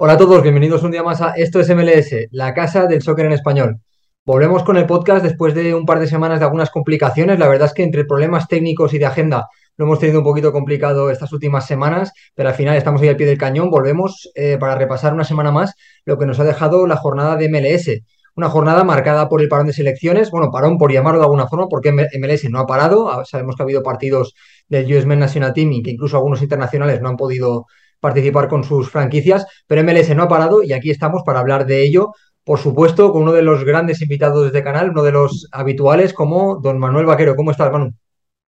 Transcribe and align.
Hola 0.00 0.12
a 0.12 0.16
todos, 0.16 0.44
bienvenidos 0.44 0.84
un 0.84 0.92
día 0.92 1.02
más 1.02 1.20
a 1.20 1.32
Esto 1.32 1.58
es 1.58 1.68
MLS, 1.74 2.28
la 2.30 2.54
casa 2.54 2.86
del 2.86 3.02
soccer 3.02 3.26
en 3.26 3.32
español. 3.32 3.80
Volvemos 4.24 4.62
con 4.62 4.76
el 4.76 4.86
podcast 4.86 5.24
después 5.24 5.56
de 5.56 5.74
un 5.74 5.86
par 5.86 5.98
de 5.98 6.06
semanas 6.06 6.38
de 6.38 6.44
algunas 6.44 6.70
complicaciones. 6.70 7.40
La 7.40 7.48
verdad 7.48 7.66
es 7.66 7.74
que 7.74 7.82
entre 7.82 8.04
problemas 8.04 8.46
técnicos 8.46 8.94
y 8.94 8.98
de 8.98 9.06
agenda 9.06 9.48
lo 9.76 9.86
hemos 9.86 9.98
tenido 9.98 10.20
un 10.20 10.24
poquito 10.24 10.52
complicado 10.52 11.10
estas 11.10 11.32
últimas 11.32 11.66
semanas, 11.66 12.12
pero 12.36 12.48
al 12.48 12.54
final 12.54 12.76
estamos 12.76 13.02
ahí 13.02 13.08
al 13.08 13.16
pie 13.16 13.26
del 13.26 13.38
cañón. 13.38 13.70
Volvemos 13.70 14.30
eh, 14.36 14.56
para 14.56 14.76
repasar 14.76 15.14
una 15.14 15.24
semana 15.24 15.50
más 15.50 15.74
lo 16.04 16.16
que 16.16 16.26
nos 16.26 16.38
ha 16.38 16.44
dejado 16.44 16.86
la 16.86 16.96
jornada 16.96 17.34
de 17.34 17.48
MLS. 17.48 18.04
Una 18.36 18.48
jornada 18.48 18.84
marcada 18.84 19.28
por 19.28 19.42
el 19.42 19.48
parón 19.48 19.66
de 19.66 19.72
selecciones, 19.72 20.30
bueno, 20.30 20.52
parón 20.52 20.78
por 20.78 20.92
llamarlo 20.92 21.18
de 21.18 21.24
alguna 21.24 21.48
forma, 21.48 21.66
porque 21.66 21.90
MLS 21.90 22.48
no 22.50 22.60
ha 22.60 22.66
parado. 22.66 23.10
Ah, 23.10 23.24
sabemos 23.24 23.56
que 23.56 23.62
ha 23.62 23.64
habido 23.64 23.82
partidos 23.82 24.34
del 24.68 24.96
US 24.96 25.06
Men 25.06 25.18
National 25.18 25.52
Team 25.52 25.72
y 25.72 25.82
que 25.82 25.90
incluso 25.90 26.16
algunos 26.16 26.40
internacionales 26.40 27.00
no 27.00 27.08
han 27.08 27.16
podido 27.16 27.66
participar 28.00 28.48
con 28.48 28.64
sus 28.64 28.90
franquicias, 28.90 29.46
pero 29.66 29.82
MLS 29.82 30.14
no 30.14 30.24
ha 30.24 30.28
parado 30.28 30.62
y 30.62 30.72
aquí 30.72 30.90
estamos 30.90 31.22
para 31.24 31.40
hablar 31.40 31.66
de 31.66 31.82
ello, 31.84 32.12
por 32.44 32.58
supuesto, 32.58 33.12
con 33.12 33.22
uno 33.22 33.32
de 33.32 33.42
los 33.42 33.64
grandes 33.64 34.00
invitados 34.00 34.40
de 34.40 34.46
este 34.46 34.64
canal, 34.64 34.90
uno 34.90 35.02
de 35.02 35.12
los 35.12 35.48
habituales 35.52 36.14
como 36.14 36.56
don 36.56 36.78
Manuel 36.78 37.04
Vaquero. 37.04 37.36
¿Cómo 37.36 37.50
estás, 37.50 37.70
Manu? 37.70 37.92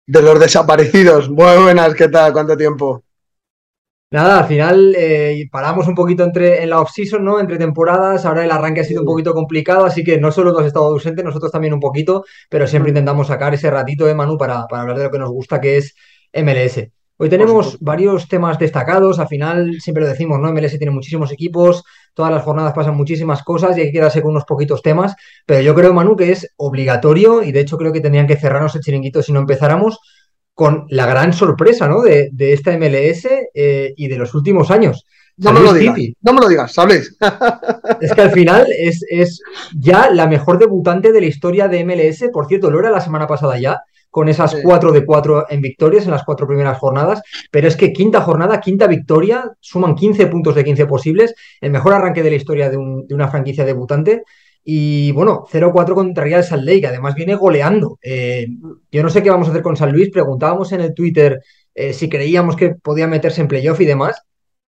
De 0.05 0.21
los 0.21 0.39
desaparecidos. 0.39 1.29
Muy 1.29 1.63
buenas, 1.63 1.95
¿qué 1.95 2.07
tal? 2.07 2.31
¿Cuánto 2.31 2.55
tiempo? 2.55 3.03
Nada, 4.09 4.39
al 4.39 4.45
final 4.45 4.95
eh, 4.95 5.49
paramos 5.51 5.87
un 5.87 5.95
poquito 5.95 6.23
entre, 6.23 6.63
en 6.63 6.69
la 6.69 6.79
off-season, 6.79 7.25
¿no? 7.25 7.41
Entre 7.41 7.57
temporadas, 7.57 8.25
ahora 8.25 8.45
el 8.45 8.51
arranque 8.51 8.81
ha 8.81 8.83
sido 8.85 9.01
un 9.01 9.07
poquito 9.07 9.33
complicado, 9.33 9.83
así 9.83 10.01
que 10.03 10.17
no 10.17 10.31
solo 10.31 10.53
tú 10.53 10.59
has 10.59 10.67
estado 10.67 10.85
ausente, 10.85 11.23
nosotros 11.23 11.51
también 11.51 11.73
un 11.73 11.81
poquito, 11.81 12.23
pero 12.49 12.67
siempre 12.67 12.91
intentamos 12.91 13.27
sacar 13.27 13.53
ese 13.53 13.69
ratito 13.69 14.05
de 14.05 14.15
Manu 14.15 14.37
para, 14.37 14.65
para 14.67 14.83
hablar 14.83 14.97
de 14.97 15.03
lo 15.05 15.11
que 15.11 15.19
nos 15.19 15.29
gusta, 15.31 15.59
que 15.59 15.77
es 15.77 15.93
MLS. 16.33 16.96
Hoy 17.19 17.29
tenemos 17.29 17.79
varios 17.79 18.27
temas 18.27 18.59
destacados, 18.59 19.17
al 19.17 19.27
final 19.27 19.81
siempre 19.81 20.03
lo 20.03 20.09
decimos, 20.09 20.39
¿no? 20.39 20.51
MLS 20.53 20.77
tiene 20.77 20.91
muchísimos 20.91 21.31
equipos, 21.31 21.83
todas 22.13 22.31
las 22.31 22.43
jornadas 22.43 22.73
pasan 22.73 22.95
muchísimas 22.95 23.41
cosas 23.41 23.75
y 23.75 23.81
hay 23.81 23.87
que 23.87 23.93
quedarse 23.93 24.21
con 24.21 24.31
unos 24.31 24.45
poquitos 24.45 24.83
temas, 24.83 25.15
pero 25.43 25.61
yo 25.61 25.73
creo, 25.73 25.93
Manu, 25.95 26.15
que 26.15 26.31
es 26.31 26.53
obligatorio 26.57 27.41
y 27.41 27.51
de 27.51 27.61
hecho 27.61 27.77
creo 27.77 27.91
que 27.91 28.01
tendrían 28.01 28.27
que 28.27 28.35
cerrarnos 28.35 28.75
el 28.75 28.81
chiringuito 28.81 29.23
si 29.23 29.33
no 29.33 29.39
empezáramos 29.39 29.97
con 30.53 30.85
la 30.89 31.07
gran 31.07 31.33
sorpresa, 31.33 31.87
¿no? 31.87 32.01
De, 32.01 32.29
esta 32.37 32.77
MLS 32.77 33.27
eh, 33.53 33.93
y 33.97 34.07
de 34.07 34.17
los 34.17 34.35
últimos 34.35 34.69
años. 34.69 35.05
No 35.37 35.53
me 35.53 35.59
lo 35.59 35.73
digas, 35.73 35.97
no 36.21 36.33
me 36.33 36.41
lo 36.41 36.47
digas, 36.47 36.71
¿sabes? 36.73 37.15
Es 38.01 38.13
que 38.13 38.21
al 38.21 38.31
final 38.31 38.67
es, 38.77 39.03
es, 39.09 39.41
ya 39.75 40.11
la 40.11 40.27
mejor 40.27 40.59
debutante 40.59 41.11
de 41.11 41.21
la 41.21 41.27
historia 41.27 41.67
de 41.67 41.83
MLS. 41.83 42.29
Por 42.31 42.47
cierto, 42.47 42.69
lo 42.69 42.79
era 42.79 42.91
la 42.91 43.01
semana 43.01 43.25
pasada 43.27 43.59
ya 43.59 43.81
con 44.17 44.29
esas 44.29 44.55
cuatro 44.63 44.91
de 44.91 45.05
cuatro 45.05 45.45
en 45.47 45.61
victorias 45.61 46.05
en 46.05 46.09
las 46.09 46.23
cuatro 46.23 46.47
primeras 46.47 46.79
jornadas, 46.79 47.21
pero 47.51 47.67
es 47.67 47.75
que 47.75 47.93
quinta 47.93 48.19
jornada, 48.21 48.59
quinta 48.59 48.87
victoria, 48.87 49.51
suman 49.59 49.93
15 49.93 50.25
puntos 50.25 50.55
de 50.55 50.63
15 50.63 50.87
posibles, 50.87 51.35
el 51.61 51.69
mejor 51.69 51.93
arranque 51.93 52.23
de 52.23 52.31
la 52.31 52.35
historia 52.35 52.67
de, 52.71 52.77
una 52.77 53.27
franquicia 53.27 53.63
debutante. 53.63 54.23
Y 54.63 55.11
bueno, 55.11 55.45
0-4 55.51 55.93
contra 55.93 56.23
Real 56.23 56.43
Salt 56.43 56.63
Lake, 56.63 56.87
además 56.87 57.13
viene 57.13 57.35
goleando. 57.35 57.99
Eh, 58.01 58.47
yo 58.91 59.03
no 59.03 59.09
sé 59.09 59.21
qué 59.21 59.29
vamos 59.29 59.49
a 59.49 59.51
hacer 59.51 59.61
con 59.61 59.77
San 59.77 59.91
Luis, 59.91 60.09
preguntábamos 60.09 60.71
en 60.71 60.81
el 60.81 60.95
Twitter 60.95 61.39
eh, 61.75 61.93
si 61.93 62.09
creíamos 62.09 62.55
que 62.55 62.71
podía 62.71 63.05
meterse 63.05 63.41
en 63.41 63.47
playoff 63.47 63.79
y 63.81 63.85
demás. 63.85 64.23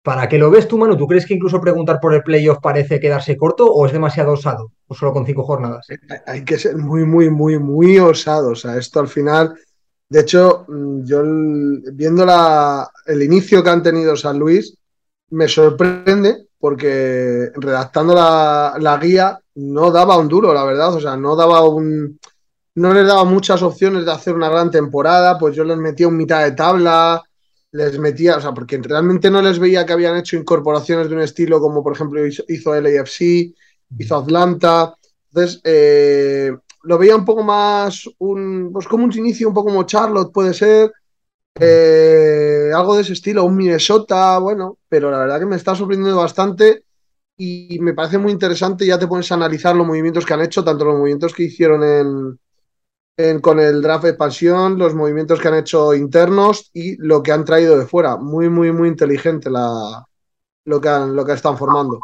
¿Para 0.08 0.30
qué 0.30 0.38
lo 0.38 0.50
ves 0.50 0.70
tú, 0.70 0.78
Manu? 0.78 0.96
¿Tú 0.96 1.06
crees 1.06 1.26
que 1.26 1.34
incluso 1.34 1.60
preguntar 1.60 2.00
por 2.00 2.14
el 2.14 2.24
playoff 2.24 2.60
parece 2.62 2.98
quedarse 2.98 3.36
corto 3.36 3.66
o 3.66 3.86
es 3.86 3.92
demasiado 3.92 4.32
osado? 4.32 4.72
¿O 4.88 4.96
solo 4.96 5.12
con 5.12 5.26
cinco 5.26 5.44
jornadas? 5.44 5.86
Eh, 5.90 5.98
hay 6.26 6.46
que 6.46 6.58
ser 6.58 6.78
muy, 6.78 7.04
muy, 7.04 7.30
muy, 7.30 7.60
muy 7.60 8.00
osado. 8.00 8.52
O 8.52 8.54
esto 8.54 9.02
al 9.02 9.10
final. 9.10 9.54
De 10.08 10.22
hecho, 10.22 10.64
mm, 10.70 11.04
yo 11.04 11.24
viendo 11.92 12.26
el 13.06 13.22
inicio 13.22 13.62
que 13.62 13.70
han 13.70 13.84
tenido 13.84 14.16
San 14.16 14.40
Luis, 14.40 14.78
me 15.32 15.50
sorprende 15.50 16.48
porque 16.58 17.52
redactando 17.56 18.16
la, 18.16 19.00
guía 19.02 19.38
no 19.56 19.92
daba 19.92 20.18
un 20.18 20.30
duro, 20.30 20.54
la 20.54 20.64
verdad. 20.64 20.96
O 20.96 21.02
sea, 21.02 21.18
no 21.18 21.36
daba 21.36 21.68
un. 21.68 22.18
No 22.76 22.94
les 22.94 23.06
daba 23.06 23.26
muchas 23.26 23.62
opciones 23.62 24.06
de 24.06 24.12
hacer 24.14 24.36
una 24.36 24.48
gran 24.48 24.72
temporada. 24.72 25.38
Pues 25.38 25.54
yo 25.54 25.66
les 25.66 25.76
metía 25.76 26.08
un 26.08 26.16
mitad 26.16 26.46
de 26.46 26.54
tabla 26.54 27.22
les 27.72 28.00
metía, 28.00 28.38
o 28.38 28.42
sea, 28.42 28.54
porque 28.54 28.78
realmente 28.78 29.30
no 29.30 29.42
les 29.42 29.60
veía 29.60 29.86
que 29.86 29.94
habían 29.94 30.18
hecho 30.18 30.38
incorporaciones 30.38 31.10
de 31.10 31.16
un 31.16 31.22
estilo 31.22 31.60
como 31.60 31.84
por 31.84 31.94
ejemplo 31.94 32.22
hizo, 32.26 32.76
LAFC, 32.76 33.54
hizo 33.98 34.16
Atlanta. 34.16 34.96
Entonces, 35.30 35.62
eh, 35.64 36.52
lo 36.84 36.98
veía 36.98 37.16
un 37.16 37.26
poco 37.26 37.44
más, 37.44 38.10
un, 38.20 38.72
pues 38.72 38.88
como 38.88 39.06
un 39.06 39.14
inicio 39.14 39.48
un 39.48 39.54
poco 39.54 39.70
como 39.70 39.84
Charlotte 39.84 40.32
puede 40.32 40.54
ser, 40.54 40.92
eh, 41.60 42.72
algo 42.74 42.96
de 42.96 43.02
ese 43.02 43.14
estilo, 43.14 43.44
un 43.44 43.56
Minnesota, 43.56 44.38
bueno, 44.40 44.78
pero 44.88 45.12
la 45.12 45.20
verdad 45.20 45.40
que 45.40 45.46
me 45.46 45.56
está 45.56 45.76
sorprendiendo 45.76 46.20
bastante 46.20 46.86
y 47.36 47.78
me 47.80 47.94
parece 47.94 48.18
muy 48.18 48.32
interesante, 48.32 48.86
ya 48.86 48.98
te 48.98 49.08
pones 49.08 49.32
a 49.32 49.36
analizar 49.36 49.76
los 49.76 49.86
movimientos 49.86 50.26
que 50.26 50.34
han 50.34 50.42
hecho, 50.42 50.64
tanto 50.64 50.86
los 50.86 50.96
movimientos 50.96 51.34
que 51.34 51.44
hicieron 51.44 51.84
en, 51.84 52.40
con 53.42 53.60
el 53.60 53.82
draft 53.82 54.04
de 54.04 54.10
expansión, 54.12 54.78
los 54.78 54.94
movimientos 54.94 55.40
que 55.40 55.48
han 55.48 55.56
hecho 55.56 55.96
internos 55.96 56.70
y 56.74 56.98
lo 56.98 57.24
que 57.24 57.32
han 57.32 57.46
traído 57.46 57.78
de 57.78 57.88
fuera. 57.88 58.18
Muy, 58.18 58.50
muy, 58.50 58.72
muy 58.72 58.88
inteligente 58.88 59.50
la, 59.50 60.06
lo, 60.66 60.82
que 60.82 60.90
lo 60.90 61.26
que 61.26 61.34
están 61.34 61.58
formando. 61.58 62.00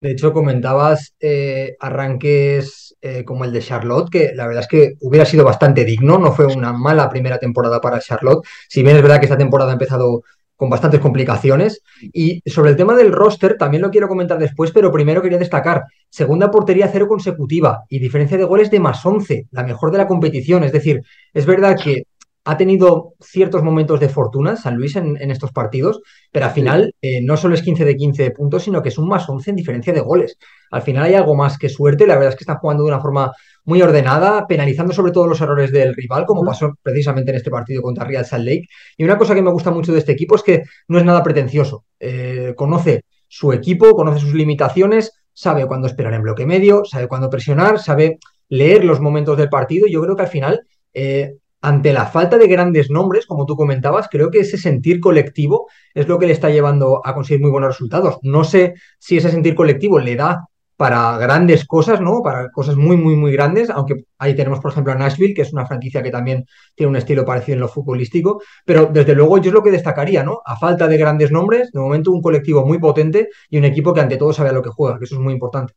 De 0.00 0.10
hecho, 0.10 0.32
comentabas 0.32 1.14
eh, 1.20 1.76
arranques 1.80 2.94
eh, 3.00 3.24
como 3.24 3.44
el 3.44 3.52
de 3.52 3.62
Charlotte, 3.62 4.10
que 4.10 4.32
la 4.34 4.46
verdad 4.46 4.62
es 4.64 4.68
que 4.68 4.94
hubiera 5.00 5.24
sido 5.24 5.44
bastante 5.44 5.84
digno, 5.84 6.18
no 6.18 6.32
fue 6.32 6.44
una 6.44 6.72
mala 6.72 7.08
primera 7.08 7.38
temporada 7.38 7.80
para 7.80 8.00
Charlotte, 8.00 8.44
si 8.68 8.82
bien 8.82 8.96
es 8.96 9.02
verdad 9.02 9.18
que 9.18 9.26
esta 9.26 9.38
temporada 9.38 9.70
ha 9.70 9.74
empezado 9.74 10.22
con 10.64 10.70
bastantes 10.70 11.00
complicaciones. 11.00 11.82
Y 12.00 12.40
sobre 12.46 12.70
el 12.70 12.76
tema 12.76 12.96
del 12.96 13.12
roster, 13.12 13.58
también 13.58 13.82
lo 13.82 13.90
quiero 13.90 14.08
comentar 14.08 14.38
después, 14.38 14.70
pero 14.72 14.90
primero 14.90 15.20
quería 15.20 15.36
destacar, 15.36 15.84
segunda 16.08 16.50
portería 16.50 16.88
cero 16.90 17.06
consecutiva 17.06 17.84
y 17.90 17.98
diferencia 17.98 18.38
de 18.38 18.44
goles 18.44 18.70
de 18.70 18.80
más 18.80 19.04
11, 19.04 19.48
la 19.50 19.62
mejor 19.62 19.90
de 19.90 19.98
la 19.98 20.06
competición. 20.06 20.64
Es 20.64 20.72
decir, 20.72 21.02
es 21.34 21.44
verdad 21.44 21.76
que 21.76 22.04
ha 22.44 22.56
tenido 22.58 23.14
ciertos 23.20 23.62
momentos 23.62 24.00
de 24.00 24.10
fortuna 24.10 24.56
San 24.56 24.76
Luis 24.76 24.96
en, 24.96 25.16
estos 25.30 25.50
partidos, 25.50 26.02
pero 26.30 26.44
al 26.44 26.52
final 26.52 26.94
eh, 27.00 27.22
no 27.22 27.38
solo 27.38 27.54
es 27.54 27.62
15 27.62 27.84
de 27.84 27.96
15 27.96 28.30
puntos, 28.32 28.64
sino 28.64 28.82
que 28.82 28.90
es 28.90 28.98
un 28.98 29.08
más 29.08 29.26
11 29.28 29.50
en 29.50 29.56
diferencia 29.56 29.92
de 29.92 30.00
goles. 30.00 30.36
Al 30.70 30.82
final 30.82 31.04
hay 31.04 31.14
algo 31.14 31.34
más 31.34 31.56
que 31.56 31.70
suerte, 31.70 32.06
la 32.06 32.14
verdad 32.14 32.30
es 32.30 32.36
que 32.36 32.42
están 32.42 32.58
jugando 32.58 32.84
de 32.84 32.90
una 32.90 33.00
forma 33.00 33.32
muy 33.64 33.80
ordenada, 33.80 34.46
penalizando 34.46 34.92
sobre 34.92 35.12
todo 35.12 35.26
los 35.26 35.40
errores 35.40 35.72
del 35.72 35.94
rival, 35.94 36.26
como 36.26 36.44
pasó 36.44 36.74
precisamente 36.82 37.30
en 37.30 37.38
este 37.38 37.50
partido 37.50 37.80
contra 37.80 38.04
Real 38.04 38.26
Salt 38.26 38.44
Lake. 38.44 38.68
Y 38.98 39.04
una 39.04 39.16
cosa 39.16 39.34
que 39.34 39.42
me 39.42 39.50
gusta 39.50 39.70
mucho 39.70 39.92
de 39.92 40.00
este 40.00 40.12
equipo 40.12 40.36
es 40.36 40.42
que 40.42 40.64
no 40.88 40.98
es 40.98 41.04
nada 41.04 41.22
pretencioso. 41.22 41.84
Eh, 41.98 42.52
conoce 42.56 43.04
su 43.26 43.52
equipo, 43.52 43.94
conoce 43.94 44.20
sus 44.20 44.34
limitaciones, 44.34 45.12
sabe 45.32 45.66
cuándo 45.66 45.86
esperar 45.86 46.12
en 46.12 46.22
bloque 46.22 46.44
medio, 46.44 46.84
sabe 46.84 47.08
cuándo 47.08 47.30
presionar, 47.30 47.78
sabe 47.78 48.18
leer 48.50 48.84
los 48.84 49.00
momentos 49.00 49.38
del 49.38 49.48
partido. 49.48 49.86
Y 49.86 49.92
yo 49.92 50.02
creo 50.02 50.14
que 50.14 50.22
al 50.22 50.28
final 50.28 50.60
eh, 50.92 51.36
ante 51.64 51.94
la 51.94 52.04
falta 52.04 52.36
de 52.36 52.46
grandes 52.46 52.90
nombres, 52.90 53.24
como 53.24 53.46
tú 53.46 53.56
comentabas, 53.56 54.08
creo 54.10 54.30
que 54.30 54.40
ese 54.40 54.58
sentir 54.58 55.00
colectivo 55.00 55.66
es 55.94 56.06
lo 56.06 56.18
que 56.18 56.26
le 56.26 56.34
está 56.34 56.50
llevando 56.50 57.00
a 57.02 57.14
conseguir 57.14 57.40
muy 57.40 57.50
buenos 57.50 57.70
resultados. 57.70 58.18
No 58.20 58.44
sé 58.44 58.74
si 58.98 59.16
ese 59.16 59.30
sentir 59.30 59.54
colectivo 59.54 59.98
le 59.98 60.14
da 60.14 60.46
para 60.76 61.16
grandes 61.16 61.64
cosas, 61.64 62.02
¿no? 62.02 62.20
Para 62.22 62.50
cosas 62.50 62.76
muy, 62.76 62.98
muy, 62.98 63.16
muy 63.16 63.32
grandes, 63.32 63.70
aunque 63.70 64.04
ahí 64.18 64.36
tenemos, 64.36 64.60
por 64.60 64.72
ejemplo, 64.72 64.92
a 64.92 64.96
Nashville, 64.96 65.32
que 65.32 65.40
es 65.40 65.54
una 65.54 65.64
franquicia 65.64 66.02
que 66.02 66.10
también 66.10 66.44
tiene 66.74 66.90
un 66.90 66.96
estilo 66.96 67.24
parecido 67.24 67.54
en 67.54 67.60
lo 67.60 67.68
futbolístico, 67.68 68.42
pero 68.66 68.90
desde 68.92 69.14
luego 69.14 69.38
yo 69.38 69.48
es 69.48 69.54
lo 69.54 69.62
que 69.62 69.70
destacaría, 69.70 70.22
¿no? 70.22 70.42
A 70.44 70.58
falta 70.58 70.86
de 70.86 70.98
grandes 70.98 71.32
nombres, 71.32 71.72
de 71.72 71.80
momento 71.80 72.10
un 72.10 72.20
colectivo 72.20 72.66
muy 72.66 72.78
potente 72.78 73.30
y 73.48 73.56
un 73.56 73.64
equipo 73.64 73.94
que 73.94 74.02
ante 74.02 74.18
todo 74.18 74.34
sabe 74.34 74.50
a 74.50 74.52
lo 74.52 74.62
que 74.62 74.68
juega, 74.68 74.98
que 74.98 75.06
eso 75.06 75.14
es 75.14 75.20
muy 75.22 75.32
importante. 75.32 75.72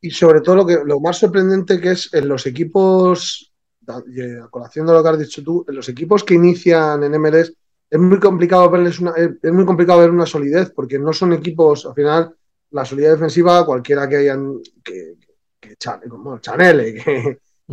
Y 0.00 0.10
sobre 0.10 0.40
todo 0.40 0.56
lo, 0.56 0.66
que, 0.66 0.78
lo 0.84 0.98
más 0.98 1.18
sorprendente 1.18 1.80
que 1.80 1.92
es 1.92 2.12
en 2.12 2.26
los 2.26 2.44
equipos 2.44 3.47
a 3.88 4.48
colación 4.50 4.86
de 4.86 4.92
lo 4.92 5.02
que 5.02 5.08
has 5.08 5.18
dicho 5.18 5.42
tú, 5.42 5.64
en 5.68 5.76
los 5.76 5.88
equipos 5.88 6.24
que 6.24 6.34
inician 6.34 7.02
en 7.02 7.20
MLS 7.20 7.52
es 7.90 7.98
muy 7.98 8.18
complicado 8.18 8.68
verles 8.70 9.00
una, 9.00 9.14
es 9.16 9.52
muy 9.52 9.64
complicado 9.64 10.00
ver 10.00 10.10
una 10.10 10.26
solidez, 10.26 10.70
porque 10.70 10.98
no 10.98 11.12
son 11.12 11.32
equipos, 11.32 11.86
al 11.86 11.94
final, 11.94 12.34
la 12.70 12.84
solidez 12.84 13.12
defensiva, 13.12 13.64
cualquiera 13.64 14.08
que 14.08 14.16
hayan 14.16 14.60
que, 14.84 15.14
que, 15.58 15.76
como 16.08 16.38
Chanel, 16.38 17.02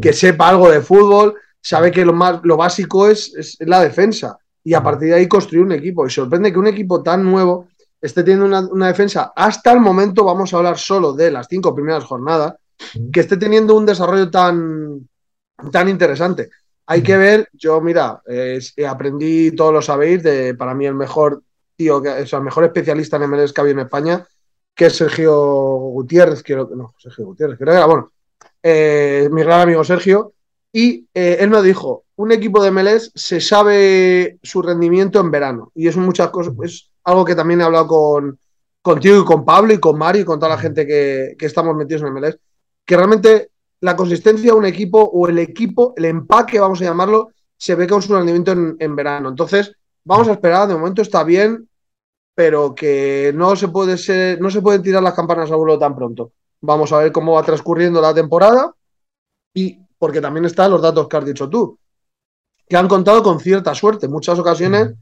que, 0.02 0.14
sepa 0.14 0.50
algo 0.50 0.72
de 0.72 0.82
fútbol, 0.82 1.36
sabe 1.62 1.92
que 1.92 2.06
lo 2.06 2.14
más 2.14 2.40
lo 2.44 2.56
básico 2.56 3.08
es, 3.08 3.58
la 3.60 3.82
defensa. 3.82 4.38
Y 4.64 4.74
a 4.74 4.82
partir 4.82 5.10
de 5.10 5.16
ahí 5.16 5.28
construir 5.28 5.64
un 5.64 5.74
equipo. 5.74 6.08
Y 6.08 6.10
sorprende 6.10 6.52
que 6.52 6.58
un 6.58 6.66
equipo 6.66 7.04
tan 7.04 7.24
nuevo 7.24 7.68
esté 8.02 8.24
teniendo 8.24 8.46
una, 8.46 8.62
una 8.62 8.88
defensa. 8.88 9.32
Hasta 9.36 9.72
el 9.72 9.80
momento, 9.80 10.24
vamos 10.24 10.54
a 10.54 10.58
hablar 10.58 10.78
solo 10.80 11.14
de 11.14 11.30
las 11.30 11.48
cinco 11.48 11.76
primeras 11.76 12.04
jornadas, 12.04 12.56
que 13.12 13.20
esté 13.20 13.38
teniendo 13.38 13.76
un 13.76 13.86
desarrollo 13.86 14.32
tan, 14.32 15.08
tan 15.72 15.90
interesante. 15.90 16.50
Hay 16.88 17.02
que 17.02 17.18
ver, 17.18 17.50
yo 17.54 17.82
mira, 17.82 18.22
aprendí, 18.88 19.52
todos 19.52 19.74
lo 19.74 19.82
sabéis, 19.82 20.22
de 20.22 20.54
para 20.54 20.76
mí 20.76 20.86
el 20.86 20.94
mejor 20.94 21.42
tío, 21.76 22.02
que, 22.02 22.10
o 22.10 22.28
sea, 22.28 22.40
el 22.40 22.46
mejor 22.46 22.66
especialista 22.66 23.18
en 23.18 23.30
MLS 23.30 23.54
que 23.54 23.62
había 23.62 23.74
en 23.74 23.80
España, 23.80 24.26
que 24.74 24.88
es 24.88 24.96
Sergio 24.96 25.34
Gutiérrez, 25.36 26.44
que 26.44 26.56
no, 26.56 26.94
Sergio 26.98 27.26
Gutiérrez, 27.26 27.58
creo 27.58 27.72
que 27.72 27.78
era, 27.78 27.86
bueno, 27.86 28.12
eh, 28.62 29.30
mi 29.32 29.42
gran 29.44 29.62
amigo 29.62 29.84
Sergio, 29.84 30.34
y 30.72 31.08
eh, 31.14 31.38
él 31.40 31.50
me 31.50 31.62
dijo, 31.62 32.04
un 32.18 32.32
equipo 32.32 32.62
de 32.62 32.72
MLS 32.72 33.12
se 33.16 33.40
sabe 33.40 34.38
su 34.44 34.62
rendimiento 34.62 35.20
en 35.20 35.32
verano, 35.32 35.72
y 35.74 35.88
es 35.88 35.98
muchas 35.98 36.30
cosas, 36.30 36.54
es 36.64 36.92
algo 37.04 37.26
que 37.26 37.36
también 37.36 37.62
he 37.62 37.64
hablado 37.64 37.88
con, 37.88 38.40
contigo 38.82 39.22
y 39.22 39.26
con 39.26 39.46
Pablo 39.46 39.74
y 39.74 39.80
con 39.80 39.98
Mario 39.98 40.24
y 40.24 40.26
con 40.26 40.40
toda 40.40 40.56
la 40.56 40.62
gente 40.62 40.86
que, 40.86 41.36
que 41.40 41.46
estamos 41.46 41.76
metidos 41.76 42.04
en 42.04 42.14
MLS, 42.14 42.38
que 42.86 42.98
realmente 42.98 43.50
la 43.86 43.96
consistencia 43.96 44.52
de 44.52 44.58
un 44.58 44.66
equipo 44.66 45.00
o 45.00 45.28
el 45.28 45.38
equipo, 45.38 45.94
el 45.96 46.06
empaque, 46.06 46.60
vamos 46.60 46.82
a 46.82 46.86
llamarlo, 46.86 47.30
se 47.56 47.76
ve 47.76 47.88
con 47.88 48.02
su 48.02 48.16
rendimiento 48.16 48.52
en, 48.52 48.76
en 48.80 48.96
verano. 48.96 49.30
Entonces, 49.30 49.74
vamos 50.04 50.28
a 50.28 50.32
esperar, 50.32 50.68
de 50.68 50.74
momento 50.74 51.04
está 51.04 51.24
bien, 51.24 51.70
pero 52.34 52.74
que 52.74 53.32
no 53.36 53.56
se 53.56 53.68
puede 53.68 54.00
ser, 54.00 54.42
no 54.42 54.50
se 54.50 54.64
pueden 54.64 54.82
tirar 54.82 55.04
las 55.04 55.14
campanas 55.14 55.52
a 55.52 55.56
vuelo 55.56 55.78
tan 55.78 55.96
pronto. 55.96 56.32
Vamos 56.62 56.92
a 56.92 56.98
ver 56.98 57.12
cómo 57.12 57.34
va 57.34 57.44
transcurriendo 57.44 58.02
la 58.02 58.12
temporada 58.12 58.74
y 59.54 59.80
porque 60.00 60.20
también 60.20 60.46
están 60.46 60.72
los 60.72 60.82
datos 60.82 61.08
que 61.08 61.18
has 61.18 61.26
dicho 61.26 61.48
tú, 61.48 61.78
que 62.68 62.76
han 62.76 62.88
contado 62.88 63.22
con 63.22 63.40
cierta 63.40 63.76
suerte. 63.76 64.08
En 64.08 64.12
muchas 64.12 64.40
ocasiones 64.40 64.96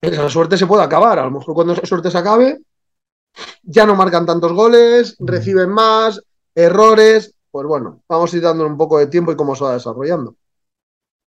esa 0.00 0.30
suerte 0.30 0.56
se 0.56 0.66
puede 0.66 0.82
acabar. 0.82 1.18
A 1.18 1.24
lo 1.24 1.32
mejor 1.32 1.54
cuando 1.54 1.74
esa 1.74 1.84
suerte 1.84 2.10
se 2.10 2.16
acabe, 2.16 2.62
ya 3.62 3.84
no 3.84 3.94
marcan 3.94 4.24
tantos 4.24 4.54
goles, 4.54 5.16
reciben 5.18 5.68
más, 5.68 6.22
errores. 6.54 7.34
Pues 7.54 7.68
bueno, 7.68 8.02
vamos 8.08 8.34
a 8.34 8.36
ir 8.36 8.42
dándole 8.42 8.68
un 8.68 8.76
poco 8.76 8.98
de 8.98 9.06
tiempo 9.06 9.30
y 9.30 9.36
cómo 9.36 9.54
se 9.54 9.62
va 9.62 9.74
desarrollando. 9.74 10.34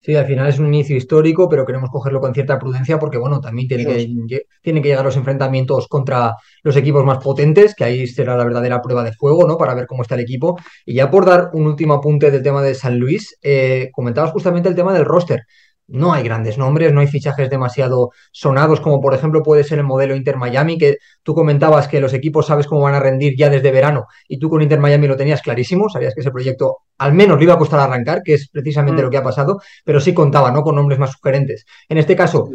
Sí, 0.01 0.17
al 0.17 0.25
final 0.25 0.49
es 0.49 0.59
un 0.59 0.69
inicio 0.69 0.97
histórico, 0.97 1.51
pero 1.51 1.67
queremos 1.67 1.91
cogerlo 1.91 2.19
con 2.19 2.33
cierta 2.33 2.59
prudencia 2.59 2.99
porque, 2.99 3.19
bueno, 3.19 3.43
también 3.43 3.69
tiene 3.69 3.85
que, 3.85 4.47
tienen 4.63 4.83
que 4.83 4.89
llegar 4.89 5.05
los 5.05 5.19
enfrentamientos 5.19 5.87
contra 5.87 6.35
los 6.63 6.77
equipos 6.77 7.05
más 7.05 7.19
potentes, 7.19 7.75
que 7.75 7.85
ahí 7.85 8.07
será 8.07 8.39
la 8.39 8.45
verdadera 8.45 8.81
prueba 8.81 9.05
de 9.05 9.13
fuego, 9.13 9.47
¿no? 9.47 9.59
Para 9.59 9.75
ver 9.75 9.87
cómo 9.87 10.01
está 10.01 10.15
el 10.15 10.23
equipo. 10.23 10.59
Y 10.87 10.95
ya 10.95 11.11
por 11.11 11.27
dar 11.27 11.51
un 11.53 11.67
último 11.67 11.93
apunte 11.93 12.31
del 12.31 12.43
tema 12.43 12.63
de 12.63 12.75
San 12.75 12.99
Luis, 12.99 13.37
eh, 13.43 13.91
comentabas 13.93 14.33
justamente 14.33 14.71
el 14.71 14.75
tema 14.75 14.95
del 14.95 15.05
roster 15.05 15.43
no 15.87 16.13
hay 16.13 16.23
grandes 16.23 16.59
nombres, 16.59 16.93
no 16.93 17.01
hay 17.01 17.07
fichajes 17.07 17.51
demasiado 17.51 18.11
sonados, 18.33 18.81
como 18.81 19.01
por 19.01 19.15
ejemplo 19.15 19.43
puede 19.43 19.65
ser 19.65 19.79
el 19.79 19.85
modelo 19.85 20.15
Inter 20.17 20.37
Miami, 20.37 20.79
que 20.79 20.99
tú 21.23 21.35
comentabas 21.35 21.89
que 21.89 22.01
los 22.01 22.15
equipos 22.15 22.47
sabes 22.47 22.67
cómo 22.67 22.83
van 22.83 22.95
a 22.95 23.01
rendir 23.01 23.35
ya 23.37 23.51
desde 23.51 23.71
verano, 23.71 24.07
y 24.29 24.39
tú 24.39 24.49
con 24.49 24.63
Inter 24.63 24.81
Miami 24.81 25.07
lo 25.07 25.17
tenías 25.17 25.43
clarísimo, 25.43 25.89
sabías 25.89 26.15
que 26.15 26.21
ese 26.21 26.31
proyecto 26.31 26.79
al 26.99 27.13
menos 27.13 27.39
le 27.39 27.45
iba 27.45 27.55
a 27.55 27.59
costar 27.59 27.81
arrancar, 27.81 28.23
que 28.23 28.35
es 28.35 28.49
precisamente 28.49 29.03
mm. 29.03 29.05
lo 29.05 29.11
que 29.11 29.17
ha 29.17 29.23
pasado, 29.23 29.61
pero 29.85 30.01
sí 30.01 30.15
contaba, 30.15 30.51
¿no? 30.51 30.63
Con 30.63 30.77
nombres 30.77 30.99
más 30.99 31.13
sugerentes. 31.13 31.67
En 31.89 31.99
este 31.99 32.17
caso, 32.17 32.49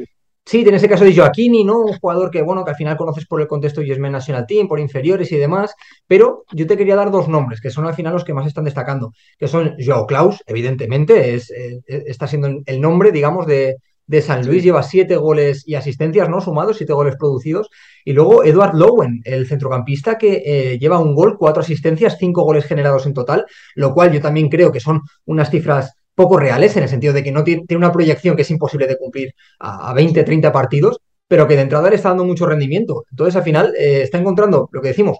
Sí, 0.49 0.61
en 0.67 0.73
ese 0.73 0.89
caso 0.89 1.05
de 1.05 1.15
Joaquini, 1.15 1.63
¿no? 1.63 1.77
Un 1.81 1.99
jugador 1.99 2.31
que, 2.31 2.41
bueno, 2.41 2.65
que 2.65 2.71
al 2.71 2.75
final 2.75 2.97
conoces 2.97 3.27
por 3.27 3.39
el 3.39 3.45
contexto 3.47 3.83
Yesmen 3.83 4.13
National 4.13 4.47
Team, 4.47 4.67
por 4.67 4.79
inferiores 4.79 5.31
y 5.31 5.37
demás, 5.37 5.75
pero 6.07 6.43
yo 6.51 6.65
te 6.65 6.75
quería 6.75 6.95
dar 6.95 7.11
dos 7.11 7.27
nombres, 7.27 7.61
que 7.61 7.69
son 7.69 7.85
al 7.85 7.93
final 7.93 8.13
los 8.13 8.23
que 8.23 8.33
más 8.33 8.47
están 8.47 8.63
destacando, 8.63 9.11
que 9.37 9.47
son 9.47 9.75
Joao 9.77 10.07
Klaus, 10.07 10.41
evidentemente, 10.47 11.35
es, 11.35 11.51
eh, 11.51 11.81
está 11.87 12.25
siendo 12.25 12.49
el 12.65 12.81
nombre, 12.81 13.11
digamos, 13.11 13.45
de, 13.45 13.75
de 14.07 14.23
San 14.23 14.43
Luis, 14.43 14.63
lleva 14.63 14.81
siete 14.81 15.17
goles 15.17 15.67
y 15.67 15.75
asistencias, 15.75 16.27
¿no? 16.27 16.41
Sumados, 16.41 16.77
siete 16.77 16.93
goles 16.93 17.15
producidos. 17.15 17.69
Y 18.03 18.13
luego 18.13 18.43
Edward 18.43 18.73
Lowen, 18.73 19.21
el 19.25 19.45
centrocampista 19.45 20.17
que 20.17 20.41
eh, 20.43 20.79
lleva 20.79 20.97
un 20.97 21.13
gol, 21.13 21.37
cuatro 21.37 21.61
asistencias, 21.61 22.17
cinco 22.19 22.41
goles 22.41 22.65
generados 22.65 23.05
en 23.05 23.13
total, 23.13 23.45
lo 23.75 23.93
cual 23.93 24.11
yo 24.11 24.19
también 24.19 24.49
creo 24.49 24.71
que 24.71 24.79
son 24.79 25.01
unas 25.25 25.51
cifras 25.51 25.93
poco 26.19 26.35
reales, 26.35 26.75
en 26.75 26.83
el 26.83 26.89
sentido 26.89 27.13
de 27.13 27.23
que 27.23 27.31
no 27.31 27.45
tiene, 27.45 27.63
una 27.77 27.93
proyección 27.93 28.35
que 28.35 28.41
es 28.41 28.51
imposible 28.51 28.87
de 28.87 28.97
cumplir 28.97 29.33
a, 29.57 29.93
20, 29.93 30.21
30 30.21 30.51
partidos, 30.51 30.99
pero 31.29 31.47
que 31.47 31.55
de 31.55 31.61
entrada 31.61 31.89
le 31.89 31.95
está 31.95 32.09
dando 32.09 32.25
mucho 32.25 32.45
rendimiento. 32.45 33.05
Entonces, 33.09 33.37
al 33.37 33.43
final, 33.43 33.73
eh, 33.77 34.01
está 34.01 34.17
encontrando 34.17 34.67
lo 34.73 34.81
que 34.81 34.89
decimos, 34.89 35.17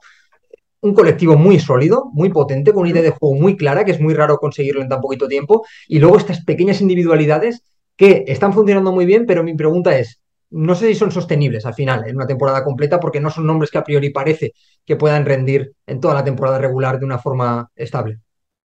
un 0.81 0.93
colectivo 0.93 1.37
muy 1.37 1.57
sólido, 1.57 2.09
muy 2.11 2.27
potente, 2.31 2.73
con 2.73 2.81
una 2.81 2.89
idea 2.89 3.01
de 3.01 3.11
juego 3.11 3.33
muy 3.35 3.55
clara, 3.55 3.85
que 3.85 3.91
es 3.91 4.01
muy 4.01 4.13
raro 4.13 4.39
conseguirlo 4.39 4.81
en 4.81 4.89
tan 4.89 4.99
poquito 4.99 5.29
tiempo, 5.29 5.65
y 5.87 5.99
luego 5.99 6.17
estas 6.17 6.43
pequeñas 6.43 6.81
individualidades 6.81 7.63
que 7.95 8.25
están 8.27 8.51
funcionando 8.51 8.91
muy 8.91 9.05
bien, 9.05 9.25
pero 9.25 9.41
mi 9.41 9.53
pregunta 9.53 9.97
es, 9.97 10.21
no 10.49 10.75
sé 10.75 10.87
si 10.87 10.95
son 10.95 11.11
sostenibles 11.11 11.65
al 11.65 11.75
final 11.75 12.09
en 12.09 12.17
una 12.17 12.27
temporada 12.27 12.61
completa, 12.61 12.99
porque 12.99 13.21
no 13.21 13.29
son 13.29 13.47
nombres 13.47 13.71
que 13.71 13.77
a 13.77 13.85
priori 13.85 14.09
parece 14.09 14.51
que 14.85 14.97
puedan 14.97 15.25
rendir 15.25 15.71
en 15.87 16.01
toda 16.01 16.13
la 16.13 16.25
temporada 16.25 16.57
regular 16.57 16.99
de 16.99 17.05
una 17.05 17.19
forma 17.19 17.71
estable. 17.73 18.19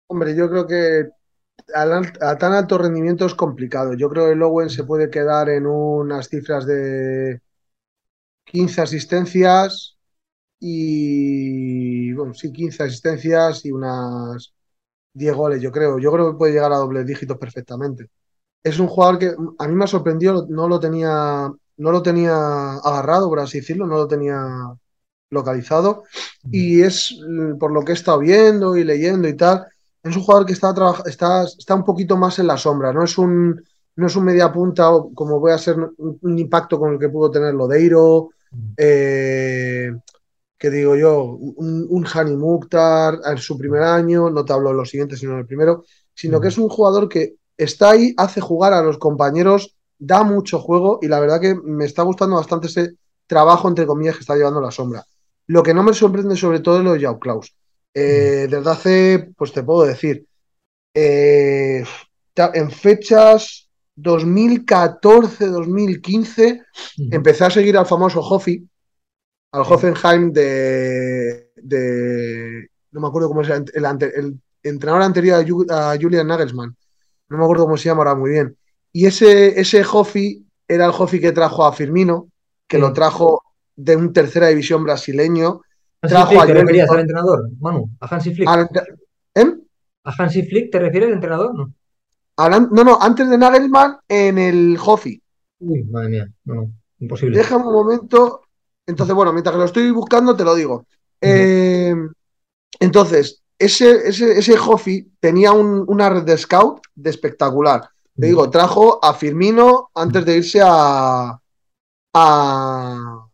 Hombre, 0.08 0.34
yo 0.34 0.50
creo 0.50 0.67
que 0.67 1.16
a, 1.75 2.39
tan 2.39 2.53
alto 2.53 2.79
rendimiento 2.79 3.27
es 3.27 3.35
complicado. 3.35 3.95
Yo 3.95 4.09
creo 4.09 4.27
que 4.27 4.33
el 4.33 4.43
Owen 4.43 4.71
se 4.71 4.85
puede 4.85 5.11
quedar 5.11 5.49
en 5.49 5.67
unas 5.67 6.29
cifras 6.29 6.67
de 6.67 7.41
15 8.45 8.81
asistencias 8.83 9.97
y, 10.61 12.13
bueno, 12.15 12.35
sí, 12.35 12.53
15 12.53 12.85
asistencias 12.85 13.65
y 13.65 13.73
unas 13.73 14.55
10 15.15 15.35
goles, 15.35 15.63
yo 15.63 15.73
creo. 15.73 15.99
Yo 15.99 16.13
creo 16.13 16.33
que 16.33 16.39
puede 16.39 16.53
llegar 16.55 16.73
a 16.73 16.79
doble 16.79 17.05
dígitos 17.05 17.39
perfectamente. 17.39 18.11
Es 18.63 18.79
un 18.81 18.89
jugador 18.89 19.19
que 19.19 19.35
a 19.59 19.69
mí 19.69 19.75
me 19.75 19.85
ha 19.85 19.89
sorprendido, 19.89 20.47
no 20.49 20.69
lo 20.69 20.81
tenía, 20.81 21.51
no 21.79 21.93
lo 21.93 22.03
tenía 22.03 22.75
agarrado, 22.77 23.29
por 23.29 23.41
así 23.41 23.61
decirlo, 23.61 23.87
no 23.87 23.97
lo 23.97 24.09
tenía 24.09 24.39
localizado. 25.31 26.05
Y 26.51 26.83
es 26.83 27.19
por 27.59 27.73
lo 27.73 27.85
que 27.85 27.93
he 27.93 27.95
estado 27.95 28.21
viendo 28.21 28.77
y 28.77 28.85
leyendo 28.85 29.29
y 29.29 29.37
tal, 29.37 29.67
es 30.08 30.17
un 30.17 30.23
jugador 30.23 30.47
que 30.47 30.53
está, 30.53 31.75
un 31.75 31.85
poquito 31.85 32.17
más 32.17 32.38
en 32.38 32.47
la 32.47 32.56
sombra, 32.56 32.93
no 32.93 33.05
es 33.05 33.19
un, 33.19 33.61
no 33.97 34.06
es 34.06 34.17
un 34.17 34.25
media 34.25 34.53
punta 34.53 34.91
como 35.14 35.41
voy 35.41 35.53
a 35.53 35.58
ser 35.58 35.76
un, 35.79 36.38
impacto 36.38 36.79
con 36.79 36.93
el 36.93 36.99
que 36.99 37.08
pudo 37.08 37.31
tener 37.31 37.55
Lodeiro, 37.55 38.31
eh, 38.76 39.91
que 40.58 40.70
digo 40.70 40.97
yo, 40.97 41.25
un, 41.25 41.87
un 41.88 42.06
Hani 42.06 42.37
Mukhtar 42.37 43.19
en 43.25 43.38
su 43.38 43.58
primer 43.58 43.82
año, 43.82 44.31
no 44.31 44.44
te 44.44 44.53
hablo 44.53 44.70
de 44.70 44.76
los 44.76 44.91
siguientes, 44.91 45.19
sino 45.19 45.37
del 45.37 45.47
primero, 45.47 45.85
sino 46.14 46.41
que 46.41 46.49
es 46.49 46.58
un 46.58 46.69
jugador 46.69 47.08
que 47.08 47.35
está 47.56 47.91
ahí, 47.91 48.14
hace 48.17 48.41
jugar 48.41 48.73
a 48.73 48.82
los 48.82 48.99
compañeros, 48.99 49.76
da 49.99 50.23
mucho 50.23 50.58
juego 50.58 50.99
y 51.03 51.08
la 51.08 51.20
verdad 51.20 51.41
que 51.41 51.55
me 51.55 51.85
está 51.85 52.03
gustando 52.03 52.37
bastante 52.37 52.69
ese 52.69 52.97
trabajo, 53.26 53.69
entre 53.69 53.87
comillas, 53.87 54.14
que 54.14 54.20
está 54.20 54.37
llevando 54.37 54.61
la 54.61 54.70
sombra. 54.70 55.05
Lo 55.47 55.62
que 55.62 55.75
no 55.75 55.82
me 55.82 55.94
sorprende 55.94 56.37
sobre 56.37 56.61
todo 56.61 56.79
es 56.79 56.85
lo 56.85 56.93
de 56.93 57.00
Jao 57.00 57.19
Klaus. 57.19 57.55
Eh, 57.98 58.46
desde 58.50 58.70
hace, 58.70 59.31
pues 59.38 59.54
te 59.54 59.62
puedo 59.62 59.87
decir, 59.87 60.26
eh, 60.93 61.82
en 62.37 62.70
fechas 62.70 63.70
2014-2015 63.96 66.62
empecé 67.10 67.46
a 67.46 67.50
seguir 67.50 67.78
al 67.78 67.87
famoso 67.87 68.20
Hoffi, 68.20 68.69
al 69.52 69.62
Hoffenheim 69.62 70.31
de, 70.31 71.48
no 72.91 73.00
me 73.00 73.08
acuerdo 73.08 73.29
cómo 73.29 73.43
llama, 73.43 73.65
el, 73.72 73.86
entrenador 74.62 75.03
anterior 75.03 75.43
a, 75.70 75.96
Julian 75.98 76.26
Nagelsmann, 76.26 76.76
no 77.31 77.38
me 77.38 77.44
acuerdo 77.44 77.65
cómo 77.65 77.79
se 77.79 77.88
llama 77.88 78.00
ahora 78.00 78.15
muy 78.15 78.32
bien. 78.32 78.58
Y 78.93 79.06
ese, 79.06 79.58
ese 79.58 79.82
Hoffi 79.91 80.44
era 80.69 80.84
el 80.84 80.91
Hoffi 80.91 81.19
que 81.19 81.32
trajo 81.32 81.65
a 81.65 81.72
Firmino, 81.72 82.29
que 82.69 82.79
lo 82.79 82.93
trajo 82.93 83.43
de 83.74 83.96
un 83.96 84.12
tercera 84.12 84.48
división 84.48 84.84
brasileño 84.84 85.62
¿Te 86.00 86.55
referías 86.55 86.91
al 86.91 87.00
entrenador, 87.00 87.50
Manu? 87.58 87.91
¿A 88.00 88.15
Hansi 88.15 88.34
Flick? 88.34 88.48
¿Eh? 89.34 89.55
¿A 90.05 90.12
Hansi 90.17 90.43
Flick 90.44 90.70
te 90.70 90.79
refieres 90.79 91.08
al 91.08 91.15
entrenador? 91.15 91.55
No. 91.55 92.60
no, 92.70 92.84
no, 92.84 92.98
antes 93.00 93.29
de 93.29 93.38
Nagelman 93.38 93.98
en 94.08 94.38
el 94.38 94.79
Hoffi. 94.84 95.20
Uy, 95.58 95.84
madre 95.84 96.08
mía, 96.08 96.29
no, 96.44 96.55
no, 96.55 96.70
imposible. 97.00 97.38
Déjame 97.38 97.67
un 97.67 97.72
momento. 97.72 98.43
Entonces, 98.86 99.15
bueno, 99.15 99.32
mientras 99.32 99.55
que 99.55 99.58
lo 99.58 99.65
estoy 99.65 99.91
buscando, 99.91 100.36
te 100.36 100.44
lo 100.44 100.55
digo. 100.55 100.86
Eh, 101.20 101.94
entonces, 102.79 103.43
ese, 103.58 104.08
ese, 104.08 104.38
ese 104.38 104.58
Hoffi 104.58 105.12
tenía 105.19 105.53
una 105.53 106.10
red 106.10 106.22
de 106.22 106.36
scout 106.36 106.82
de 106.94 107.10
espectacular. 107.10 107.88
Te 108.19 108.26
digo, 108.26 108.48
trajo 108.48 109.05
a 109.05 109.12
Firmino 109.12 109.91
antes 109.94 110.24
de 110.24 110.36
irse 110.36 110.60
a. 110.62 111.38
a. 112.15 113.29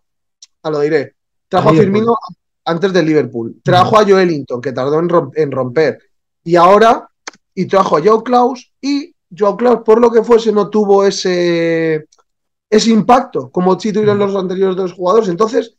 a 0.63 0.71
lo 0.71 0.81
diré. 0.81 1.15
Trajo 1.49 1.69
a 1.69 1.73
Firmino 1.73 2.17
antes 2.65 2.93
de 2.93 3.03
Liverpool. 3.03 3.61
Trajo 3.63 3.99
a 3.99 4.05
Joelinton, 4.05 4.61
que 4.61 4.73
tardó 4.73 5.01
en, 5.35 5.51
romper. 5.53 5.99
Y 6.45 6.57
ahora, 6.57 7.09
y 7.55 7.67
trajo 7.67 7.97
a 7.97 8.03
Joe 8.03 8.23
Klaus, 8.23 8.73
y 8.81 9.15
Joe 9.37 9.57
Klaus, 9.57 9.81
por 9.85 10.01
lo 10.01 10.11
que 10.11 10.23
fuese, 10.23 10.53
no 10.53 10.69
tuvo 10.71 11.05
ese, 11.05 12.07
ese 12.71 12.91
impacto, 12.91 13.51
como 13.51 13.79
si 13.79 13.93
tuvieron 13.93 14.19
los 14.19 14.35
anteriores 14.37 14.77
dos 14.77 14.93
jugadores. 14.93 15.29
Entonces, 15.29 15.77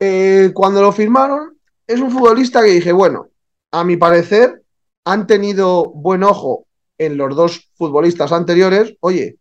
eh, 0.00 0.50
cuando 0.54 0.82
lo 0.82 0.92
firmaron, 0.92 1.58
es 1.86 2.00
un 2.00 2.10
futbolista 2.10 2.62
que 2.62 2.70
dije, 2.70 2.92
bueno, 2.92 3.28
a 3.72 3.84
mi 3.84 3.96
parecer, 3.96 4.62
han 5.04 5.26
tenido 5.26 5.84
buen 5.84 6.22
ojo 6.22 6.66
en 6.98 7.16
los 7.16 7.34
dos 7.34 7.70
futbolistas 7.74 8.32
anteriores. 8.32 8.96
Oye, 9.00 9.36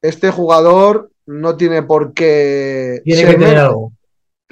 este 0.00 0.30
jugador 0.30 1.10
no 1.26 1.56
tiene 1.56 1.82
por 1.82 2.14
qué. 2.14 3.00
Tiene 3.04 3.24
que 3.24 3.34
tener 3.34 3.58
algo. 3.58 3.92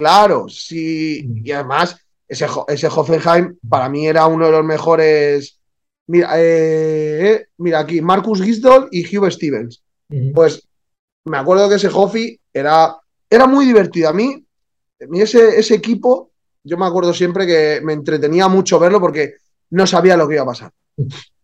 Claro, 0.00 0.48
sí. 0.48 1.22
Mm. 1.26 1.46
Y 1.46 1.52
además, 1.52 1.94
ese, 2.26 2.46
ese 2.68 2.86
Hoffenheim 2.86 3.58
para 3.68 3.90
mí 3.90 4.06
era 4.06 4.26
uno 4.26 4.46
de 4.46 4.52
los 4.52 4.64
mejores. 4.64 5.58
Mira, 6.06 6.40
eh, 6.40 7.26
eh, 7.28 7.46
mira 7.58 7.80
aquí, 7.80 8.00
Marcus 8.00 8.40
Gisdol 8.40 8.88
y 8.90 9.04
Hugh 9.04 9.30
Stevens. 9.30 9.82
Pues 10.34 10.66
me 11.26 11.36
acuerdo 11.36 11.68
que 11.68 11.74
ese 11.74 11.88
Hoffi 11.88 12.40
era, 12.52 12.96
era 13.28 13.46
muy 13.46 13.66
divertido. 13.66 14.08
A 14.08 14.14
mí, 14.14 14.42
ese, 14.98 15.58
ese 15.58 15.74
equipo, 15.74 16.30
yo 16.64 16.78
me 16.78 16.86
acuerdo 16.86 17.12
siempre 17.12 17.46
que 17.46 17.80
me 17.84 17.92
entretenía 17.92 18.48
mucho 18.48 18.78
verlo 18.80 19.00
porque 19.00 19.34
no 19.70 19.86
sabía 19.86 20.16
lo 20.16 20.26
que 20.26 20.34
iba 20.34 20.44
a 20.44 20.46
pasar. 20.46 20.72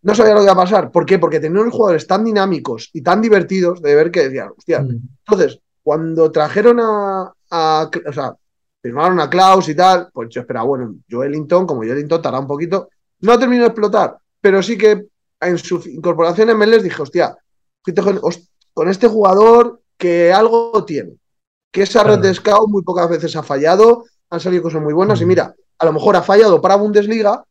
No 0.03 0.15
sabía 0.15 0.33
lo 0.33 0.41
que 0.41 0.45
iba 0.47 0.53
a 0.53 0.65
pasar. 0.65 0.91
¿Por 0.91 1.05
qué? 1.05 1.19
Porque 1.19 1.41
tenían 1.41 1.71
jugadores 1.71 2.07
tan 2.07 2.25
dinámicos 2.25 2.89
y 2.95 3.03
tan 3.03 3.21
divertidos 3.21 3.83
de 3.83 3.95
ver 3.95 4.11
que 4.11 4.25
decían, 4.25 4.49
hostia. 4.57 4.79
Entonces, 4.79 5.61
cuando 5.83 6.33
trajeron 6.33 6.81
a, 6.81 7.33
a, 7.51 7.91
o 8.09 8.13
sea, 8.13 8.35
firmaron 8.87 9.19
a 9.21 9.29
Klaus 9.29 9.69
y 9.69 9.75
tal, 9.75 10.09
pues 10.13 10.29
yo 10.31 10.43
esperaba, 10.43 10.67
bueno, 10.67 10.95
Joelinton, 11.11 11.67
como 11.67 11.83
Joelinton 11.83 12.23
tarda 12.23 12.39
un 12.39 12.47
poquito, 12.47 12.89
no 13.21 13.33
ha 13.33 13.39
terminado 13.39 13.69
de 13.69 13.73
explotar, 13.73 14.17
pero 14.41 14.63
sí 14.63 14.79
que 14.79 15.07
en 15.41 15.59
su 15.59 15.83
incorporación 15.89 16.51
en 16.51 16.57
MLS 16.57 16.83
dije, 16.85 17.03
hostia, 17.03 17.37
con 18.73 18.89
este 18.89 19.09
jugador 19.09 19.81
que 19.99 20.33
algo 20.33 20.85
tiene, 20.85 21.17
que 21.73 21.83
esa 21.83 22.05
red 22.05 22.21
de 22.21 22.33
scout 22.33 22.69
muy 22.69 22.83
pocas 22.83 23.09
veces 23.11 23.35
ha 23.35 23.43
fallado, 23.43 24.05
han 24.31 24.41
salido 24.41 24.63
cosas 24.63 24.83
muy 24.83 24.93
buenas 24.93 25.21
y 25.21 25.27
mira, 25.27 25.55
a 25.79 25.85
lo 25.85 25.93
mejor 25.93 26.15
ha 26.17 26.23
fallado 26.23 26.61
para 26.61 26.77
Bundesliga, 26.77 27.45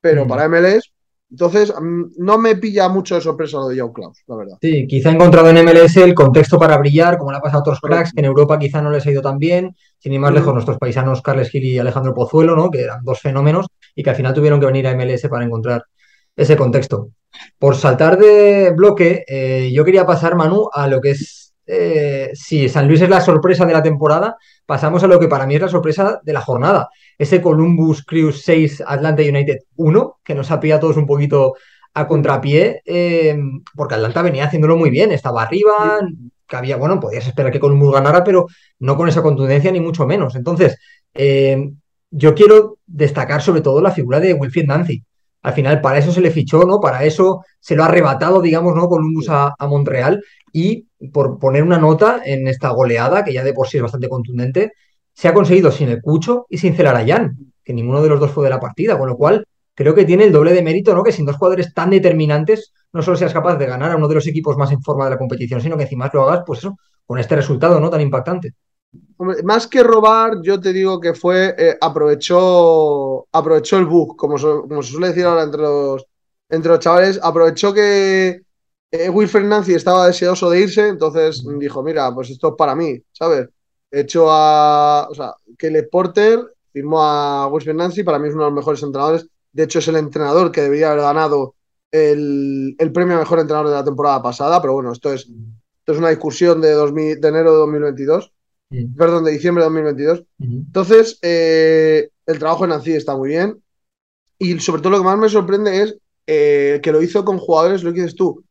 pero 0.00 0.26
para 0.26 0.48
MLS 0.48 0.92
entonces, 1.28 1.74
no 2.18 2.38
me 2.38 2.54
pilla 2.54 2.88
mucho 2.88 3.16
de 3.16 3.20
sorpresa 3.20 3.58
lo 3.58 3.68
de 3.68 3.80
Joe 3.80 3.92
Klaus, 3.92 4.22
la 4.28 4.36
verdad. 4.36 4.58
Sí, 4.60 4.86
quizá 4.86 5.08
ha 5.10 5.12
encontrado 5.12 5.50
en 5.50 5.64
MLS 5.64 5.96
el 5.96 6.14
contexto 6.14 6.56
para 6.56 6.78
brillar, 6.78 7.18
como 7.18 7.32
le 7.32 7.38
ha 7.38 7.40
pasado 7.40 7.58
a 7.58 7.62
otros 7.62 7.80
cracks, 7.80 8.12
que 8.12 8.20
en 8.20 8.26
Europa 8.26 8.58
quizá 8.58 8.80
no 8.80 8.90
les 8.90 9.04
ha 9.06 9.10
ido 9.10 9.22
tan 9.22 9.38
bien. 9.38 9.74
Sin 9.98 10.12
ir 10.12 10.20
más 10.20 10.32
lejos, 10.32 10.52
nuestros 10.52 10.78
paisanos 10.78 11.22
Carles 11.22 11.50
Gil 11.50 11.64
y 11.64 11.78
Alejandro 11.78 12.14
Pozuelo, 12.14 12.54
¿no? 12.54 12.70
que 12.70 12.82
eran 12.82 13.02
dos 13.02 13.20
fenómenos 13.20 13.66
y 13.94 14.04
que 14.04 14.10
al 14.10 14.16
final 14.16 14.34
tuvieron 14.34 14.60
que 14.60 14.66
venir 14.66 14.86
a 14.86 14.94
MLS 14.94 15.26
para 15.28 15.44
encontrar 15.44 15.84
ese 16.36 16.56
contexto. 16.56 17.10
Por 17.58 17.74
saltar 17.74 18.18
de 18.18 18.70
bloque, 18.70 19.24
eh, 19.26 19.70
yo 19.72 19.84
quería 19.84 20.06
pasar, 20.06 20.36
Manu, 20.36 20.68
a 20.72 20.86
lo 20.86 21.00
que 21.00 21.10
es, 21.10 21.54
eh, 21.66 22.30
si 22.34 22.68
San 22.68 22.86
Luis 22.86 23.00
es 23.00 23.10
la 23.10 23.20
sorpresa 23.20 23.66
de 23.66 23.72
la 23.72 23.82
temporada, 23.82 24.36
pasamos 24.64 25.02
a 25.02 25.08
lo 25.08 25.18
que 25.18 25.26
para 25.26 25.46
mí 25.46 25.56
es 25.56 25.62
la 25.62 25.68
sorpresa 25.68 26.20
de 26.22 26.32
la 26.32 26.40
jornada 26.40 26.88
ese 27.18 27.40
Columbus 27.40 28.04
Crew 28.04 28.32
6 28.32 28.82
Atlanta 28.86 29.22
United 29.22 29.58
1, 29.76 30.20
que 30.22 30.34
nos 30.34 30.50
ha 30.50 30.60
pillado 30.60 30.82
todos 30.82 30.96
un 30.96 31.06
poquito 31.06 31.54
a 31.94 32.06
contrapié, 32.06 32.82
eh, 32.84 33.38
porque 33.74 33.94
Atlanta 33.94 34.22
venía 34.22 34.44
haciéndolo 34.44 34.76
muy 34.76 34.90
bien, 34.90 35.12
estaba 35.12 35.42
arriba, 35.42 36.00
que 36.46 36.56
había, 36.56 36.76
bueno, 36.76 37.00
podías 37.00 37.26
esperar 37.26 37.50
que 37.50 37.60
Columbus 37.60 37.94
ganara, 37.94 38.22
pero 38.22 38.46
no 38.80 38.96
con 38.96 39.08
esa 39.08 39.22
contundencia 39.22 39.72
ni 39.72 39.80
mucho 39.80 40.06
menos. 40.06 40.36
Entonces, 40.36 40.76
eh, 41.14 41.70
yo 42.10 42.34
quiero 42.34 42.78
destacar 42.86 43.42
sobre 43.42 43.62
todo 43.62 43.80
la 43.80 43.90
figura 43.90 44.20
de 44.20 44.34
Wilfried 44.34 44.66
Nancy. 44.66 45.02
Al 45.42 45.54
final, 45.54 45.80
para 45.80 45.98
eso 45.98 46.12
se 46.12 46.20
le 46.20 46.30
fichó, 46.30 46.64
¿no? 46.64 46.80
Para 46.80 47.04
eso 47.04 47.44
se 47.60 47.76
lo 47.76 47.82
ha 47.82 47.86
arrebatado, 47.86 48.42
digamos, 48.42 48.74
¿no? 48.74 48.88
Columbus 48.88 49.28
a, 49.28 49.54
a 49.58 49.66
Montreal. 49.66 50.22
Y 50.52 50.88
por 51.12 51.38
poner 51.38 51.62
una 51.62 51.78
nota 51.78 52.20
en 52.24 52.48
esta 52.48 52.70
goleada, 52.70 53.24
que 53.24 53.32
ya 53.32 53.44
de 53.44 53.52
por 53.52 53.68
sí 53.68 53.76
es 53.78 53.82
bastante 53.82 54.08
contundente, 54.08 54.72
se 55.16 55.28
ha 55.28 55.34
conseguido 55.34 55.72
sin 55.72 55.88
el 55.88 56.02
Cucho 56.02 56.46
y 56.50 56.58
sin 56.58 56.76
Celarayán, 56.76 57.54
que 57.64 57.72
ninguno 57.72 58.02
de 58.02 58.10
los 58.10 58.20
dos 58.20 58.30
fue 58.32 58.44
de 58.44 58.50
la 58.50 58.60
partida, 58.60 58.98
con 58.98 59.08
lo 59.08 59.16
cual 59.16 59.46
creo 59.74 59.94
que 59.94 60.04
tiene 60.04 60.24
el 60.24 60.32
doble 60.32 60.52
de 60.52 60.62
mérito, 60.62 60.94
¿no? 60.94 61.02
Que 61.02 61.10
sin 61.10 61.24
dos 61.24 61.36
jugadores 61.36 61.72
tan 61.72 61.88
determinantes 61.88 62.74
no 62.92 63.00
solo 63.00 63.16
seas 63.16 63.32
capaz 63.32 63.56
de 63.56 63.64
ganar 63.64 63.92
a 63.92 63.96
uno 63.96 64.08
de 64.08 64.14
los 64.14 64.26
equipos 64.26 64.58
más 64.58 64.72
en 64.72 64.82
forma 64.82 65.04
de 65.04 65.12
la 65.12 65.18
competición, 65.18 65.62
sino 65.62 65.76
que 65.78 65.84
encima 65.84 66.10
lo 66.12 66.28
hagas, 66.28 66.44
pues 66.46 66.58
eso, 66.58 66.76
con 67.06 67.18
este 67.18 67.34
resultado, 67.34 67.80
¿no? 67.80 67.88
Tan 67.88 68.02
impactante. 68.02 68.52
más 69.44 69.66
que 69.66 69.82
robar, 69.82 70.42
yo 70.42 70.60
te 70.60 70.74
digo 70.74 71.00
que 71.00 71.14
fue, 71.14 71.54
eh, 71.56 71.78
aprovechó, 71.80 73.26
aprovechó 73.32 73.78
el 73.78 73.86
bug, 73.86 74.16
como, 74.16 74.36
como, 74.36 74.82
se 74.82 74.92
suele 74.92 75.08
decir 75.08 75.24
ahora 75.24 75.44
entre 75.44 75.62
los, 75.62 76.04
entre 76.50 76.72
los 76.72 76.80
chavales, 76.80 77.18
aprovechó 77.22 77.72
que 77.72 78.42
eh, 78.90 79.08
Wilfred 79.08 79.44
Nancy 79.46 79.74
estaba 79.74 80.08
deseoso 80.08 80.50
de 80.50 80.60
irse, 80.60 80.88
entonces 80.88 81.42
dijo, 81.58 81.82
mira, 81.82 82.14
pues 82.14 82.28
esto 82.30 82.48
es 82.48 82.54
para 82.58 82.74
mí, 82.74 83.00
¿sabes? 83.12 83.48
Hecho 83.90 84.30
a. 84.30 85.08
O 85.10 85.14
sea, 85.14 85.34
Kelly 85.58 85.82
Porter 85.90 86.40
firmó 86.72 87.02
a 87.02 87.48
Wilfred 87.48 87.74
Nancy, 87.74 88.02
para 88.02 88.18
mí 88.18 88.28
es 88.28 88.34
uno 88.34 88.44
de 88.44 88.50
los 88.50 88.56
mejores 88.56 88.82
entrenadores. 88.82 89.26
De 89.52 89.62
hecho, 89.62 89.78
es 89.78 89.88
el 89.88 89.96
entrenador 89.96 90.52
que 90.52 90.62
debería 90.62 90.90
haber 90.90 91.02
ganado 91.02 91.54
el, 91.90 92.76
premio 92.92 93.16
a 93.16 93.20
mejor 93.20 93.38
entrenador 93.38 93.70
de 93.70 93.76
la 93.76 93.84
temporada 93.84 94.22
pasada, 94.22 94.60
pero 94.60 94.74
bueno, 94.74 94.92
esto 94.92 95.12
es, 95.12 95.22
esto 95.22 95.92
es 95.92 95.98
una 95.98 96.10
discusión 96.10 96.60
de, 96.60 96.68
de 96.68 97.28
enero 97.28 97.52
de 97.52 97.58
2022, 97.58 98.32
perdón, 98.96 99.24
de 99.24 99.32
diciembre 99.32 99.62
de 99.62 99.70
2022. 99.70 100.24
Entonces, 100.40 101.18
eh, 101.22 102.10
el 102.26 102.38
trabajo 102.38 102.64
de 102.64 102.68
Nancy 102.68 102.92
está 102.92 103.16
muy 103.16 103.30
bien. 103.30 103.62
Y 104.38 104.58
sobre 104.60 104.82
todo 104.82 104.90
lo 104.90 104.98
que 104.98 105.04
más 105.04 105.18
me 105.18 105.30
sorprende 105.30 105.82
es 105.82 105.96
eh, 106.26 106.80
que 106.82 106.92
lo 106.92 107.00
hizo 107.00 107.24
con 107.24 107.38
jugadores, 107.38 107.82
lo 107.82 107.92
que 107.92 108.00
dices 108.00 108.16
tú, 108.16 108.44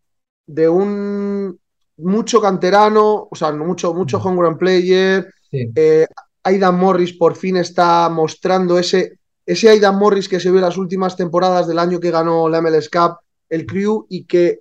de 0.47 0.67
un 0.69 1.59
mucho 1.97 2.41
canterano, 2.41 3.27
o 3.29 3.35
sea, 3.35 3.51
mucho, 3.51 3.93
mucho 3.93 4.17
homegrown 4.17 4.57
player. 4.57 5.31
Eh, 5.51 6.05
Aidan 6.43 6.77
Morris 6.77 7.13
por 7.13 7.35
fin 7.35 7.57
está 7.57 8.09
mostrando 8.09 8.77
ese, 8.77 9.19
ese 9.45 9.69
Aidan 9.69 9.97
Morris 9.97 10.27
que 10.27 10.39
se 10.39 10.49
vio 10.49 10.59
en 10.59 10.65
las 10.65 10.77
últimas 10.77 11.15
temporadas 11.15 11.67
del 11.67 11.79
año 11.79 11.99
que 11.99 12.11
ganó 12.11 12.49
la 12.49 12.61
MLS 12.61 12.89
Cup, 12.89 13.17
el 13.49 13.65
Crew, 13.65 14.05
y 14.09 14.25
que 14.25 14.59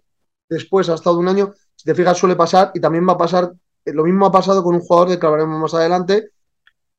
después 0.48 0.88
ha 0.88 0.94
estado 0.94 1.18
un 1.18 1.28
año, 1.28 1.52
si 1.74 1.84
te 1.84 1.94
fijas, 1.94 2.18
suele 2.18 2.36
pasar, 2.36 2.70
y 2.74 2.80
también 2.80 3.06
va 3.08 3.14
a 3.14 3.18
pasar, 3.18 3.52
eh, 3.84 3.92
lo 3.92 4.04
mismo 4.04 4.26
ha 4.26 4.32
pasado 4.32 4.62
con 4.62 4.74
un 4.74 4.80
jugador 4.80 5.10
de 5.10 5.18
que 5.18 5.26
hablaremos 5.26 5.60
más 5.60 5.74
adelante, 5.74 6.30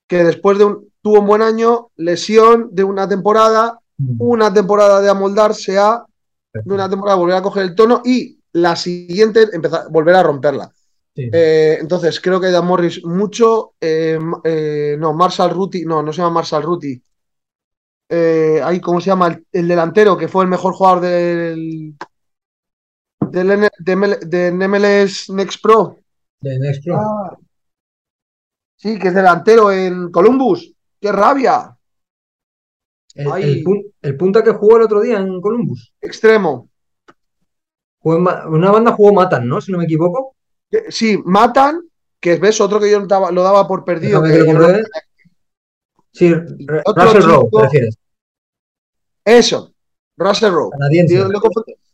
que 0.07 0.23
después 0.23 0.57
de 0.57 0.65
un, 0.65 0.89
tuvo 1.01 1.19
un 1.19 1.27
buen 1.27 1.41
año, 1.41 1.89
lesión 1.95 2.69
de 2.71 2.83
una 2.83 3.07
temporada, 3.07 3.79
una 4.17 4.53
temporada 4.53 5.01
de 5.01 5.09
amoldarse 5.09 5.77
a, 5.77 6.05
de 6.53 6.73
una 6.73 6.89
temporada 6.89 7.17
volver 7.17 7.35
a 7.37 7.41
coger 7.41 7.63
el 7.63 7.75
tono 7.75 8.01
y 8.03 8.34
la 8.55 8.75
siguiente 8.77 9.49
empezar, 9.51 9.87
volver 9.91 10.15
a 10.15 10.23
romperla. 10.23 10.71
Eh, 11.13 11.77
entonces, 11.79 12.19
creo 12.21 12.39
que 12.39 12.51
Dan 12.51 12.65
Morris 12.65 13.03
mucho. 13.03 13.73
Eh, 13.81 14.17
eh, 14.43 14.95
no, 14.97 15.13
Marshall 15.13 15.51
Ruti, 15.51 15.85
no, 15.85 16.01
no 16.01 16.13
se 16.13 16.21
llama 16.21 16.35
Marshall 16.35 16.63
Ruti. 16.63 17.01
ahí, 18.09 18.79
¿cómo 18.79 19.01
se 19.01 19.07
llama? 19.07 19.37
El, 19.51 19.67
delantero, 19.67 20.17
que 20.17 20.29
fue 20.29 20.45
el 20.45 20.49
mejor 20.49 20.73
jugador 20.73 21.01
del. 21.01 21.95
del 23.29 23.69
de, 23.79 24.51
MLS 24.51 25.29
Next 25.31 25.61
Pro. 25.61 25.97
De 26.39 26.57
Next 26.57 26.83
Pro. 26.85 26.95
Ah. 26.97 27.37
sí, 28.77 28.97
que 28.97 29.09
es 29.09 29.13
delantero 29.13 29.69
en 29.69 30.11
Columbus. 30.11 30.73
¡Qué 31.01 31.11
rabia! 31.11 31.77
El, 33.15 33.63
el 34.01 34.17
punta 34.17 34.43
que 34.43 34.51
jugó 34.51 34.77
el 34.77 34.83
otro 34.83 35.01
día 35.01 35.17
en 35.17 35.41
Columbus. 35.41 35.93
Extremo 35.99 36.69
una 38.13 38.71
banda 38.71 38.91
jugó 38.91 39.13
Matan, 39.13 39.47
¿no? 39.47 39.59
Si 39.59 39.71
no 39.71 39.79
me 39.79 39.85
equivoco. 39.85 40.35
Sí, 40.89 41.19
Matan, 41.25 41.81
que 42.19 42.35
ves 42.37 42.61
otro 42.61 42.79
que 42.79 42.91
yo 42.91 42.99
lo 42.99 43.43
daba, 43.43 43.67
por 43.67 43.83
perdido. 43.83 44.23
Sí, 46.11 46.33
Russell 46.33 47.23
Rowe, 47.23 47.49
prefieres. 47.51 47.97
Eso, 49.23 49.73
Russell 50.17 50.51
Rowe. 50.51 50.71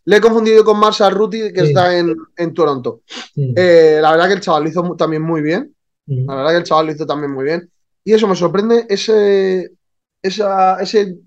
Le 0.03 0.17
he, 0.17 0.21
confundido, 0.21 0.65
con 0.65 0.79
Marshall 0.79 1.13
Ruti, 1.13 1.53
que 1.53 1.61
está 1.61 1.97
en, 1.97 2.53
Toronto. 2.53 3.01
Eh, 3.35 3.99
la 4.01 4.11
verdad 4.11 4.27
que 4.27 4.33
el 4.33 4.41
chaval 4.41 4.63
lo 4.63 4.69
hizo 4.69 4.95
también 4.95 5.21
muy 5.21 5.41
bien. 5.41 5.73
La 6.05 6.35
verdad 6.35 6.51
que 6.51 6.57
el 6.57 6.63
chaval 6.63 6.87
lo 6.87 6.91
hizo 6.91 7.05
también 7.05 7.31
muy 7.31 7.45
bien. 7.45 7.71
Y 8.03 8.13
eso 8.13 8.27
me 8.27 8.35
sorprende, 8.35 8.85
ese, 8.89 9.71
ese 10.21 11.17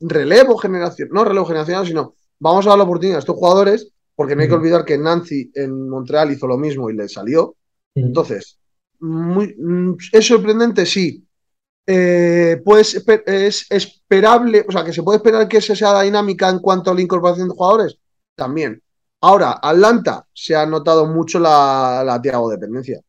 relevo 0.00 0.58
generacional, 0.58 1.14
no 1.14 1.24
relevo 1.24 1.46
generacional, 1.46 1.86
sino 1.86 2.14
vamos 2.38 2.66
a 2.66 2.70
dar 2.70 2.78
la 2.78 2.84
oportunidad 2.84 3.16
a 3.16 3.20
estos 3.20 3.36
jugadores 3.36 3.93
porque 4.14 4.36
no 4.36 4.42
hay 4.42 4.48
que 4.48 4.54
olvidar 4.54 4.84
que 4.84 4.98
Nancy 4.98 5.50
en 5.54 5.88
Montreal 5.88 6.30
hizo 6.32 6.46
lo 6.46 6.56
mismo 6.56 6.90
y 6.90 6.94
le 6.94 7.08
salió. 7.08 7.56
Entonces, 7.94 8.58
muy, 9.00 9.54
mm, 9.58 9.96
¿es 10.12 10.26
sorprendente? 10.26 10.86
Sí. 10.86 11.26
Eh, 11.86 12.62
pues 12.64 13.04
es 13.26 13.66
esperable, 13.68 14.64
o 14.66 14.72
sea, 14.72 14.84
que 14.84 14.92
se 14.92 15.02
puede 15.02 15.18
esperar 15.18 15.46
que 15.46 15.58
esa 15.58 15.76
sea 15.76 15.92
la 15.92 16.02
dinámica 16.02 16.48
en 16.48 16.60
cuanto 16.60 16.90
a 16.90 16.94
la 16.94 17.02
incorporación 17.02 17.48
de 17.48 17.54
jugadores. 17.54 17.98
También. 18.34 18.80
Ahora, 19.20 19.58
Atlanta 19.62 20.26
se 20.32 20.56
ha 20.56 20.64
notado 20.64 21.06
mucho 21.06 21.38
la, 21.38 22.02
la 22.04 22.20
Tiago 22.22 22.50
dependencia. 22.50 23.00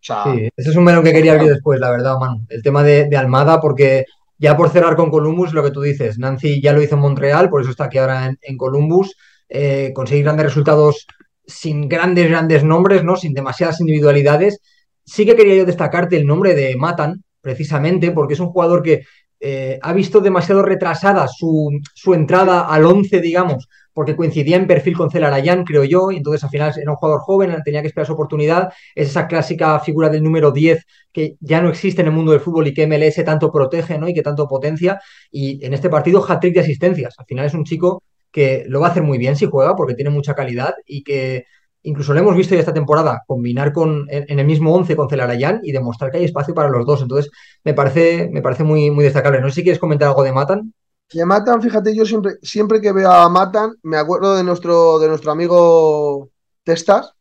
sí, 0.00 0.48
ese 0.56 0.70
es 0.70 0.76
un 0.76 0.84
menú 0.84 1.02
que 1.02 1.12
quería 1.12 1.32
abrir 1.32 1.50
después, 1.50 1.78
la 1.78 1.90
verdad, 1.90 2.18
man. 2.18 2.46
El 2.48 2.62
tema 2.62 2.82
de, 2.82 3.14
Almada, 3.16 3.60
porque 3.60 4.06
ya 4.38 4.56
por 4.56 4.70
cerrar 4.70 4.96
con 4.96 5.10
Columbus, 5.10 5.52
lo 5.52 5.62
que 5.62 5.70
tú 5.70 5.82
dices, 5.82 6.18
Nancy 6.18 6.62
ya 6.62 6.72
lo 6.72 6.82
hizo 6.82 6.94
en 6.94 7.02
Montreal, 7.02 7.50
por 7.50 7.60
eso 7.60 7.70
está 7.70 7.84
aquí 7.84 7.98
ahora 7.98 8.34
en 8.40 8.56
Columbus. 8.56 9.14
Eh, 9.48 9.92
conseguir 9.94 10.24
grandes 10.24 10.46
resultados 10.46 11.06
sin 11.46 11.88
grandes, 11.88 12.28
grandes 12.28 12.64
nombres, 12.64 13.04
¿no? 13.04 13.16
Sin 13.16 13.34
demasiadas 13.34 13.80
individualidades. 13.80 14.60
Sí 15.04 15.24
que 15.24 15.36
quería 15.36 15.56
yo 15.56 15.64
destacarte 15.64 16.16
el 16.16 16.26
nombre 16.26 16.54
de 16.54 16.76
Matan, 16.76 17.22
precisamente, 17.40 18.10
porque 18.10 18.34
es 18.34 18.40
un 18.40 18.48
jugador 18.48 18.82
que 18.82 19.04
eh, 19.38 19.78
ha 19.82 19.92
visto 19.92 20.20
demasiado 20.20 20.62
retrasada 20.62 21.28
su, 21.28 21.80
entrada 22.12 22.62
al 22.62 22.84
11, 22.84 23.20
digamos, 23.20 23.68
porque 23.92 24.16
coincidía 24.16 24.56
en 24.56 24.66
perfil 24.66 24.96
con 24.96 25.10
Celarayán, 25.10 25.64
creo 25.64 25.84
yo, 25.84 26.10
y 26.10 26.16
entonces 26.16 26.42
al 26.42 26.50
final 26.50 26.72
era 26.76 26.90
un 26.90 26.96
jugador 26.96 27.20
joven, 27.20 27.54
tenía 27.64 27.82
que 27.82 27.88
esperar 27.88 28.06
su 28.06 28.14
oportunidad. 28.14 28.72
Es 28.94 29.08
esa 29.10 29.26
clásica 29.26 29.78
figura 29.80 30.08
del 30.08 30.22
número 30.22 30.50
10 30.50 30.84
que 31.12 31.36
ya 31.40 31.62
no 31.62 31.68
existe 31.68 32.02
en 32.02 32.08
el 32.08 32.14
mundo 32.14 32.32
del 32.32 32.40
fútbol 32.40 32.66
y 32.66 32.74
que 32.74 32.86
MLS 32.86 33.24
tanto 33.24 33.52
protege 33.52 33.98
¿no? 33.98 34.08
y 34.08 34.14
que 34.14 34.22
tanto 34.22 34.48
potencia. 34.48 35.00
Y 35.30 35.64
en 35.64 35.72
este 35.72 35.88
partido, 35.88 36.24
hat-trick 36.26 36.54
de 36.54 36.60
asistencias. 36.60 37.14
Al 37.18 37.26
final 37.26 37.46
es 37.46 37.54
un 37.54 37.64
chico 37.64 38.02
que 38.36 38.66
lo 38.68 38.80
va 38.80 38.88
a 38.88 38.90
hacer 38.90 39.02
muy 39.02 39.16
bien 39.16 39.34
si 39.34 39.46
juega 39.46 39.74
porque 39.74 39.94
tiene 39.94 40.10
mucha 40.10 40.34
calidad 40.34 40.74
y 40.84 41.02
que 41.02 41.46
incluso 41.84 42.12
lo 42.12 42.20
hemos 42.20 42.36
visto 42.36 42.54
ya 42.54 42.60
esta 42.60 42.74
temporada 42.74 43.22
combinar 43.26 43.72
con, 43.72 44.04
en, 44.10 44.38
el 44.38 44.44
mismo 44.44 44.74
11 44.74 44.94
con 44.94 45.08
Celarayán 45.08 45.60
y 45.62 45.72
demostrar 45.72 46.10
que 46.10 46.18
hay 46.18 46.24
espacio 46.24 46.52
para 46.52 46.68
los 46.68 46.84
dos. 46.84 47.00
Entonces, 47.00 47.32
me 47.64 47.72
parece, 47.72 48.28
me 48.30 48.42
parece 48.42 48.62
muy, 48.62 48.90
muy 48.90 49.04
destacable. 49.04 49.40
No 49.40 49.48
sé 49.48 49.54
si 49.54 49.62
quieres 49.62 49.80
comentar 49.80 50.08
algo 50.08 50.22
de 50.22 50.32
Matan. 50.32 50.74
De 51.10 51.24
Matan, 51.24 51.62
fíjate, 51.62 51.96
yo 51.96 52.04
siempre, 52.04 52.34
siempre 52.42 52.78
que 52.82 52.92
veo 52.92 53.10
a 53.10 53.26
Matan, 53.30 53.72
me 53.82 53.96
acuerdo 53.96 54.36
de 54.36 54.44
nuestro, 54.44 54.98
de 54.98 55.08
nuestro 55.08 55.32
amigo 55.32 56.28
Testas, 56.62 57.14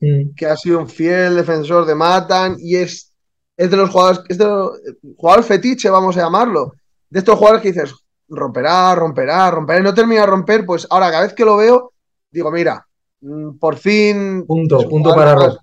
mm. 0.00 0.30
que 0.34 0.46
ha 0.46 0.56
sido 0.56 0.78
un 0.78 0.88
fiel 0.88 1.36
defensor 1.36 1.84
de 1.84 1.94
Matan 1.94 2.56
y 2.58 2.76
es 2.76 3.12
es 3.58 3.70
de 3.70 3.76
los 3.76 3.90
jugadores, 3.90 4.22
es 4.28 4.38
de 4.38 4.46
los, 4.46 4.80
jugador 5.18 5.44
fetiche, 5.44 5.90
vamos 5.90 6.16
a 6.16 6.22
llamarlo. 6.22 6.72
De 7.10 7.18
estos 7.18 7.36
jugadores 7.36 7.62
que 7.62 7.72
dices, 7.72 7.94
romperá, 8.32 8.94
romperá, 8.94 9.50
romperá, 9.50 9.80
y 9.80 9.82
no 9.82 9.94
termina 9.94 10.22
de 10.22 10.26
romper, 10.26 10.64
pues 10.66 10.86
ahora 10.90 11.10
cada 11.10 11.24
vez 11.24 11.34
que 11.34 11.44
lo 11.44 11.56
veo, 11.56 11.92
digo, 12.30 12.50
mira, 12.50 12.86
mm, 13.20 13.58
por 13.58 13.76
fin. 13.76 14.44
Punto, 14.46 14.88
punto 14.88 15.14
para 15.14 15.34
Rob. 15.34 15.58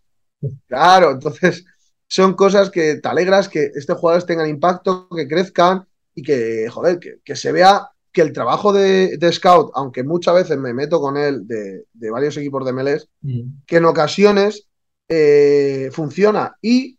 Claro, 0.67 1.11
entonces 1.11 1.65
son 2.07 2.33
cosas 2.33 2.69
que 2.69 2.95
te 2.95 3.09
alegras 3.09 3.49
que 3.49 3.71
estos 3.75 3.97
jugadores 3.97 4.25
tengan 4.25 4.49
impacto, 4.49 5.09
que 5.09 5.27
crezcan 5.27 5.85
y 6.15 6.21
que, 6.21 6.69
joder, 6.69 6.99
que, 6.99 7.35
se 7.35 7.51
vea 7.51 7.89
que 8.11 8.21
el 8.21 8.33
trabajo 8.33 8.71
de, 8.71 9.17
Scout, 9.31 9.71
aunque 9.75 10.03
muchas 10.03 10.33
veces 10.33 10.57
me 10.57 10.73
meto 10.73 10.99
con 10.99 11.17
él 11.17 11.45
de, 11.47 11.85
varios 12.09 12.37
equipos 12.37 12.65
de 12.65 12.73
MLS, 12.73 13.07
mm. 13.21 13.41
que 13.65 13.77
en 13.77 13.85
ocasiones 13.85 14.67
eh, 15.07 15.89
funciona. 15.91 16.55
Y 16.61 16.97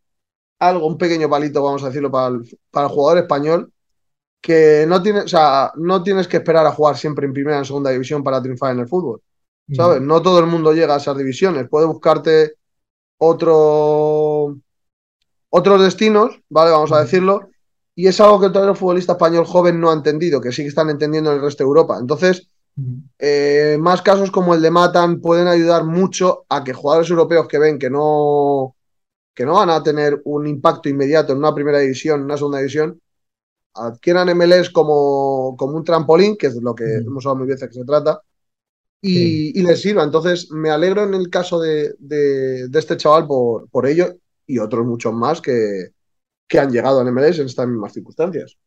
algo, 0.59 0.87
un 0.87 0.99
pequeño 0.99 1.29
palito, 1.29 1.63
vamos 1.63 1.83
a 1.83 1.89
decirlo, 1.89 2.11
para 2.11 2.29
el, 2.29 2.59
para 2.71 2.87
el 2.87 2.93
jugador 2.93 3.23
español, 3.23 3.73
que 4.41 4.85
no, 4.89 5.03
tiene, 5.03 5.21
o 5.21 5.29
sea, 5.29 5.73
no 5.77 6.03
tienes 6.03 6.27
que 6.27 6.39
esperar 6.39 6.67
a 6.67 6.73
jugar 6.73 6.97
siempre 6.97 7.27
en 7.27 7.33
primera 7.33 7.57
o 7.57 7.61
en 7.61 7.65
segunda 7.67 7.91
división 7.91 8.23
para 8.23 8.41
triunfar 8.41 8.73
en 8.73 8.81
el 8.81 8.89
fútbol. 8.89 9.21
Mm. 9.67 9.75
¿Sabes? 9.75 10.01
No 10.01 10.23
todo 10.23 10.39
el 10.39 10.47
mundo 10.47 10.73
llega 10.73 10.95
a 10.95 10.99
esas 10.99 11.17
divisiones. 11.17 11.69
Puede 11.69 11.87
buscarte 11.87 12.55
otro, 13.19 14.57
otros 15.51 15.83
destinos, 15.83 16.41
¿vale? 16.49 16.71
Vamos 16.71 16.93
a 16.93 17.01
decirlo. 17.01 17.51
Y 17.95 18.07
es 18.07 18.21
algo 18.21 18.41
que 18.41 18.49
todavía 18.49 18.71
el 18.71 18.77
futbolista 18.77 19.13
español 19.13 19.45
joven 19.45 19.79
no 19.79 19.91
ha 19.91 19.95
entendido, 19.95 20.41
que 20.41 20.53
sí 20.53 20.63
que 20.63 20.69
están 20.69 20.89
entendiendo 20.89 21.31
en 21.31 21.37
el 21.37 21.43
resto 21.43 21.65
de 21.65 21.69
Europa. 21.69 21.99
Entonces, 22.01 22.49
eh, 23.19 23.77
más 23.79 24.01
casos 24.01 24.31
como 24.31 24.55
el 24.55 24.63
de 24.63 24.71
Matan 24.71 25.21
pueden 25.21 25.49
ayudar 25.49 25.85
mucho 25.85 26.47
a 26.49 26.65
que 26.65 26.73
jugadores 26.73 27.11
europeos 27.11 27.47
que 27.47 27.59
ven 27.59 27.79
que 27.79 27.91
no, 27.91 28.75
que 29.35 29.45
no 29.45 29.55
van 29.55 29.71
a 29.71 29.83
tener 29.83 30.23
un 30.25 30.47
impacto 30.47 30.89
inmediato 30.89 31.33
en 31.33 31.39
una 31.39 31.55
primera 31.55 31.81
división, 31.81 32.21
en 32.21 32.25
una 32.27 32.37
segunda 32.37 32.59
división, 32.59 33.01
adquieran 33.81 34.37
MLS 34.37 34.71
como, 34.71 35.57
como 35.57 35.77
un 35.77 35.85
trampolín, 35.85 36.37
que 36.37 36.49
es 36.49 36.57
lo 36.57 36.75
que 36.75 36.85
hemos 36.85 37.25
hablado 37.27 37.45
muy 37.45 37.55
de 37.55 37.67
que 37.67 37.73
se 37.73 37.85
trata, 37.85 38.21
y, 39.03 39.63
les 39.63 39.81
sirva. 39.81 40.05
Entonces, 40.05 40.51
me 40.51 40.71
alegro 40.71 41.05
en 41.05 41.15
el 41.15 41.31
caso 41.31 41.61
de, 41.61 41.95
este 42.73 42.97
chaval 42.97 43.27
por, 43.27 43.69
por, 43.71 43.87
ello 43.87 44.15
y 44.47 44.59
otros 44.59 44.85
muchos 44.87 45.13
más 45.13 45.41
que, 45.41 45.93
que 46.47 46.59
han 46.59 46.71
llegado 46.71 47.01
al 47.01 47.13
MLS 47.13 47.39
en 47.39 47.47
estas 47.47 47.69
mismas 47.69 47.93
circunstancias. 47.93 48.59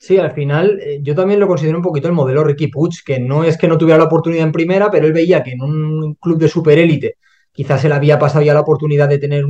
Sí, 0.00 0.16
al 0.16 0.32
final 0.32 0.78
eh, 0.80 1.00
yo 1.02 1.14
también 1.14 1.40
lo 1.40 1.48
considero 1.48 1.76
un 1.76 1.82
poquito 1.82 2.06
el 2.06 2.14
modelo 2.14 2.44
Ricky 2.44 2.68
Puig, 2.68 3.02
que 3.04 3.18
no 3.18 3.42
es 3.42 3.58
que 3.58 3.66
no 3.66 3.76
tuviera 3.76 3.98
la 3.98 4.04
oportunidad 4.04 4.44
en 4.44 4.52
primera, 4.52 4.90
pero 4.90 5.06
él 5.06 5.12
veía 5.12 5.42
que 5.42 5.52
en 5.52 5.62
un 5.62 6.14
club 6.14 6.38
de 6.38 6.48
superélite 6.48 7.16
quizás 7.52 7.82
se 7.82 7.88
le 7.88 7.94
había 7.94 8.18
pasado 8.18 8.44
ya 8.44 8.54
la 8.54 8.60
oportunidad 8.60 9.08
de 9.08 9.18
tener 9.18 9.44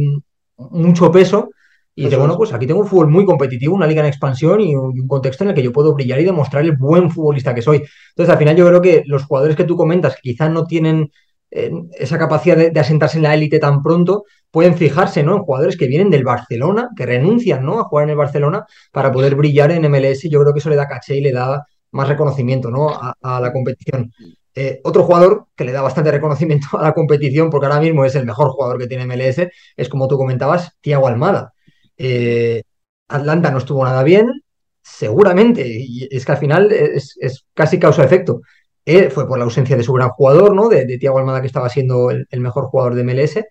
mucho 0.57 1.13
peso 1.13 1.51
y 1.99 2.05
dice, 2.05 2.17
bueno, 2.17 2.37
pues 2.37 2.53
aquí 2.53 2.65
tengo 2.65 2.79
un 2.79 2.87
fútbol 2.87 3.09
muy 3.09 3.25
competitivo, 3.25 3.75
una 3.75 3.89
liga 3.89 4.03
en 4.03 4.07
expansión 4.07 4.61
y 4.61 4.73
un, 4.77 5.09
contexto 5.09 5.43
en 5.43 5.51
el 5.51 5.57
que 5.57 5.65
yo 5.65 5.73
puedo 5.73 5.93
brillar 5.95 6.21
y 6.21 6.25
demostrar 6.25 6.63
el 6.63 6.77
buen 6.77 7.11
futbolista 7.11 7.53
que 7.53 7.61
soy. 7.61 7.83
Entonces, 8.11 8.33
al 8.33 8.39
final 8.39 8.55
yo 8.55 8.69
creo 8.69 8.81
que 8.81 9.03
los 9.07 9.25
jugadores 9.25 9.57
que 9.57 9.65
tú 9.65 9.77
comentas, 9.77 10.15
que 10.15 10.31
quizás 10.31 10.49
no 10.49 10.65
tienen 10.65 11.11
eh, 11.51 11.73
esa 11.99 12.17
capacidad 12.17 12.57
de, 12.57 12.79
asentarse 12.79 13.17
en 13.17 13.25
la 13.25 13.35
élite 13.35 13.59
tan 13.59 13.83
pronto, 13.83 14.27
pueden 14.53 14.77
fijarse 14.77 15.25
¿no? 15.25 15.35
en 15.35 15.43
jugadores 15.43 15.77
que 15.77 15.89
vienen 15.89 16.09
del 16.09 16.23
Barcelona, 16.23 16.91
que 16.97 17.05
renuncian 17.05 17.67
¿no? 17.67 17.81
a 17.81 17.85
jugar 17.85 18.05
en 18.05 18.11
el 18.11 18.17
Barcelona 18.17 18.65
para 18.93 19.11
poder 19.11 19.35
brillar 19.35 19.73
en 19.73 19.91
MLS. 19.91 20.23
Yo 20.31 20.41
creo 20.41 20.53
que 20.53 20.61
eso 20.61 20.71
le 20.71 20.77
da 20.77 20.87
caché 20.87 21.17
y 21.17 21.21
le 21.21 21.33
da 21.33 21.67
más 21.91 22.07
reconocimiento 22.07 22.71
¿no? 22.71 22.91
a, 22.91 23.41
la 23.41 23.53
competición. 23.53 24.13
Eh, 24.55 24.81
otro 24.85 25.03
jugador 25.03 25.47
que 25.57 25.65
le 25.65 25.73
da 25.73 25.83
bastante 25.83 26.13
reconocimiento 26.13 26.69
a 26.79 26.83
la 26.85 26.95
competición, 26.95 27.51
porque 27.51 27.67
ahora 27.67 27.81
mismo 27.81 28.05
es 28.05 28.15
el 28.15 28.25
mejor 28.25 28.51
jugador 28.51 28.79
que 28.79 28.87
tiene 28.87 29.05
MLS, 29.05 29.49
es 29.77 29.89
como 29.89 30.07
tú 30.07 30.17
comentabas, 30.17 30.79
Tiago 30.81 31.09
Almada. 31.09 31.55
Eh, 31.99 32.63
Atlanta 33.09 33.51
no 33.51 33.59
estuvo 33.59 33.85
nada 33.85 34.03
bien, 34.03 34.43
seguramente, 34.83 35.67
y 35.67 36.09
es 36.11 36.25
que 36.25 36.33
al 36.33 36.39
final 36.39 36.73
es, 36.73 37.17
casi 37.55 37.79
causa-efecto. 37.79 38.41
Eh, 38.85 39.11
fue 39.11 39.29
por 39.29 39.39
la 39.39 39.45
ausencia 39.45 39.77
de 39.77 39.83
su 39.83 39.93
gran 39.93 40.11
jugador, 40.11 40.55
¿no? 40.55 40.69
De, 40.69 40.87
de 40.87 40.99
Tiago 40.99 41.19
Almada, 41.19 41.41
que 41.43 41.47
estaba 41.47 41.69
siendo 41.69 42.11
el, 42.11 42.27
mejor 42.41 42.67
jugador 42.67 42.95
de 42.95 43.05
MLS. 43.05 43.45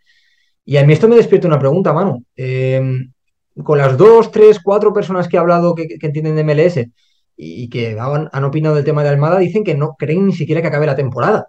Y 0.66 0.78
a 0.78 0.86
mí 0.86 0.94
esto 0.94 1.08
me 1.08 1.16
despierta 1.16 1.48
una 1.48 1.60
pregunta, 1.60 1.94
Manu. 1.94 2.24
Eh, 2.36 2.82
con 3.64 3.78
las 3.78 3.98
dos, 3.98 4.32
tres, 4.32 4.60
cuatro 4.62 4.94
personas 4.94 5.28
que 5.28 5.38
he 5.38 5.40
hablado 5.40 5.76
que, 5.76 5.98
entienden 6.02 6.36
de 6.36 6.44
MLS 6.44 6.90
y, 7.36 7.70
que 7.70 7.98
han, 8.00 8.44
opinado 8.44 8.76
del 8.76 8.86
tema 8.86 9.04
de 9.04 9.10
Almada, 9.10 9.40
dicen 9.40 9.64
que 9.64 9.76
no 9.76 9.96
creen 9.98 10.28
ni 10.28 10.34
siquiera 10.34 10.62
que 10.62 10.68
acabe 10.68 10.86
la 10.86 10.96
temporada. 10.96 11.48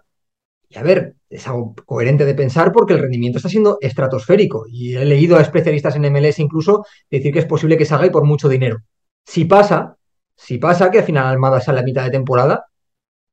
Y 0.69 0.77
a 0.77 0.83
ver, 0.83 1.15
es 1.29 1.47
algo 1.47 1.73
coherente 1.85 2.25
de 2.25 2.35
pensar 2.35 2.71
porque 2.71 2.93
el 2.93 2.99
rendimiento 2.99 3.37
está 3.37 3.49
siendo 3.49 3.79
estratosférico. 3.81 4.65
Y 4.67 4.95
he 4.95 5.05
leído 5.05 5.37
a 5.37 5.41
especialistas 5.41 5.95
en 5.95 6.05
MLS 6.05 6.39
incluso 6.39 6.85
decir 7.09 7.33
que 7.33 7.39
es 7.39 7.45
posible 7.45 7.75
que 7.75 7.85
salga 7.85 8.05
y 8.05 8.11
por 8.11 8.23
mucho 8.23 8.47
dinero. 8.47 8.77
Si 9.25 9.45
pasa, 9.45 9.97
si 10.35 10.59
pasa 10.59 10.91
que 10.91 10.99
al 10.99 11.05
final 11.05 11.25
Almada 11.25 11.59
sale 11.59 11.79
a 11.79 11.83
mitad 11.83 12.03
de 12.03 12.11
temporada, 12.11 12.65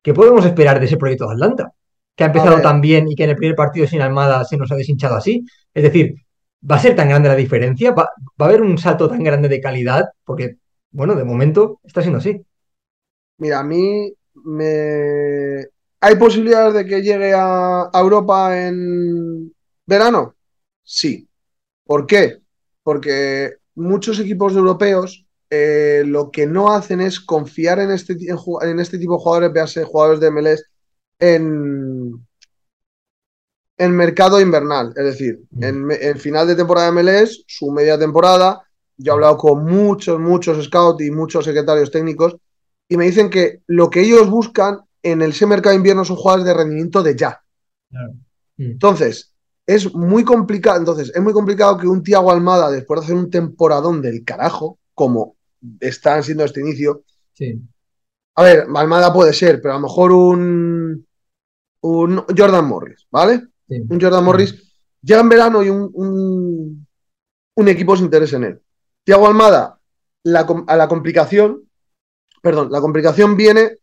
¿qué 0.02 0.14
podemos 0.14 0.46
esperar 0.46 0.80
de 0.80 0.86
ese 0.86 0.96
proyecto 0.96 1.26
de 1.26 1.34
Atlanta? 1.34 1.72
Que 2.14 2.24
ha 2.24 2.28
empezado 2.28 2.62
tan 2.62 2.80
bien 2.80 3.06
y 3.08 3.14
que 3.14 3.24
en 3.24 3.30
el 3.30 3.36
primer 3.36 3.54
partido 3.54 3.86
sin 3.86 4.00
Almada 4.00 4.42
se 4.44 4.56
nos 4.56 4.72
ha 4.72 4.74
deshinchado 4.74 5.16
así. 5.16 5.44
Es 5.74 5.82
decir, 5.82 6.14
¿va 6.68 6.76
a 6.76 6.80
ser 6.80 6.96
tan 6.96 7.10
grande 7.10 7.28
la 7.28 7.36
diferencia? 7.36 7.92
¿Va, 7.92 8.08
va 8.40 8.46
a 8.46 8.48
haber 8.48 8.62
un 8.62 8.78
salto 8.78 9.10
tan 9.10 9.22
grande 9.22 9.50
de 9.50 9.60
calidad? 9.60 10.06
Porque, 10.24 10.56
bueno, 10.90 11.14
de 11.14 11.24
momento 11.24 11.80
está 11.84 12.00
siendo 12.00 12.18
así. 12.18 12.40
Mira, 13.36 13.60
a 13.60 13.64
mí 13.64 14.10
me, 14.44 15.66
¿Hay 16.06 16.14
posibilidades 16.14 16.72
de 16.72 16.86
que 16.86 17.02
llegue 17.02 17.34
a, 17.34 17.90
Europa 17.92 18.56
en 18.56 19.52
verano? 19.84 20.36
Sí. 20.84 21.28
¿Por 21.84 22.06
qué? 22.06 22.42
Porque 22.84 23.56
muchos 23.74 24.20
equipos 24.20 24.54
europeos 24.54 25.26
eh, 25.50 26.04
lo 26.06 26.30
que 26.30 26.46
no 26.46 26.70
hacen 26.70 27.00
es 27.00 27.18
confiar 27.18 27.80
en 27.80 27.90
este, 27.90 28.16
en 28.62 28.78
este 28.78 28.98
tipo 28.98 29.14
de 29.14 29.20
jugadores, 29.20 29.52
véase 29.52 29.82
jugadores 29.82 30.20
de 30.20 30.30
MLS, 30.30 30.62
en, 31.18 32.24
en 33.76 33.90
mercado 33.96 34.40
invernal. 34.40 34.92
Es 34.96 35.04
decir, 35.06 35.40
mm. 35.50 35.64
en, 35.64 35.90
en, 35.90 36.18
final 36.20 36.46
de 36.46 36.54
temporada 36.54 36.92
de 36.92 37.02
MLS, 37.02 37.42
su 37.48 37.72
media 37.72 37.98
temporada, 37.98 38.62
yo 38.96 39.10
he 39.10 39.14
hablado 39.14 39.38
con 39.38 39.64
muchos, 39.64 40.20
muchos 40.20 40.64
scouts 40.66 41.04
y 41.04 41.10
muchos 41.10 41.44
secretarios 41.44 41.90
técnicos 41.90 42.36
y 42.88 42.96
me 42.96 43.06
dicen 43.06 43.28
que 43.28 43.62
lo 43.66 43.90
que 43.90 44.02
ellos 44.02 44.30
buscan 44.30 44.85
en 45.06 45.22
el 45.22 45.34
mercado 45.46 45.70
de 45.70 45.76
invierno 45.76 46.04
son 46.04 46.16
jugadores 46.16 46.46
de 46.46 46.54
rendimiento 46.54 47.02
de 47.02 47.16
ya. 47.16 47.40
Entonces, 48.58 49.32
es 49.64 49.94
muy 49.94 50.24
complicado. 50.24 50.78
Entonces, 50.78 51.12
es 51.14 51.22
muy 51.22 51.32
complicado 51.32 51.76
que 51.76 51.86
un 51.86 52.02
Tiago 52.02 52.32
Almada, 52.32 52.70
después 52.70 53.00
de 53.00 53.04
hacer 53.04 53.16
un 53.16 53.30
temporadón 53.30 54.02
del 54.02 54.24
carajo, 54.24 54.78
como 54.94 55.36
están 55.80 56.22
siendo 56.22 56.44
este 56.44 56.60
inicio. 56.60 57.04
A 58.34 58.42
ver, 58.42 58.66
Almada 58.74 59.12
puede 59.12 59.32
ser, 59.32 59.60
pero 59.62 59.74
a 59.74 59.76
lo 59.76 59.86
mejor 59.86 60.12
un, 60.12 61.06
un 61.82 62.24
Jordan 62.36 62.66
Morris, 62.66 63.06
¿vale? 63.10 63.42
Un 63.68 64.00
Jordan 64.00 64.24
Morris 64.24 64.66
ya 65.02 65.20
en 65.20 65.28
verano 65.28 65.62
y 65.62 65.68
un, 65.68 65.90
un, 67.54 67.68
equipo 67.68 67.96
se 67.96 68.02
interesa 68.02 68.36
en 68.36 68.44
él. 68.44 68.60
Tiago 69.04 69.28
Almada, 69.28 69.78
a 70.24 70.76
la 70.76 70.88
complicación, 70.88 71.62
perdón, 72.42 72.70
la 72.72 72.80
complicación 72.80 73.36
viene 73.36 73.78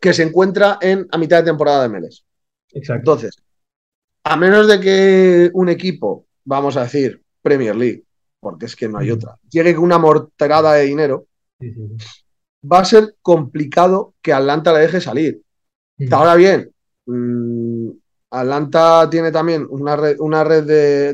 que 0.00 0.12
se 0.12 0.22
encuentra 0.22 0.78
en 0.80 1.06
a 1.10 1.18
mitad 1.18 1.38
de 1.38 1.50
temporada 1.50 1.82
de 1.82 1.88
Meles. 1.88 2.24
Exacto. 2.70 3.12
Entonces, 3.12 3.42
a 4.24 4.36
menos 4.36 4.68
de 4.68 4.80
que 4.80 5.50
un 5.54 5.68
equipo, 5.68 6.26
vamos 6.44 6.76
a 6.76 6.82
decir, 6.82 7.22
Premier 7.42 7.74
League, 7.74 8.04
porque 8.40 8.66
es 8.66 8.76
que 8.76 8.88
no 8.88 8.98
hay 8.98 9.10
otra, 9.10 9.38
llegue 9.50 9.74
con 9.74 9.84
una 9.84 9.98
morterada 9.98 10.74
de 10.74 10.84
dinero, 10.84 11.26
va 12.70 12.80
a 12.80 12.84
ser 12.84 13.16
complicado 13.22 14.14
que 14.22 14.32
Atlanta 14.32 14.72
le 14.72 14.80
deje 14.80 15.00
salir. 15.00 15.42
Ahora 16.10 16.34
bien, 16.36 16.70
mm, 17.06 17.90
Atlanta 18.30 19.08
tiene 19.10 19.32
también 19.32 19.66
una 19.70 19.96
red, 19.96 20.16
una 20.20 20.44
red 20.44 20.64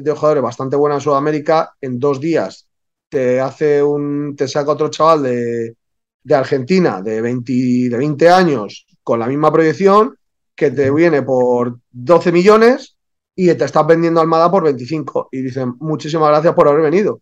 de, 0.03 0.11
jugadores 0.13 0.43
bastante 0.43 0.77
buena 0.77 0.97
en 0.97 1.01
Sudamérica. 1.01 1.75
En 1.81 1.99
dos 1.99 2.21
días 2.21 2.67
te 3.09 3.41
hace 3.41 3.83
un, 3.83 4.35
te 4.37 4.49
saca 4.49 4.73
otro 4.73 4.89
chaval 4.89 5.23
de, 5.23 5.77
de 6.25 6.35
Argentina 6.35 7.01
de 7.03 7.21
20, 7.21 7.53
de 7.91 7.97
20 7.97 8.29
años 8.31 8.87
con 9.03 9.21
la 9.21 9.27
misma 9.27 9.53
proyección 9.53 10.17
que 10.55 10.71
te 10.71 10.91
viene 10.91 11.23
por 11.23 11.79
12 11.93 12.33
millones 12.33 12.97
y 13.37 13.53
te 13.55 13.65
estás 13.65 13.87
vendiendo 13.87 14.21
Almada 14.21 14.51
por 14.51 14.65
25. 14.65 15.29
Y 15.33 15.43
dicen, 15.43 15.75
muchísimas 15.81 16.31
gracias 16.31 16.55
por 16.55 16.69
haber 16.69 16.83
venido. 16.83 17.21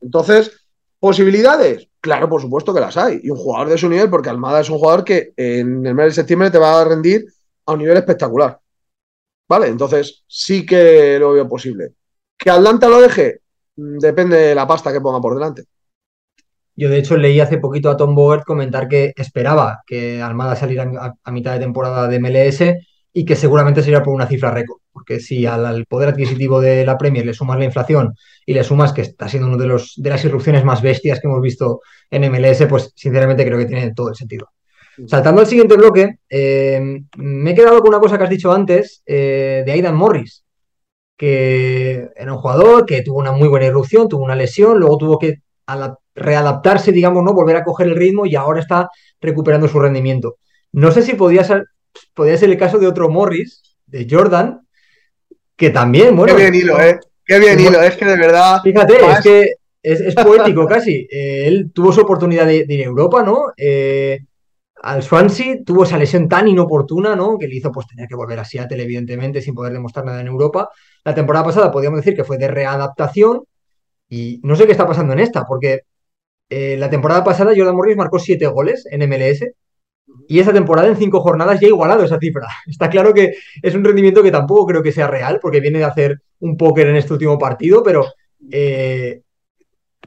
Entonces, 0.00 0.52
¿posibilidades? 0.98 1.88
Claro, 2.00 2.28
por 2.28 2.40
supuesto 2.40 2.72
que 2.72 2.80
las 2.80 2.96
hay. 2.96 3.20
Y 3.22 3.30
un 3.30 3.36
jugador 3.36 3.68
de 3.68 3.78
su 3.78 3.88
nivel, 3.88 4.08
porque 4.08 4.30
Almada 4.30 4.60
es 4.60 4.70
un 4.70 4.78
jugador 4.78 5.04
que 5.04 5.32
en 5.36 5.84
el 5.86 5.94
mes 5.94 6.06
de 6.06 6.12
septiembre 6.12 6.50
te 6.50 6.58
va 6.58 6.80
a 6.80 6.84
rendir 6.84 7.26
a 7.66 7.72
un 7.72 7.78
nivel 7.78 7.96
espectacular. 7.96 8.58
¿Vale? 9.48 9.68
Entonces, 9.68 10.24
sí 10.26 10.64
que 10.64 11.18
lo 11.18 11.32
veo 11.32 11.48
posible. 11.48 11.94
¿Que 12.38 12.50
Atlanta 12.50 12.88
lo 12.88 13.00
deje? 13.00 13.40
Mm, 13.76 13.98
depende 13.98 14.36
de 14.36 14.54
la 14.54 14.66
pasta 14.66 14.92
que 14.92 15.00
ponga 15.00 15.20
por 15.20 15.34
delante. 15.34 15.64
Yo, 16.76 16.90
de 16.90 16.98
hecho, 16.98 17.16
leí 17.16 17.40
hace 17.40 17.58
poquito 17.58 17.88
a 17.90 17.96
Tom 17.96 18.14
Bogert 18.14 18.44
comentar 18.44 18.88
que 18.88 19.12
esperaba 19.16 19.82
que 19.86 20.20
Almada 20.20 20.56
saliera 20.56 21.14
a, 21.22 21.32
mitad 21.32 21.52
de 21.52 21.60
temporada 21.60 22.08
de 22.08 22.18
MLS 22.18 22.62
y 23.12 23.24
que 23.24 23.36
seguramente 23.36 23.82
sería 23.82 24.02
por 24.02 24.12
una 24.12 24.26
cifra 24.26 24.50
récord, 24.50 24.80
porque 24.92 25.20
si 25.20 25.46
al, 25.46 25.86
poder 25.86 26.08
adquisitivo 26.08 26.60
de 26.60 26.84
la 26.84 26.98
Premier 26.98 27.24
le 27.24 27.32
sumas 27.32 27.58
la 27.58 27.64
inflación 27.64 28.14
y 28.44 28.54
le 28.54 28.64
sumas 28.64 28.92
que 28.92 29.02
está 29.02 29.28
siendo 29.28 29.48
una 29.48 29.56
de, 29.56 29.68
los, 29.68 29.94
de 29.96 30.10
las 30.10 30.24
irrupciones 30.24 30.64
más 30.64 30.82
bestias 30.82 31.20
que 31.20 31.28
hemos 31.28 31.40
visto 31.40 31.80
en 32.10 32.30
MLS, 32.30 32.66
pues 32.68 32.92
sinceramente 32.96 33.44
creo 33.44 33.58
que 33.58 33.66
tiene 33.66 33.94
todo 33.94 34.08
el 34.08 34.16
sentido. 34.16 34.50
Saltando 35.06 35.40
al 35.40 35.46
siguiente 35.46 35.76
bloque, 35.76 36.18
eh, 36.28 36.80
me 37.16 37.50
he 37.50 37.54
quedado 37.54 37.80
con 37.80 37.88
una 37.88 38.00
cosa 38.00 38.18
que 38.18 38.24
has 38.24 38.30
dicho 38.30 38.52
antes 38.52 39.02
eh, 39.06 39.62
de 39.64 39.72
Aidan 39.72 39.94
Morris, 39.94 40.44
que 41.16 42.08
era 42.16 42.32
un 42.32 42.38
jugador 42.38 42.84
que 42.84 43.02
tuvo 43.02 43.18
una 43.18 43.32
muy 43.32 43.48
buena 43.48 43.66
irrupción, 43.66 44.08
tuvo 44.08 44.24
una 44.24 44.36
lesión, 44.36 44.78
luego 44.78 44.98
tuvo 44.98 45.18
que 45.18 45.38
readaptarse, 46.14 46.92
digamos, 46.92 47.22
¿no? 47.24 47.32
Volver 47.32 47.56
a 47.56 47.64
coger 47.64 47.88
el 47.88 47.96
ritmo 47.96 48.26
y 48.26 48.36
ahora 48.36 48.60
está 48.60 48.88
recuperando 49.20 49.68
su 49.68 49.78
rendimiento. 49.80 50.36
No 50.72 50.90
sé 50.90 51.02
si 51.02 51.14
podía 51.14 51.44
ser, 51.44 51.66
podría 52.14 52.36
ser 52.36 52.50
el 52.50 52.58
caso 52.58 52.78
de 52.78 52.86
otro 52.86 53.08
Morris, 53.08 53.62
de 53.86 54.06
Jordan, 54.08 54.66
que 55.56 55.70
también, 55.70 56.16
bueno. 56.16 56.34
Qué 56.34 56.42
bien 56.42 56.54
hilo, 56.54 56.80
¿eh? 56.80 56.98
Qué 57.24 57.38
bien 57.38 57.58
hilo, 57.58 57.80
es 57.82 57.96
que 57.96 58.04
de 58.04 58.16
verdad. 58.16 58.60
Fíjate, 58.62 58.94
es 58.94 59.20
que 59.20 59.54
es, 59.82 60.14
poético 60.14 60.66
casi. 60.68 61.06
Eh, 61.10 61.46
él 61.46 61.70
tuvo 61.72 61.92
su 61.92 62.00
oportunidad 62.00 62.46
de, 62.46 62.66
ir 62.68 62.80
a 62.80 62.84
Europa, 62.84 63.22
¿no? 63.22 63.52
Eh, 63.56 64.20
al 64.82 65.02
Swansea 65.02 65.64
tuvo 65.64 65.84
esa 65.84 65.96
lesión 65.96 66.28
tan 66.28 66.46
inoportuna, 66.48 67.16
¿no? 67.16 67.38
Que 67.38 67.48
le 67.48 67.56
hizo 67.56 67.72
pues 67.72 67.86
tener 67.86 68.06
que 68.06 68.14
volver 68.14 68.38
a 68.38 68.44
Seattle, 68.44 68.82
evidentemente, 68.82 69.40
sin 69.40 69.54
poder 69.54 69.72
demostrar 69.72 70.04
nada 70.04 70.20
en 70.20 70.26
Europa. 70.26 70.68
La 71.04 71.14
temporada 71.14 71.46
pasada 71.46 71.70
podríamos 71.70 72.00
decir 72.00 72.14
que 72.14 72.24
fue 72.24 72.36
de 72.36 72.48
readaptación 72.48 73.44
y 74.08 74.40
no 74.42 74.56
sé 74.56 74.66
qué 74.66 74.72
está 74.72 74.86
pasando 74.86 75.12
en 75.12 75.20
esta, 75.20 75.44
porque 75.44 75.80
eh, 76.48 76.76
la 76.78 76.90
temporada 76.90 77.24
pasada 77.24 77.52
Jordan 77.56 77.74
Morris 77.74 77.96
marcó 77.96 78.18
siete 78.18 78.46
goles 78.46 78.86
en 78.90 79.08
MLS 79.08 79.44
y 80.28 80.38
esa 80.38 80.52
temporada 80.52 80.88
en 80.88 80.96
cinco 80.96 81.20
jornadas 81.20 81.60
ya 81.60 81.66
ha 81.66 81.70
igualado 81.70 82.04
esa 82.04 82.18
cifra. 82.18 82.46
Está 82.66 82.88
claro 82.90 83.12
que 83.12 83.32
es 83.62 83.74
un 83.74 83.84
rendimiento 83.84 84.22
que 84.22 84.30
tampoco 84.30 84.66
creo 84.66 84.82
que 84.82 84.92
sea 84.92 85.06
real, 85.06 85.38
porque 85.40 85.60
viene 85.60 85.78
de 85.78 85.84
hacer 85.84 86.20
un 86.40 86.56
póker 86.56 86.88
en 86.88 86.96
este 86.96 87.12
último 87.12 87.38
partido, 87.38 87.82
pero 87.82 88.06
eh, 88.50 89.22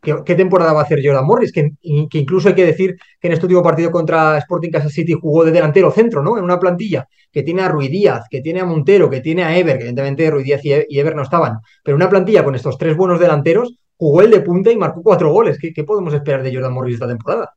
¿qué, 0.01 0.35
temporada 0.35 0.73
va 0.73 0.81
a 0.81 0.83
hacer 0.83 1.01
Jordan 1.03 1.25
Morris? 1.25 1.51
Que, 1.51 1.71
incluso 1.81 2.49
hay 2.49 2.55
que 2.55 2.65
decir 2.65 2.95
que 3.19 3.27
en 3.27 3.33
este 3.33 3.45
último 3.45 3.63
partido 3.63 3.91
contra 3.91 4.37
Sporting 4.37 4.69
Kansas 4.69 4.93
City 4.93 5.13
jugó 5.13 5.43
de 5.43 5.51
delantero 5.51 5.91
centro, 5.91 6.21
¿no? 6.21 6.37
En 6.37 6.43
una 6.43 6.59
plantilla 6.59 7.07
que 7.31 7.43
tiene 7.43 7.63
a 7.63 7.67
Ruiz 7.67 7.89
Díaz, 7.89 8.25
que 8.29 8.41
tiene 8.41 8.61
a 8.61 8.65
Montero, 8.65 9.09
que 9.09 9.21
tiene 9.21 9.43
a 9.43 9.57
Ever, 9.57 9.77
que 9.77 9.83
evidentemente 9.83 10.29
Ruiz 10.29 10.45
Díaz 10.45 10.61
y 10.63 10.99
Ever 10.99 11.15
no 11.15 11.23
estaban, 11.23 11.57
pero 11.83 11.97
una 11.97 12.09
plantilla 12.09 12.43
con 12.43 12.55
estos 12.55 12.77
tres 12.77 12.95
buenos 12.95 13.19
delanteros 13.19 13.77
jugó 13.97 14.21
el 14.21 14.31
de 14.31 14.41
punta 14.41 14.71
y 14.71 14.77
marcó 14.77 15.01
cuatro 15.01 15.31
goles. 15.31 15.57
¿Qué, 15.59 15.83
podemos 15.83 16.13
esperar 16.13 16.43
de 16.43 16.53
Jordan 16.53 16.73
Morris 16.73 16.95
esta 16.95 17.07
temporada? 17.07 17.53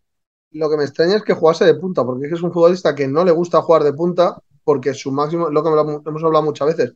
Lo 0.52 0.68
que 0.68 0.76
me 0.76 0.84
extraña 0.84 1.16
es 1.16 1.22
que 1.22 1.34
jugase 1.34 1.64
de 1.64 1.74
punta, 1.74 2.04
porque 2.04 2.24
es 2.24 2.30
que 2.30 2.36
es 2.36 2.42
un 2.42 2.52
futbolista 2.52 2.94
que 2.94 3.06
no 3.06 3.24
le 3.24 3.30
gusta 3.30 3.62
jugar 3.62 3.84
de 3.84 3.92
punta, 3.92 4.36
porque 4.64 4.94
su 4.94 5.12
máximo, 5.12 5.48
lo 5.50 5.62
que 5.62 5.68
hemos 6.08 6.24
hablado 6.24 6.44
muchas 6.44 6.68
veces, 6.68 6.94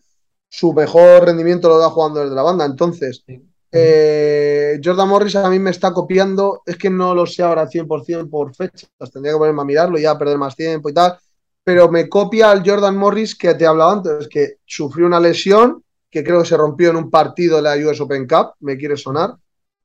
su 0.48 0.72
mejor 0.72 1.24
rendimiento 1.24 1.68
lo 1.68 1.78
da 1.78 1.90
jugando 1.90 2.20
desde 2.20 2.34
la 2.34 2.42
banda. 2.42 2.64
Entonces, 2.64 3.24
eh, 3.70 4.80
Jordan 4.82 5.08
Morris 5.08 5.36
a 5.36 5.50
mí 5.50 5.58
me 5.58 5.70
está 5.70 5.92
copiando, 5.92 6.62
es 6.66 6.76
que 6.76 6.90
no 6.90 7.14
lo 7.14 7.26
sé 7.26 7.42
ahora 7.42 7.68
100% 7.68 8.28
por 8.30 8.54
fechas, 8.54 8.90
tendría 9.12 9.34
que 9.34 9.38
ponerme 9.38 9.62
a 9.62 9.64
mirarlo 9.64 9.98
y 9.98 10.02
ya 10.02 10.18
perder 10.18 10.38
más 10.38 10.56
tiempo 10.56 10.88
y 10.88 10.94
tal, 10.94 11.18
pero 11.62 11.90
me 11.90 12.08
copia 12.08 12.50
al 12.50 12.68
Jordan 12.68 12.96
Morris 12.96 13.36
que 13.36 13.54
te 13.54 13.66
hablaba 13.66 13.92
antes, 13.92 14.28
que 14.28 14.58
sufrió 14.64 15.06
una 15.06 15.20
lesión 15.20 15.83
que 16.14 16.22
creo 16.22 16.42
que 16.42 16.48
se 16.48 16.56
rompió 16.56 16.90
en 16.90 16.96
un 16.96 17.10
partido 17.10 17.56
de 17.56 17.62
la 17.62 17.74
US 17.74 18.00
Open 18.00 18.28
Cup, 18.28 18.52
me 18.60 18.78
quiere 18.78 18.96
sonar. 18.96 19.34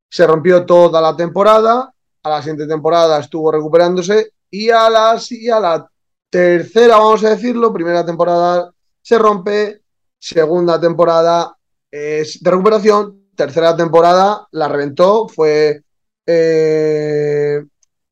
Se 0.08 0.28
rompió 0.28 0.64
toda 0.64 1.02
la 1.02 1.16
temporada, 1.16 1.92
a 2.22 2.30
la 2.30 2.40
siguiente 2.44 2.68
temporada 2.68 3.20
estuvo 3.20 3.52
recuperándose 3.52 4.34
y 4.52 4.70
a 4.70 4.92
la, 4.92 5.14
a 5.14 5.60
la 5.60 5.90
tercera, 6.30 6.98
vamos 6.98 7.24
a 7.24 7.32
decirlo, 7.32 7.74
primera 7.74 8.06
temporada 8.06 8.72
se 9.02 9.18
rompe, 9.18 9.82
segunda 10.20 10.80
temporada 10.80 11.58
es 11.90 12.44
de 12.44 12.52
recuperación, 12.52 13.32
tercera 13.36 13.76
temporada 13.76 14.48
la 14.52 14.68
reventó, 14.68 15.28
fue, 15.28 15.82
eh, 16.28 17.66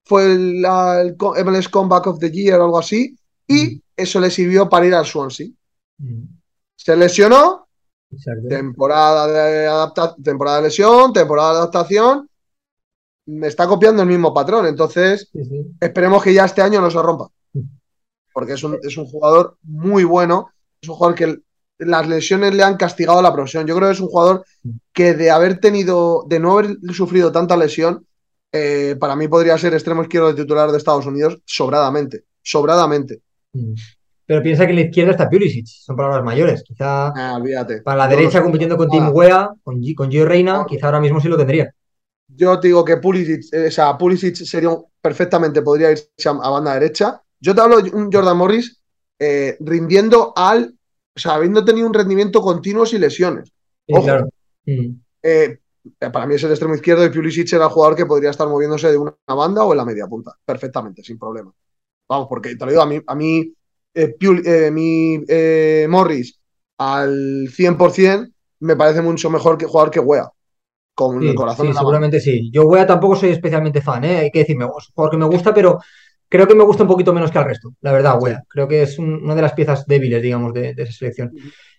fue 0.03 0.23
el, 0.23 0.65
MLS 1.45 1.69
Comeback 1.69 2.07
of 2.07 2.17
the 2.17 2.31
Year 2.31 2.59
o 2.59 2.63
algo 2.63 2.79
así, 2.79 3.15
y 3.47 3.79
eso 3.95 4.19
le 4.19 4.31
sirvió 4.31 4.67
para 4.67 4.87
ir 4.87 4.95
al 4.95 5.05
Swansea. 5.05 5.49
Se 6.75 6.95
lesionó, 6.95 7.66
Temporada 8.47 9.27
de, 9.27 9.67
adaptación, 9.67 10.23
temporada 10.23 10.57
de 10.57 10.63
lesión, 10.63 11.13
temporada 11.13 11.51
de 11.51 11.57
adaptación. 11.57 12.29
Me 13.25 13.47
está 13.47 13.67
copiando 13.67 14.01
el 14.01 14.07
mismo 14.07 14.33
patrón. 14.33 14.65
Entonces, 14.65 15.29
esperemos 15.79 16.23
que 16.23 16.33
ya 16.33 16.45
este 16.45 16.61
año 16.61 16.79
no 16.79 16.89
se 16.89 17.01
rompa. 17.01 17.29
Porque 18.33 18.53
es 18.53 18.63
un, 18.63 18.79
jugador 19.07 19.57
muy 19.63 20.03
bueno. 20.03 20.51
Es 20.81 20.87
un 20.87 20.95
jugador 20.95 21.15
que 21.15 21.37
las 21.79 22.07
lesiones 22.07 22.55
le 22.55 22.63
han 22.63 22.77
castigado 22.77 23.19
a 23.19 23.23
la 23.23 23.33
profesión. 23.33 23.67
Yo 23.67 23.75
creo 23.75 23.89
que 23.89 23.93
es 23.93 23.99
un 23.99 24.07
jugador 24.07 24.45
que 24.93 25.13
de 25.13 25.29
haber 25.29 25.59
tenido, 25.59 26.25
de 26.27 26.39
no 26.39 26.57
haber 26.57 26.77
sufrido 26.93 27.31
tanta 27.31 27.57
lesión, 27.57 28.07
eh, 28.51 28.95
para 28.99 29.15
mí 29.15 29.27
podría 29.27 29.57
ser 29.57 29.73
extremo 29.73 30.03
izquierdo 30.03 30.29
de 30.29 30.41
titular 30.41 30.71
de 30.71 30.77
Estados 30.77 31.05
Unidos 31.05 31.39
sobradamente. 31.45 32.23
Sobradamente. 32.41 33.21
Pero 34.27 34.43
piensa 34.43 34.65
que 34.65 34.71
en 34.71 34.75
la 34.75 34.81
izquierda 34.83 35.11
está 35.11 35.29
Pulisic, 35.29 35.65
son 35.65 35.95
palabras 35.95 36.21
mayores. 36.21 36.61
Quizá 36.61 37.07
ah, 37.07 37.41
para 37.83 37.97
la 37.97 38.07
derecha 38.09 38.43
compitiendo 38.43 38.75
con 38.75 38.89
Tim 38.89 39.09
Wea, 39.13 39.49
con, 39.63 39.81
con 39.95 40.11
Gio 40.11 40.25
Reina, 40.25 40.65
quizá 40.67 40.87
ahora 40.87 40.99
mismo 40.99 41.21
sí 41.21 41.29
lo 41.29 41.37
tendría. 41.37 41.73
Yo 42.27 42.59
te 42.59 42.67
digo 42.67 42.83
que 42.83 42.97
Pulisic, 42.97 43.53
eh, 43.53 43.67
o 43.67 43.71
sea, 43.71 43.97
Pulisic 43.97 44.35
sería 44.35 44.71
perfectamente, 45.01 45.61
podría 45.61 45.91
irse 45.91 46.09
a 46.25 46.49
banda 46.49 46.73
derecha. 46.73 47.21
Yo 47.39 47.55
te 47.55 47.61
hablo 47.61 47.79
de 47.81 47.89
un 47.89 48.11
Jordan 48.11 48.35
Morris 48.35 48.81
eh, 49.17 49.55
rindiendo 49.61 50.33
al, 50.35 50.75
o 51.15 51.19
sea, 51.19 51.35
habiendo 51.35 51.63
tenido 51.63 51.87
un 51.87 51.93
rendimiento 51.93 52.41
continuo 52.41 52.85
sin 52.85 52.99
lesiones. 52.99 53.53
claro. 53.87 54.27
Mm. 54.65 54.89
Eh, 55.23 55.57
para 56.11 56.27
mí 56.27 56.35
es 56.35 56.43
el 56.43 56.51
extremo 56.51 56.75
izquierdo 56.75 57.05
y 57.05 57.09
Pulisic 57.09 57.53
era 57.53 57.63
el 57.63 57.71
jugador 57.71 57.95
que 57.95 58.05
podría 58.05 58.31
estar 58.31 58.49
moviéndose 58.49 58.91
de 58.91 58.97
una 58.97 59.15
banda 59.25 59.63
o 59.63 59.71
en 59.71 59.77
la 59.77 59.85
media 59.85 60.05
punta, 60.05 60.35
perfectamente, 60.43 61.01
sin 61.01 61.17
problema. 61.17 61.53
Vamos, 62.09 62.27
porque 62.27 62.57
te 62.57 62.65
lo 62.65 62.71
digo, 62.71 62.83
a 62.83 62.85
mí, 62.85 63.01
a 63.07 63.15
mí 63.15 63.53
eh, 63.97 64.15
eh, 64.21 64.71
mi 64.71 65.19
eh, 65.27 65.87
Morris 65.89 66.39
al 66.77 67.47
100%, 67.49 68.31
me 68.59 68.75
parece 68.75 69.01
mucho 69.01 69.29
mejor 69.31 69.57
que 69.57 69.65
jugador 69.65 69.91
que 69.91 69.99
Wea. 69.99 70.29
Con 70.93 71.21
el 71.21 71.35
corazón. 71.35 71.67
Sí, 71.67 71.73
seguramente 71.73 72.19
sí. 72.19 72.49
Yo 72.51 72.65
Wea 72.65 72.85
tampoco 72.85 73.15
soy 73.15 73.29
especialmente 73.29 73.81
fan, 73.81 74.03
hay 74.03 74.31
que 74.31 74.39
decirme, 74.39 74.65
es 74.65 74.71
un 74.71 74.93
jugador 74.93 75.11
que 75.11 75.17
me 75.17 75.25
gusta, 75.25 75.53
pero 75.53 75.79
creo 76.29 76.47
que 76.47 76.55
me 76.55 76.63
gusta 76.63 76.83
un 76.83 76.89
poquito 76.89 77.13
menos 77.13 77.31
que 77.31 77.37
al 77.37 77.45
resto, 77.45 77.73
la 77.81 77.91
verdad, 77.91 78.19
Wea. 78.21 78.43
Creo 78.47 78.67
que 78.67 78.83
es 78.83 78.97
una 78.99 79.35
de 79.35 79.41
las 79.41 79.53
piezas 79.53 79.85
débiles, 79.85 80.21
digamos, 80.21 80.53
de, 80.53 80.75
esa 80.77 80.91
selección. 80.91 81.31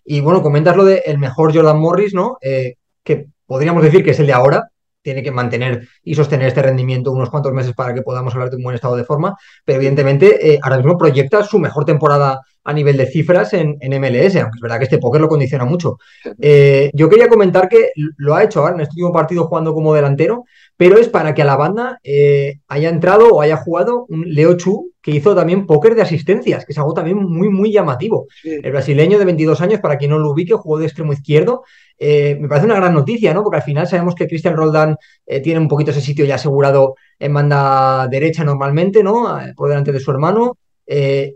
Y 0.05 0.21
bueno, 0.21 0.43
comentas 0.43 0.77
lo 0.77 0.85
de 0.85 1.03
el 1.07 1.19
mejor 1.19 1.55
Jordan 1.55 1.79
Morris, 1.79 2.15
¿no? 2.15 2.39
que 2.41 3.27
podríamos 3.47 3.83
decir 3.83 4.05
que 4.05 4.11
es 4.11 4.21
el 4.21 4.27
de 4.27 4.33
ahora, 4.33 4.71
tiene 5.03 5.23
que 5.23 5.31
mantener 5.31 5.89
y 6.03 6.15
sostener 6.15 6.49
este 6.49 6.63
rendimiento 6.63 7.13
unos 7.13 7.31
cuantos 7.31 7.53
meses 7.53 7.75
para 7.75 7.95
que 7.95 8.03
podamos 8.03 8.35
hablar 8.35 8.51
de 8.51 8.57
un 8.57 8.63
buen 8.63 8.75
estado 8.75 8.97
de 8.97 9.05
forma, 9.05 9.37
pero 9.65 9.77
evidentemente 9.77 10.55
eh, 10.55 10.59
ahora 10.63 10.79
mismo 10.79 10.99
proyecta 10.99 11.43
su 11.43 11.59
mejor 11.59 11.85
temporada 11.85 12.41
a 12.69 12.73
nivel 12.75 12.99
de 12.99 13.07
cifras 13.07 13.55
en, 13.55 13.79
MLS, 13.81 14.37
aunque 14.37 14.57
es 14.57 14.61
verdad 14.61 14.77
que 14.77 14.85
este 14.85 14.99
póker 14.99 15.23
lo 15.23 15.29
condiciona 15.29 15.65
mucho. 15.65 15.97
Eh, 16.39 16.91
yo 16.93 17.09
quería 17.09 17.29
comentar 17.29 17.67
que 17.67 17.93
lo 18.19 18.35
ha 18.35 18.45
hecho 18.45 18.61
ahora 18.61 18.75
en 18.75 18.83
este 18.83 18.93
último 18.93 19.11
partido 19.11 19.47
jugando 19.47 19.73
como 19.73 19.95
delantero, 19.95 20.45
pero 20.77 20.99
es 20.99 21.09
para 21.09 21.33
que 21.33 21.41
a 21.41 21.47
la 21.47 21.57
banda 21.57 21.99
eh, 22.05 22.59
haya 22.69 22.91
entrado 22.91 23.29
o 23.29 23.41
haya 23.41 23.57
jugado 23.57 24.05
un 24.11 24.25
Leo 24.27 24.55
Chu, 24.59 24.93
que 25.01 25.13
hizo 25.13 25.35
también 25.35 25.67
póker 25.67 25.95
de 25.95 26.03
asistencias, 26.03 26.67
que 26.67 26.73
es 26.73 26.79
algo 26.79 26.93
también 26.93 27.17
muy, 27.17 27.49
muy 27.49 27.73
llamativo. 27.73 28.27
El 28.45 28.71
brasileño 28.71 29.19
de 29.19 29.25
22 29.25 29.63
años, 29.63 29.81
para 29.81 29.97
quien 29.97 30.11
no 30.11 30.19
lo 30.19 30.33
ubique, 30.33 30.53
jugó 30.53 30.79
de 30.79 30.85
extremo 30.85 31.15
izquierdo 31.15 31.63
eh, 31.99 32.37
me 32.41 32.49
parece 32.49 32.67
una 32.67 32.77
gran 32.77 32.95
noticia, 32.95 33.35
¿no? 33.35 33.43
Porque 33.43 33.57
al 33.57 33.63
final 33.63 33.87
sabemos 33.87 34.15
que 34.15 34.29
Cristian 34.29 34.57
Roldán 34.57 34.97
eh, 35.27 35.41
tiene 35.41 35.61
un 35.61 35.69
poquito 35.69 35.91
ese 35.91 36.01
sitio 36.01 36.25
ya 36.25 36.37
asegurado 36.37 36.95
en 37.19 37.35
banda 37.35 38.07
derecha 38.09 38.45
normalmente, 38.45 39.03
¿no? 39.03 39.41
Eh, 39.41 39.53
por 39.57 39.69
delante 39.69 39.93
de 39.93 40.01
su 40.01 40.11
hermano. 40.11 40.57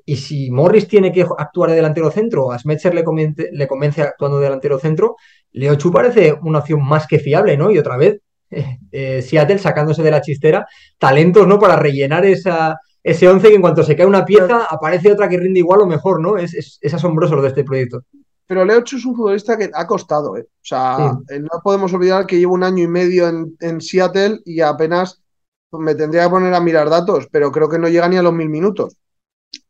y 0.07 0.17
si 0.17 0.51
Morris 0.51 0.89
tiene 0.89 1.13
que 1.13 1.27
actuar 1.37 1.71
de 1.71 1.77
delantero 1.77 2.11
centro, 2.11 2.53
a 2.53 2.59
Smetzer 2.59 2.95
le 2.95 3.05
convence, 3.05 3.51
le 3.53 3.67
convence 3.69 4.01
actuando 4.03 4.39
de 4.39 4.45
delantero 4.45 4.79
centro, 4.79 5.17
Leo 5.53 5.75
Chu 5.75 5.93
parece 5.93 6.35
una 6.43 6.61
opción 6.61 6.83
más 6.83 7.07
que 7.07 7.19
fiable, 7.19 7.57
¿no? 7.57 7.71
Y 7.71 7.79
otra 7.79 7.97
vez, 7.99 8.21
Seattle 8.91 9.59
sacándose 9.59 10.03
de 10.03 10.11
la 10.11 10.23
chistera 10.23 10.67
talentos, 10.99 11.47
¿no? 11.47 11.59
Para 11.59 11.77
rellenar 11.77 12.25
esa, 12.25 12.79
ese 13.03 13.29
once 13.29 13.49
que 13.49 13.57
en 13.57 13.61
cuanto 13.63 13.83
se 13.83 13.97
cae 13.97 14.07
una 14.07 14.25
pieza 14.25 14.65
aparece 14.71 15.13
otra 15.13 15.29
que 15.29 15.39
rinde 15.39 15.61
igual 15.61 15.81
o 15.83 15.87
mejor, 15.87 16.21
¿no? 16.21 16.39
Es, 16.39 16.79
es 16.81 16.95
asombroso 16.95 17.37
lo 17.37 17.43
de 17.43 17.49
este 17.49 17.65
proyecto. 17.65 18.05
Pero 18.53 18.67
Leo 18.67 18.83
Chu 18.83 18.99
es 18.99 19.07
un 19.07 19.17
futbolista 19.17 19.57
que 19.57 19.71
ha 19.73 19.87
costado, 19.87 20.37
¿eh? 20.37 20.43
O 20.47 20.61
sea, 20.61 21.19
eh, 21.31 21.39
no 21.39 21.63
podemos 21.65 21.91
olvidar 21.95 22.27
que 22.27 22.39
llevo 22.39 22.53
un 22.53 22.63
año 22.63 22.85
y 22.85 22.87
medio 22.87 23.27
en, 23.27 23.81
Seattle 23.81 24.41
y 24.45 24.61
apenas 24.61 25.23
me 25.71 25.95
tendría 25.95 26.25
que 26.25 26.29
poner 26.29 26.53
a 26.53 26.61
mirar 26.61 26.91
datos, 26.91 27.29
pero 27.33 27.51
creo 27.51 27.67
que 27.67 27.79
no 27.79 27.89
llega 27.89 28.11
ni 28.11 28.19
a 28.19 28.23
los 28.23 28.35
mil 28.35 28.51
minutos. 28.51 28.95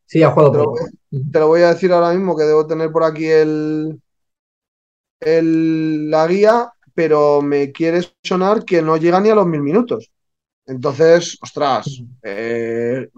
Sí, 0.05 0.21
ha 0.25 0.33
jugado 0.33 0.65
poco. 0.65 0.81
Te 1.31 1.39
lo 1.39 1.47
voy 1.47 1.63
a 1.63 1.75
decir 1.75 1.93
ahora 1.93 2.13
mismo, 2.13 2.37
que 2.37 2.43
debo 2.43 2.67
tener 2.67 2.91
por 2.91 3.05
aquí 3.05 3.27
el, 3.27 4.03
el, 5.21 6.11
la 6.11 6.27
guía, 6.27 6.73
pero 6.93 7.41
me 7.41 7.71
quiere 7.71 8.01
sonar 8.25 8.65
que 8.65 8.83
no 8.83 8.97
llega 8.97 9.21
ni 9.21 9.29
a 9.29 9.37
los 9.37 9.47
mil 9.47 9.63
minutos. 9.63 10.11
Entonces, 10.67 11.39
ostras, 11.41 12.03
eh, 12.21 13.09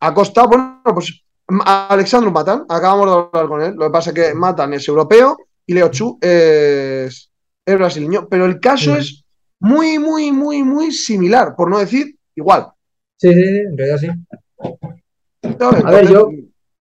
ha 0.00 0.14
costado, 0.14 0.48
bueno, 0.48 0.82
pues 0.82 1.22
Alexandru 1.64 2.30
Matan, 2.30 2.64
acabamos 2.68 3.06
de 3.06 3.12
hablar 3.12 3.48
con 3.48 3.62
él. 3.62 3.74
Lo 3.74 3.86
que 3.86 3.92
pasa 3.92 4.10
es 4.10 4.14
que 4.14 4.34
Matan 4.34 4.74
es 4.74 4.86
europeo 4.88 5.36
y 5.66 5.74
Leo 5.74 5.88
Chu 5.88 6.18
es, 6.20 7.30
es 7.64 7.78
brasileño. 7.78 8.28
Pero 8.28 8.46
el 8.46 8.60
caso 8.60 8.96
es 8.96 9.24
muy, 9.58 9.98
muy, 9.98 10.32
muy, 10.32 10.62
muy 10.62 10.92
similar, 10.92 11.54
por 11.56 11.70
no 11.70 11.78
decir 11.78 12.16
igual. 12.34 12.68
Sí, 13.16 13.32
sí, 13.32 13.42
en 13.42 13.76
realidad 13.76 13.98
sí. 13.98 14.08
A 15.60 15.90
ver, 15.90 16.08
yo 16.08 16.30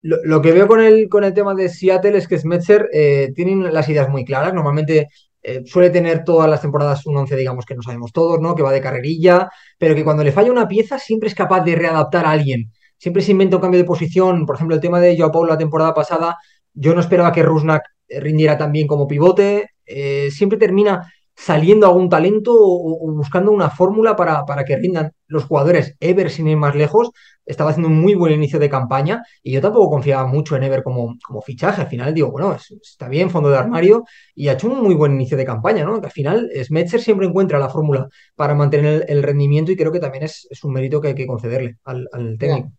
lo, 0.02 0.42
que 0.42 0.52
veo 0.52 0.66
con 0.66 0.80
el, 0.80 1.08
con 1.08 1.24
el 1.24 1.34
tema 1.34 1.54
de 1.54 1.68
Seattle 1.68 2.16
es 2.16 2.28
que 2.28 2.38
Smetzer 2.38 2.88
eh, 2.92 3.32
tienen 3.34 3.72
las 3.72 3.88
ideas 3.88 4.08
muy 4.08 4.24
claras. 4.24 4.54
Normalmente 4.54 5.08
eh, 5.42 5.62
suele 5.64 5.90
tener 5.90 6.24
todas 6.24 6.48
las 6.48 6.60
temporadas 6.60 7.06
un 7.06 7.16
11, 7.16 7.36
digamos, 7.36 7.64
que 7.64 7.74
no 7.74 7.82
sabemos 7.82 8.12
todos, 8.12 8.40
¿no? 8.40 8.54
Que 8.54 8.62
va 8.62 8.72
de 8.72 8.80
carrerilla, 8.80 9.48
pero 9.78 9.94
que 9.94 10.04
cuando 10.04 10.22
le 10.22 10.32
falla 10.32 10.52
una 10.52 10.68
pieza 10.68 10.98
siempre 10.98 11.28
es 11.28 11.34
capaz 11.34 11.62
de 11.62 11.74
readaptar 11.74 12.26
a 12.26 12.30
alguien. 12.30 12.70
Siempre 12.98 13.22
se 13.22 13.32
inventa 13.32 13.56
un 13.56 13.62
cambio 13.62 13.78
de 13.78 13.84
posición. 13.84 14.46
Por 14.46 14.56
ejemplo, 14.56 14.74
el 14.74 14.80
tema 14.80 15.00
de 15.00 15.16
Joao 15.16 15.32
Paulo 15.32 15.50
la 15.50 15.58
temporada 15.58 15.94
pasada, 15.94 16.36
yo 16.74 16.94
no 16.94 17.00
esperaba 17.00 17.32
que 17.32 17.42
Rusnak 17.42 17.82
rindiera 18.08 18.56
tan 18.56 18.72
bien 18.72 18.86
como 18.86 19.06
pivote. 19.06 19.70
Eh, 19.84 20.30
siempre 20.30 20.58
termina 20.58 21.12
saliendo 21.36 21.86
algún 21.86 22.08
talento 22.08 22.52
o, 22.54 23.12
buscando 23.12 23.52
una 23.52 23.70
fórmula 23.70 24.16
para, 24.16 24.44
para, 24.44 24.64
que 24.64 24.76
rindan 24.76 25.12
los 25.26 25.44
jugadores. 25.44 25.94
Ever, 26.00 26.30
sin 26.30 26.48
ir 26.48 26.56
más 26.56 26.74
lejos, 26.74 27.10
estaba 27.44 27.70
haciendo 27.70 27.88
un 27.88 28.00
muy 28.00 28.14
buen 28.14 28.32
inicio 28.32 28.58
de 28.58 28.70
campaña 28.70 29.22
y 29.42 29.52
yo 29.52 29.60
tampoco 29.60 29.90
confiaba 29.90 30.26
mucho 30.26 30.56
en 30.56 30.64
Ever 30.64 30.82
como, 30.82 31.16
como 31.24 31.42
fichaje. 31.42 31.82
Al 31.82 31.88
final 31.88 32.14
digo, 32.14 32.30
bueno, 32.30 32.56
está 32.82 33.08
bien, 33.08 33.30
fondo 33.30 33.50
de 33.50 33.58
armario 33.58 34.04
y 34.34 34.48
ha 34.48 34.54
hecho 34.54 34.68
un 34.68 34.82
muy 34.82 34.94
buen 34.94 35.12
inicio 35.12 35.36
de 35.36 35.44
campaña, 35.44 35.84
¿no? 35.84 36.00
Que 36.00 36.06
al 36.06 36.12
final 36.12 36.50
Smetzer 36.64 37.00
siempre 37.00 37.26
encuentra 37.26 37.58
la 37.58 37.68
fórmula 37.68 38.08
para 38.34 38.54
mantener 38.54 39.04
el, 39.06 39.22
rendimiento 39.22 39.70
y 39.70 39.76
creo 39.76 39.92
que 39.92 40.00
también 40.00 40.24
es, 40.24 40.48
un 40.62 40.72
mérito 40.72 41.00
que 41.00 41.08
hay 41.08 41.14
que 41.14 41.26
concederle 41.26 41.76
al, 41.84 42.08
técnico. 42.38 42.72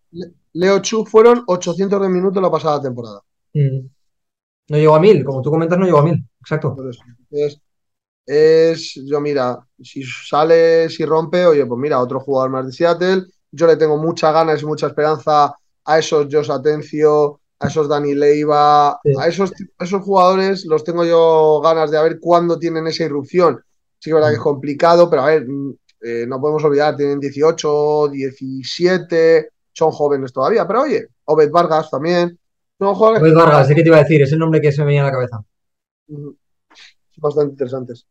Leo 0.54 0.80
Chu 0.80 1.06
fueron 1.06 1.44
800 1.46 2.02
de 2.02 2.10
minutos 2.10 2.42
la 2.42 2.50
pasada 2.50 2.82
temporada. 2.82 3.22
Mm. 3.54 3.88
No 4.70 4.78
llegó 4.78 4.96
a 4.96 5.00
mil, 5.00 5.24
como 5.24 5.42
tú 5.42 5.52
comentas, 5.52 5.78
no 5.78 5.86
llegó 5.86 6.00
a 6.00 6.04
mil, 6.04 6.28
exacto 6.42 6.76
es, 8.28 9.00
yo 9.06 9.22
mira, 9.22 9.58
si 9.82 10.04
sale, 10.04 10.90
si 10.90 11.06
rompe, 11.06 11.46
oye, 11.46 11.66
pues 11.66 11.80
mira, 11.80 12.02
otro 12.02 12.20
jugador 12.20 12.50
más 12.52 12.66
de 12.66 12.74
Seattle. 12.74 13.24
Yo 13.50 13.66
le 13.66 13.78
tengo 13.78 13.98
muchas 13.98 14.34
ganas 14.34 14.62
y 14.62 14.66
mucha 14.66 14.88
esperanza 14.88 15.56
a 15.86 15.98
esos 15.98 16.28
Jos 16.30 16.50
Atencio, 16.50 17.40
a 17.58 17.68
esos 17.68 17.88
Dani 17.88 18.14
Leiva, 18.14 18.90
a 18.92 19.28
esos, 19.28 19.54
esos 19.80 20.04
jugadores 20.04 20.66
los 20.66 20.84
tengo 20.84 21.06
yo 21.06 21.62
ganas 21.64 21.90
de 21.90 22.04
ver 22.04 22.20
cuándo 22.20 22.60
tienen 22.60 22.86
esa 22.88 23.06
irrupción. 23.06 23.64
Sí 23.98 24.12
verdad 24.12 24.28
que 24.28 24.36
es 24.36 24.42
complicado, 24.42 25.10
pero 25.10 25.22
a 25.22 25.28
ver, 25.28 25.48
mm, 25.48 25.74
eh, 26.02 26.26
no 26.28 26.42
podemos 26.42 26.64
olvidar, 26.66 26.98
tienen 26.98 27.22
18, 27.22 28.10
17, 28.10 29.50
son 29.72 29.92
jóvenes 29.92 30.34
todavía, 30.34 30.68
pero 30.68 30.82
oye, 30.82 31.08
Obed 31.24 31.50
Vargas 31.50 31.90
también. 31.90 32.38
Obed 33.22 33.34
Vargas, 33.34 33.70
sé 33.70 33.74
que 33.74 33.84
te 33.84 33.88
iba 33.88 33.98
a 33.98 34.04
decir, 34.04 34.22
es 34.22 34.34
el 34.34 34.40
nombre 34.40 34.60
que 34.60 34.74
se 34.74 34.82
me 34.82 34.88
venía 34.88 35.04
a 35.04 35.06
la 35.06 35.12
cabeza. 35.14 35.42
Bastante 37.16 37.52
interesantes. 37.52 38.06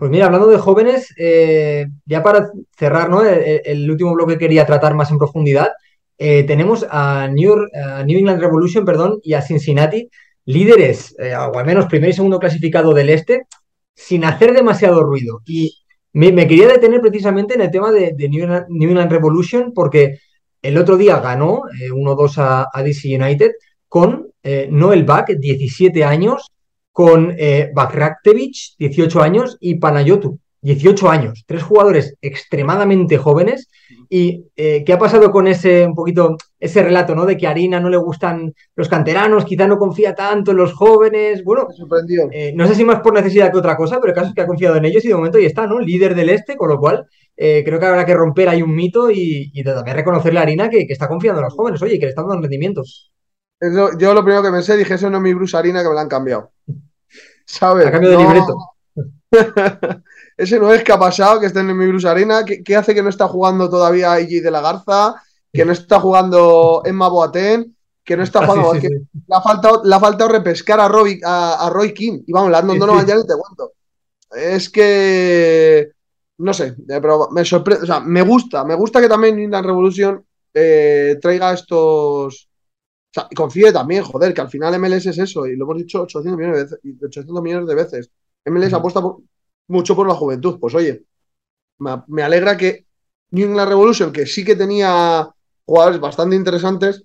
Pues 0.00 0.10
mira, 0.10 0.24
hablando 0.24 0.46
de 0.46 0.56
jóvenes, 0.56 1.12
eh, 1.18 1.86
ya 2.06 2.22
para 2.22 2.50
cerrar 2.74 3.10
¿no? 3.10 3.22
el, 3.22 3.90
último 3.90 4.14
bloque 4.14 4.32
que 4.32 4.46
quería 4.46 4.64
tratar 4.64 4.94
más 4.94 5.10
en 5.10 5.18
profundidad, 5.18 5.72
eh, 6.16 6.42
tenemos 6.44 6.86
a 6.90 7.28
New, 7.28 7.66
England 7.74 8.40
Revolution 8.40 8.86
perdón, 8.86 9.20
y 9.22 9.34
a 9.34 9.42
Cincinnati, 9.42 10.08
líderes, 10.46 11.14
eh, 11.18 11.34
o 11.36 11.54
al 11.54 11.66
menos 11.66 11.84
primer 11.84 12.08
y 12.08 12.12
segundo 12.14 12.38
clasificado 12.38 12.94
del 12.94 13.10
este, 13.10 13.42
sin 13.94 14.24
hacer 14.24 14.54
demasiado 14.54 15.02
ruido. 15.02 15.42
Y 15.44 15.76
me, 16.14 16.32
quería 16.48 16.68
detener 16.68 17.02
precisamente 17.02 17.52
en 17.52 17.60
el 17.60 17.70
tema 17.70 17.92
de, 17.92 18.14
New, 18.30 18.64
England, 18.70 19.12
Revolution, 19.12 19.74
porque 19.74 20.16
el 20.62 20.78
otro 20.78 20.96
día 20.96 21.20
ganó 21.20 21.64
1-2 21.92 22.38
a, 22.38 22.68
a, 22.72 22.82
DC 22.82 23.14
United 23.14 23.50
con 23.86 24.30
Noel 24.70 25.04
Back, 25.04 25.32
17 25.38 26.04
años, 26.04 26.50
con 26.92 27.34
eh, 27.38 27.72
18 28.78 29.22
años, 29.22 29.56
y 29.60 29.76
Panayotu, 29.76 30.38
18 30.62 31.10
años. 31.10 31.44
Tres 31.46 31.62
jugadores 31.62 32.16
extremadamente 32.20 33.16
jóvenes. 33.16 33.68
¿Y 34.08 34.46
eh, 34.56 34.82
qué 34.84 34.92
ha 34.92 34.98
pasado 34.98 35.30
con 35.30 35.46
ese 35.46 35.86
un 35.86 35.94
poquito 35.94 36.36
ese 36.58 36.82
relato, 36.82 37.14
¿no? 37.14 37.24
De 37.24 37.36
que 37.36 37.46
a 37.46 37.50
Arina 37.50 37.80
no 37.80 37.88
le 37.88 37.96
gustan 37.96 38.52
los 38.76 38.88
canteranos, 38.88 39.44
quizá 39.44 39.66
no 39.66 39.78
confía 39.78 40.14
tanto 40.14 40.50
en 40.50 40.58
los 40.58 40.72
jóvenes. 40.72 41.42
Bueno, 41.44 41.68
eh, 42.32 42.52
no 42.54 42.66
sé 42.66 42.74
si 42.74 42.84
más 42.84 43.00
por 43.00 43.14
necesidad 43.14 43.50
que 43.50 43.58
otra 43.58 43.76
cosa, 43.76 43.98
pero 44.00 44.12
el 44.12 44.14
caso 44.14 44.28
es 44.28 44.34
que 44.34 44.42
ha 44.42 44.46
confiado 44.46 44.76
en 44.76 44.84
ellos 44.84 45.04
y 45.04 45.08
de 45.08 45.14
momento 45.14 45.38
ya 45.38 45.46
está, 45.46 45.66
¿no? 45.66 45.80
Líder 45.80 46.14
del 46.14 46.30
este, 46.30 46.56
con 46.56 46.68
lo 46.68 46.78
cual 46.78 47.06
eh, 47.36 47.62
creo 47.64 47.80
que 47.80 47.86
habrá 47.86 48.04
que 48.04 48.14
romper 48.14 48.48
ahí 48.48 48.62
un 48.62 48.74
mito 48.74 49.10
y, 49.10 49.50
también 49.64 49.96
reconocerle 49.96 50.40
a 50.40 50.42
Arina 50.42 50.68
que, 50.68 50.86
está 50.88 51.08
confiando 51.08 51.40
en 51.40 51.44
los 51.44 51.54
jóvenes, 51.54 51.80
oye, 51.82 51.98
que 51.98 52.06
le 52.06 52.10
están 52.10 52.26
dando 52.26 52.42
rendimientos. 52.42 53.12
yo 53.60 54.14
lo 54.14 54.22
primero 54.22 54.42
que 54.42 54.50
pensé, 54.50 54.76
dije, 54.76 54.94
eso 54.94 55.08
no 55.08 55.18
es 55.18 55.22
mi 55.22 55.32
Bruce 55.34 55.56
Arina 55.56 55.82
que 55.82 55.88
me 55.88 55.94
la 55.94 56.02
han 56.02 56.08
cambiado. 56.08 56.50
¿Sabes? 57.50 57.86
A 57.86 57.90
cambio 57.90 58.10
de 58.10 58.16
libreto. 58.16 58.56
Ese 60.36 60.58
no 60.58 60.72
es 60.72 60.84
que 60.84 60.92
ha 60.92 60.98
pasado, 60.98 61.40
que 61.40 61.46
está 61.46 61.60
en 61.60 61.76
mi 61.76 61.86
Bruce 61.86 62.08
Arena. 62.08 62.44
¿Qué, 62.44 62.76
hace 62.76 62.94
que 62.94 63.02
no 63.02 63.08
está 63.08 63.26
jugando 63.26 63.68
todavía 63.68 64.20
IG 64.20 64.42
de 64.42 64.50
la 64.50 64.60
Garza? 64.60 65.16
Que 65.52 65.64
no 65.64 65.72
está 65.72 66.00
jugando 66.00 66.82
Emma 66.84 67.08
Boateng. 67.08 67.76
Que 68.04 68.16
no 68.16 68.22
está 68.22 68.46
jugando. 68.46 68.72
Le, 68.74 69.36
ha 69.36 69.98
faltado, 70.00 70.28
repescar 70.28 70.80
a, 70.80 70.88
Roy, 70.88 71.20
a, 71.24 71.68
Roy 71.72 71.92
King. 71.92 72.22
Y 72.26 72.32
vamos, 72.32 72.52
Landon 72.52 72.78
Donovan 72.78 73.06
ya 73.06 73.16
ni 73.16 73.26
te 73.26 73.34
cuento. 73.34 73.72
Es 74.30 74.70
que. 74.70 75.90
No 76.38 76.54
sé, 76.54 76.74
pero 76.86 77.28
me 77.32 77.44
sorprende. 77.44 77.82
O 77.82 77.86
sea, 77.86 78.00
me 78.00 78.22
gusta. 78.22 78.64
Me 78.64 78.76
gusta 78.76 79.00
que 79.00 79.08
también 79.08 79.38
Inland 79.38 79.66
Revolution 79.66 80.24
eh, 80.54 81.18
traiga 81.20 81.52
estos 81.52 82.49
o 83.10 83.12
sea, 83.12 83.28
confíe 83.34 83.72
también, 83.72 84.04
joder, 84.04 84.32
que 84.32 84.40
al 84.40 84.48
final 84.48 84.78
MLS 84.78 85.06
es 85.06 85.18
eso, 85.18 85.46
y 85.46 85.56
lo 85.56 85.64
hemos 85.64 85.78
dicho 85.78 86.02
800 86.02 86.38
millones 86.38 86.56
de 86.56 86.62
veces. 86.62 87.02
800 87.02 87.42
millones 87.42 87.66
de 87.66 87.74
veces. 87.74 88.10
MLS 88.46 88.72
apuesta 88.72 89.02
mucho 89.66 89.96
por 89.96 90.06
la 90.06 90.14
juventud. 90.14 90.58
Pues 90.60 90.74
oye, 90.76 91.04
me, 91.78 92.22
alegra 92.22 92.56
que 92.56 92.86
New 93.30 93.48
England 93.48 93.68
Revolution, 93.68 94.12
que 94.12 94.26
sí 94.26 94.44
que 94.44 94.54
tenía 94.54 95.28
jugadores 95.64 96.00
bastante 96.00 96.36
interesantes, 96.36 97.04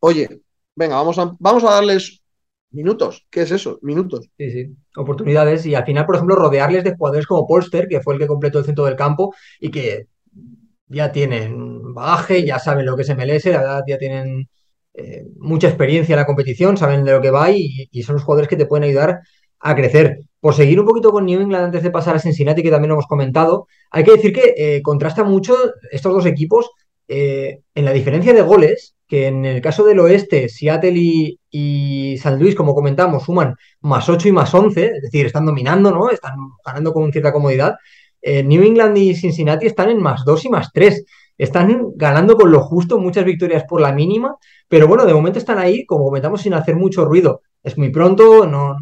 oye, 0.00 0.42
venga, 0.74 0.96
vamos 0.96 1.18
a, 1.18 1.34
vamos 1.38 1.64
a 1.64 1.70
darles 1.70 2.22
minutos. 2.70 3.26
¿Qué 3.30 3.42
es 3.42 3.50
eso? 3.50 3.78
Minutos. 3.80 4.28
Sí, 4.36 4.50
sí. 4.50 4.76
Oportunidades. 4.96 5.64
Y 5.64 5.74
al 5.74 5.86
final, 5.86 6.04
por 6.04 6.16
ejemplo, 6.16 6.36
rodearles 6.36 6.84
de 6.84 6.94
jugadores 6.94 7.26
como 7.26 7.46
Polster, 7.46 7.88
que 7.88 8.02
fue 8.02 8.14
el 8.14 8.20
que 8.20 8.26
completó 8.26 8.58
el 8.58 8.66
centro 8.66 8.84
del 8.84 8.96
campo 8.96 9.34
y 9.60 9.70
que 9.70 10.08
ya 10.88 11.10
tienen 11.10 11.94
bagaje, 11.94 12.44
ya 12.44 12.58
saben 12.58 12.84
lo 12.84 12.96
que 12.96 13.02
es 13.02 13.10
MLS, 13.10 13.46
la 13.46 13.58
verdad, 13.58 13.84
ya 13.86 13.98
tienen 13.98 14.48
eh, 15.00 15.24
mucha 15.38 15.68
experiencia 15.68 16.14
en 16.14 16.18
la 16.18 16.26
competición, 16.26 16.76
saben 16.76 17.04
de 17.04 17.12
lo 17.12 17.20
que 17.20 17.30
va 17.30 17.52
y, 17.52 17.88
son 18.02 18.16
los 18.16 18.24
jugadores 18.24 18.48
que 18.48 18.56
te 18.56 18.66
pueden 18.66 18.82
ayudar 18.82 19.20
a 19.60 19.76
crecer. 19.76 20.18
Por 20.40 20.54
seguir 20.54 20.80
un 20.80 20.86
poquito 20.86 21.12
con 21.12 21.24
New 21.24 21.40
England 21.40 21.66
antes 21.66 21.84
de 21.84 21.92
pasar 21.92 22.16
a 22.16 22.18
Cincinnati, 22.18 22.64
que 22.64 22.70
también 22.70 22.88
lo 22.88 22.94
hemos 22.96 23.06
comentado, 23.06 23.68
hay 23.92 24.02
que 24.02 24.10
decir 24.10 24.32
que 24.32 24.54
eh, 24.56 24.82
contrasta 24.82 25.22
mucho 25.22 25.54
estos 25.92 26.12
dos 26.12 26.26
equipos 26.26 26.68
eh, 27.06 27.60
en 27.76 27.84
la 27.84 27.92
diferencia 27.92 28.34
de 28.34 28.42
goles, 28.42 28.96
que 29.06 29.28
en 29.28 29.44
el 29.44 29.60
caso 29.62 29.84
del 29.84 30.00
oeste, 30.00 30.48
Seattle 30.48 31.38
y, 31.48 32.18
San 32.20 32.40
Luis, 32.40 32.56
como 32.56 32.74
comentamos, 32.74 33.22
suman 33.22 33.54
más 33.80 34.08
8 34.08 34.26
y 34.28 34.32
más 34.32 34.52
11, 34.52 34.84
es 34.84 35.02
decir, 35.02 35.26
están 35.26 35.46
dominando, 35.46 35.92
¿no? 35.92 36.10
Están 36.10 36.34
ganando 36.66 36.92
con 36.92 37.12
cierta 37.12 37.32
comodidad. 37.32 37.76
New 38.20 38.62
England 38.64 38.98
y 38.98 39.14
Cincinnati 39.14 39.66
están 39.66 39.90
en 39.90 40.02
más 40.02 40.24
2 40.24 40.44
y 40.46 40.48
más 40.48 40.72
3 40.72 41.04
están 41.38 41.92
ganando 41.94 42.36
con 42.36 42.50
lo 42.50 42.60
justo, 42.60 42.98
muchas 42.98 43.24
victorias 43.24 43.64
por 43.64 43.80
la 43.80 43.92
mínima, 43.92 44.36
pero 44.68 44.88
bueno, 44.88 45.06
de 45.06 45.14
momento 45.14 45.38
están 45.38 45.58
ahí, 45.58 45.86
como 45.86 46.04
comentamos, 46.04 46.42
sin 46.42 46.54
hacer 46.54 46.76
mucho 46.76 47.04
ruido. 47.04 47.42
Es 47.62 47.78
muy 47.78 47.90
pronto, 47.90 48.46
no, 48.46 48.76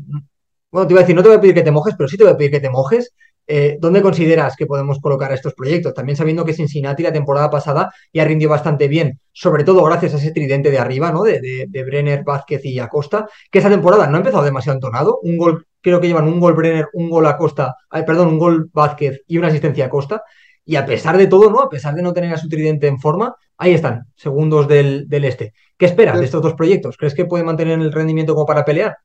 bueno, 0.71 0.87
te 0.89 0.93
iba 0.95 1.01
a 1.01 1.05
decir, 1.05 1.17
no 1.17 1.23
te 1.23 1.29
voy 1.29 1.39
a 1.39 1.41
pedir 1.41 1.55
que 1.55 1.63
te 1.63 1.71
mojes, 1.71 1.95
pero 1.97 2.09
sí 2.09 2.17
te 2.17 2.25
voy 2.25 2.33
a 2.33 2.37
pedir 2.37 2.51
que 2.51 2.61
te 2.61 2.71
mojes. 2.71 3.15
Eh, 3.49 3.79
¿Dónde 3.81 4.03
consideras 4.03 4.57
que 4.57 4.67
podemos 4.67 4.99
colocar 5.01 5.33
estos 5.33 5.55
proyectos? 5.55 5.95
También 5.95 6.17
sabiendo 6.17 6.45
que 6.45 6.53
Cincinnati 6.53 7.03
la 7.03 7.13
temporada 7.13 7.49
pasada 7.49 7.93
ya 8.13 8.25
rindió 8.25 8.49
bastante 8.49 8.89
bien, 8.89 9.21
sobre 9.33 9.63
todo 9.63 9.85
gracias 9.85 10.15
a 10.15 10.17
ese 10.17 10.33
tridente 10.33 10.71
de 10.71 10.79
arriba, 10.79 11.13
¿no? 11.13 11.23
De, 11.23 11.69
Brenner, 11.87 12.25
Vázquez 12.25 12.65
y 12.65 12.81
Acosta, 12.81 13.29
que 13.51 13.61
esa 13.61 13.71
temporada 13.71 14.09
no 14.09 14.17
ha 14.17 14.19
empezado 14.19 14.43
demasiado 14.45 14.77
entonado. 14.77 15.21
Un 15.23 15.39
gol, 15.39 15.67
creo 15.81 16.01
que 16.01 16.09
llevan 16.09 16.27
un 16.27 16.41
gol 16.41 16.55
Brenner, 16.55 16.89
un 16.93 17.09
gol 17.09 17.27
Acosta, 17.27 17.77
perdón, 18.05 18.29
un 18.29 18.39
gol 18.39 18.69
Vázquez 18.73 19.23
y 19.29 19.39
una 19.39 19.49
asistencia 19.49 19.85
a 19.85 19.87
Acosta. 19.87 20.25
Y 20.69 20.75
a 20.75 20.85
pesar 20.85 21.17
de 21.17 21.29
todo, 21.29 21.49
¿no? 21.49 21.61
A 21.61 21.71
pesar 21.71 21.95
de 21.95 22.03
no 22.03 22.13
tener 22.13 22.35
a 22.35 22.39
su 22.39 22.49
tridente 22.49 22.89
en 22.89 22.99
forma, 22.99 23.37
ahí 23.57 23.73
están, 23.73 24.07
segundos 24.17 24.67
del, 24.67 25.07
este. 25.11 25.55
¿Qué 25.79 25.87
esperas 25.87 26.19
de 26.19 26.25
estos 26.25 26.43
dos 26.43 26.55
proyectos? 26.55 26.97
¿Crees 26.97 27.15
que 27.15 27.25
puede 27.25 27.45
mantener 27.45 27.79
el 27.79 27.93
rendimiento 27.93 28.35
como 28.35 28.47
para 28.47 28.65
pelear? 28.65 28.97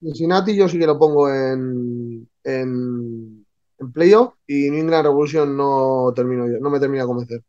Cincinnati 0.00 0.56
yo 0.56 0.66
sí 0.66 0.78
que 0.78 0.86
lo 0.86 0.98
pongo 0.98 1.28
en, 1.28 2.26
en, 2.42 3.46
playoff 3.92 4.34
y 4.46 4.70
New 4.70 4.80
England 4.80 5.04
Revolution 5.04 5.54
no 5.54 6.10
termino 6.16 6.46
yo, 6.46 6.58
no 6.58 6.70
me 6.70 6.80
termina 6.80 7.02
de 7.02 7.06
convencer. 7.06 7.42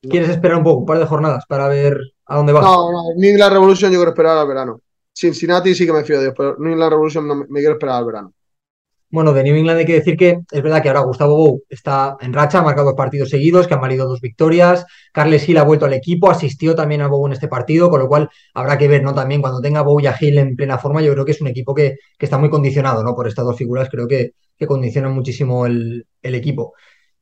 ¿Quieres 0.00 0.30
esperar 0.30 0.56
un 0.56 0.64
poco, 0.64 0.80
un 0.80 0.86
par 0.86 0.98
de 0.98 1.06
jornadas 1.06 1.44
para 1.46 1.68
ver 1.68 1.98
a 2.24 2.36
dónde 2.36 2.52
va? 2.54 2.62
No, 2.62 2.92
no, 2.92 3.02
New 3.16 3.30
England 3.30 3.52
Revolution 3.52 3.90
yo 3.90 3.98
quiero 3.98 4.12
esperar 4.12 4.38
al 4.38 4.48
verano. 4.48 4.80
Cincinnati 5.12 5.74
sí 5.74 5.84
que 5.84 5.92
me 5.92 6.04
fío 6.04 6.16
de 6.16 6.24
Dios, 6.24 6.34
pero 6.36 6.56
New 6.58 6.72
England 6.72 6.90
Revolution 6.92 7.28
no 7.28 7.34
me 7.34 7.60
quiero 7.60 7.74
esperar 7.74 7.96
al 7.96 8.06
verano. 8.06 8.32
Bueno, 9.08 9.32
de 9.32 9.44
New 9.44 9.54
England 9.54 9.78
hay 9.78 9.86
que 9.86 9.94
decir 9.94 10.16
que 10.16 10.40
es 10.50 10.62
verdad 10.62 10.82
que 10.82 10.88
ahora 10.88 11.00
Gustavo 11.00 11.36
Bou 11.36 11.62
está 11.68 12.16
en 12.20 12.32
racha, 12.32 12.58
ha 12.58 12.62
marcado 12.62 12.88
dos 12.88 12.96
partidos 12.96 13.30
seguidos, 13.30 13.68
que 13.68 13.74
han 13.74 13.80
valido 13.80 14.08
dos 14.08 14.20
victorias. 14.20 14.84
Carles 15.12 15.48
Hill 15.48 15.58
ha 15.58 15.62
vuelto 15.62 15.86
al 15.86 15.92
equipo, 15.92 16.28
asistió 16.28 16.74
también 16.74 17.02
a 17.02 17.06
Bou 17.06 17.24
en 17.26 17.32
este 17.32 17.46
partido, 17.46 17.88
con 17.88 18.00
lo 18.00 18.08
cual 18.08 18.28
habrá 18.52 18.76
que 18.76 18.88
ver, 18.88 19.04
¿no? 19.04 19.14
También 19.14 19.40
cuando 19.40 19.60
tenga 19.60 19.82
Bou 19.82 20.00
y 20.00 20.06
a 20.06 20.16
Hill 20.18 20.38
en 20.38 20.56
plena 20.56 20.78
forma, 20.78 21.02
yo 21.02 21.12
creo 21.12 21.24
que 21.24 21.30
es 21.30 21.40
un 21.40 21.46
equipo 21.46 21.72
que, 21.72 21.98
está 22.18 22.36
muy 22.36 22.50
condicionado, 22.50 23.04
¿no? 23.04 23.14
Por 23.14 23.28
estas 23.28 23.44
dos 23.44 23.56
figuras, 23.56 23.88
creo 23.88 24.08
que, 24.08 24.32
que 24.56 24.66
condicionan 24.66 25.12
muchísimo 25.12 25.66
el, 25.66 26.04
equipo. 26.22 26.74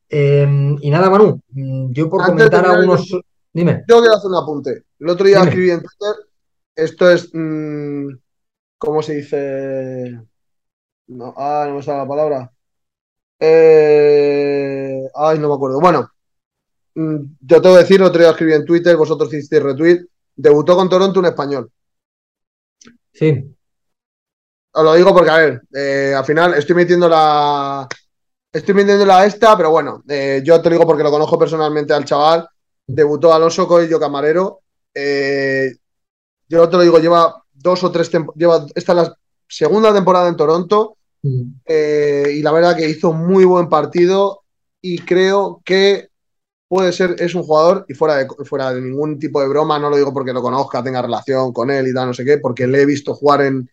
Em, 0.09 0.79
y 0.81 0.89
nada, 0.89 1.11
Manu, 1.11 1.43
mm, 1.51 1.93
yo 1.93 2.09
por 2.09 2.25
comentar 2.25 2.65
algunos. 2.67 3.11
Dime. 3.53 3.85
Yo 3.87 4.01
quiero 4.01 4.15
hacer 4.15 4.31
un 4.31 4.37
apunte. 4.37 4.83
El 4.99 5.09
otro 5.09 5.27
día 5.27 5.43
escribí 5.43 5.71
en 5.71 5.81
Twitter, 5.81 6.27
esto 6.75 7.11
es. 7.11 7.31
Mm, 7.33 8.09
¿Cómo 8.79 9.03
se 9.03 9.15
dice? 9.17 10.21
No, 11.07 11.35
ah, 11.37 11.67
no 11.69 11.77
me 11.77 11.83
sale 11.83 11.99
la 11.99 12.09
palabra. 12.09 12.53
Eh, 13.39 15.03
ay, 15.15 15.39
no 15.39 15.49
me 15.49 15.55
acuerdo. 15.55 15.81
Bueno, 15.81 16.09
mm, 16.95 17.17
yo 17.41 17.63
tengo 17.63 17.77
que 17.77 17.83
decir, 17.83 18.03
otro 18.03 18.21
día 18.21 18.31
escribí 18.31 18.55
en 18.55 18.65
Twitter, 18.65 18.97
vosotros 18.97 19.33
hicisteis 19.33 19.63
retweet. 19.63 20.01
Debutó 20.37 20.77
con 20.77 20.89
Toronto 20.89 21.21
un 21.21 21.27
español. 21.27 21.71
Sí. 23.13 23.55
Os 24.73 24.85
lo 24.85 24.95
digo 24.95 25.15
porque, 25.15 25.31
a 25.31 25.37
ver, 25.37 25.63
eh, 25.73 26.15
al 26.17 26.25
final 26.25 26.55
estoy 26.55 26.75
metiendo 26.77 27.09
la. 27.09 27.87
Estoy 28.53 28.75
metiendo 28.75 29.05
la 29.05 29.27
esta, 29.27 29.57
pero 29.57 29.71
bueno, 29.71 30.03
eh, 30.09 30.41
yo 30.45 30.61
te 30.61 30.69
lo 30.69 30.75
digo 30.77 30.87
porque 30.87 31.03
lo 31.03 31.11
conozco 31.11 31.39
personalmente 31.39 31.93
al 31.93 32.05
chaval. 32.05 32.49
Debutó 32.87 33.33
Alonso 33.33 33.67
Coello 33.67 33.99
Camarero. 34.01 34.61
yo 36.49 36.69
te 36.69 36.77
lo 36.77 36.83
digo, 36.83 36.99
lleva 36.99 37.43
dos 37.53 37.83
o 37.85 37.91
tres 37.93 38.11
temporadas. 38.11 38.71
Esta 38.75 38.93
es 38.93 38.97
la 38.97 39.17
segunda 39.57 39.95
temporada 39.95 40.29
en 40.29 40.37
Toronto 40.37 40.97
mm. 41.23 41.43
eh, 41.65 42.33
y 42.35 42.43
la 42.43 42.51
verdad 42.51 42.77
que 42.77 42.89
hizo 42.89 43.13
muy 43.13 43.45
buen 43.45 43.69
partido 43.69 44.43
y 44.81 44.99
creo 44.99 45.63
que 45.65 46.09
puede 46.67 46.93
ser, 46.93 47.15
es 47.21 47.37
un 47.37 47.45
jugador 47.45 47.85
y 47.89 47.95
fuera 47.95 48.17
de, 48.17 48.27
fuera 48.45 48.75
de 48.75 48.81
ningún 48.81 49.19
tipo 49.19 49.41
de 49.41 49.47
broma, 49.47 49.79
no 49.79 49.91
lo 49.91 49.97
digo 49.97 50.13
porque 50.13 50.33
lo 50.33 50.43
conozca, 50.43 50.83
tenga 50.83 51.03
relación 51.03 51.53
con 51.53 51.71
él 51.71 51.87
y 51.87 51.95
tal, 51.95 52.09
no 52.09 52.15
sé 52.15 52.25
qué, 52.25 52.39
porque 52.39 52.67
le 52.67 52.83
he 52.83 52.87
visto 52.87 53.15
jugar 53.15 53.43
en, 53.43 53.71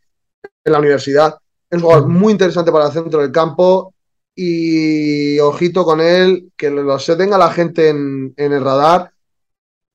la 0.63 0.78
universidad. 0.78 1.36
Es 1.70 1.78
un 1.78 1.84
jugador 1.84 2.08
mm. 2.08 2.12
muy 2.12 2.32
interesante 2.32 2.72
para 2.72 2.86
el 2.86 2.94
centro 2.94 3.22
del 3.22 3.32
campo 3.32 3.96
y 4.36 5.39
ojito 5.39 5.84
con 5.84 6.00
él, 6.00 6.52
que 6.56 6.70
lo 6.70 7.00
se 7.00 7.15
tenga 7.15 7.39
la 7.39 7.52
gente 7.52 7.89
en, 7.89 8.34
en 8.38 8.54
el 8.54 8.63
radar 8.63 9.12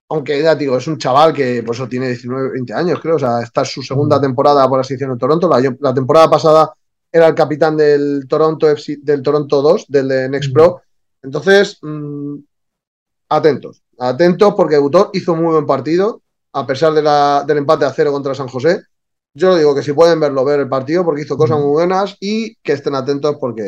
aunque 0.08 0.40
ya 0.42 0.54
digo, 0.54 0.76
es 0.76 0.86
un 0.86 0.98
chaval 0.98 1.32
que 1.32 1.62
pues 1.64 1.80
tiene 1.88 2.08
19, 2.08 2.50
20 2.52 2.74
años, 2.74 3.00
creo, 3.00 3.16
o 3.16 3.18
sea, 3.18 3.40
esta 3.42 3.62
es 3.62 3.68
su 3.68 3.82
segunda 3.82 4.20
temporada, 4.20 4.68
por 4.68 4.80
así 4.80 4.94
decirlo, 4.94 5.14
en 5.14 5.18
Toronto. 5.18 5.50
La, 5.80 5.94
temporada 5.94 6.30
pasada 6.30 6.72
era 7.10 7.26
el 7.28 7.34
capitán 7.34 7.76
del 7.76 8.26
Toronto 8.28 8.66
del 8.66 9.22
Toronto 9.22 9.62
2, 9.62 9.86
del 9.88 10.08
de 10.08 10.28
Next 10.28 10.52
Pro. 10.52 10.82
Entonces, 11.22 11.78
mm, 11.82 12.36
atentos, 13.30 13.82
atentos 13.98 14.54
porque 14.56 14.76
debutó, 14.76 15.10
hizo 15.12 15.34
muy 15.34 15.52
buen 15.52 15.66
partido, 15.66 16.22
a 16.52 16.66
pesar 16.66 16.92
del 16.94 17.58
empate 17.58 17.84
a 17.84 17.92
cero 17.92 18.12
contra 18.12 18.34
San 18.34 18.48
José. 18.48 18.82
Yo 19.34 19.56
digo 19.56 19.74
que 19.74 19.82
si 19.82 19.92
pueden 19.92 20.20
verlo, 20.20 20.44
ver 20.44 20.60
el 20.60 20.68
partido, 20.68 21.04
porque 21.04 21.22
hizo 21.22 21.36
cosas 21.36 21.58
muy 21.58 21.68
buenas 21.70 22.16
y 22.20 22.56
que 22.56 22.72
estén 22.72 22.94
atentos 22.94 23.36
porque 23.40 23.64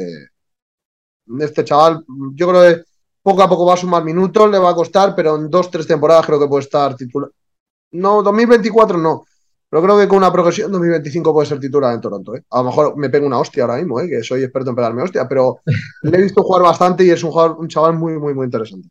este 1.41 1.65
chaval, 1.65 2.05
yo 2.35 2.49
creo 2.49 2.63
que 2.63 2.88
poco 3.29 3.43
a 3.43 3.49
poco 3.49 3.67
va 3.67 3.75
a 3.75 3.77
sumar 3.77 4.03
minutos, 4.05 4.51
le 4.51 4.59
va 4.59 4.71
a 4.71 4.75
costar, 4.75 5.15
pero 5.15 5.37
en 5.37 5.51
dos, 5.51 5.71
tres 5.71 5.87
temporadas 5.87 6.25
creo 6.25 6.41
que 6.41 6.49
puede 6.49 6.63
estar 6.63 6.97
titular. 6.97 7.31
No, 7.93 8.23
2024 8.23 8.97
no, 8.97 9.25
pero 9.69 9.83
creo 9.83 9.99
que 9.99 10.09
con 10.09 10.19
una 10.19 10.33
progresión 10.33 10.73
2025 10.73 11.33
puede 11.33 11.47
ser 11.47 11.61
titular 11.61 11.95
en 11.95 12.01
Toronto. 12.01 12.35
¿eh? 12.35 12.43
A 12.51 12.59
lo 12.59 12.65
mejor 12.65 12.97
me 12.97 13.11
pego 13.11 13.27
una 13.27 13.39
hostia 13.39 13.65
ahora 13.65 13.77
mismo, 13.77 14.01
¿eh? 14.01 14.09
que 14.09 14.23
soy 14.23 14.43
experto 14.43 14.71
en 14.71 14.77
pegarme 14.77 15.03
hostia, 15.03 15.29
pero 15.29 15.59
le 16.03 16.19
he 16.19 16.23
visto 16.23 16.43
jugar 16.43 16.63
bastante 16.63 17.05
y 17.05 17.11
es 17.11 17.23
un, 17.23 17.31
jugador, 17.31 17.59
un 17.59 17.69
chaval 17.69 17.95
muy, 17.95 18.19
muy, 18.19 18.33
muy 18.33 18.47
interesante. 18.47 18.89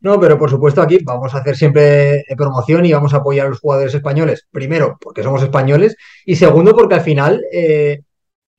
No, 0.00 0.18
pero 0.18 0.38
por 0.38 0.50
supuesto 0.50 0.82
aquí 0.82 0.98
vamos 1.04 1.34
a 1.34 1.38
hacer 1.38 1.56
siempre 1.56 2.24
promoción 2.36 2.84
y 2.86 2.92
vamos 2.92 3.14
a 3.14 3.18
apoyar 3.18 3.46
a 3.46 3.50
los 3.50 3.60
jugadores 3.60 3.94
españoles. 3.94 4.46
Primero, 4.50 4.96
porque 5.00 5.22
somos 5.22 5.42
españoles 5.42 5.96
y 6.24 6.36
segundo, 6.36 6.74
porque 6.74 6.96
al 6.96 7.00
final 7.00 7.42
eh, 7.52 8.02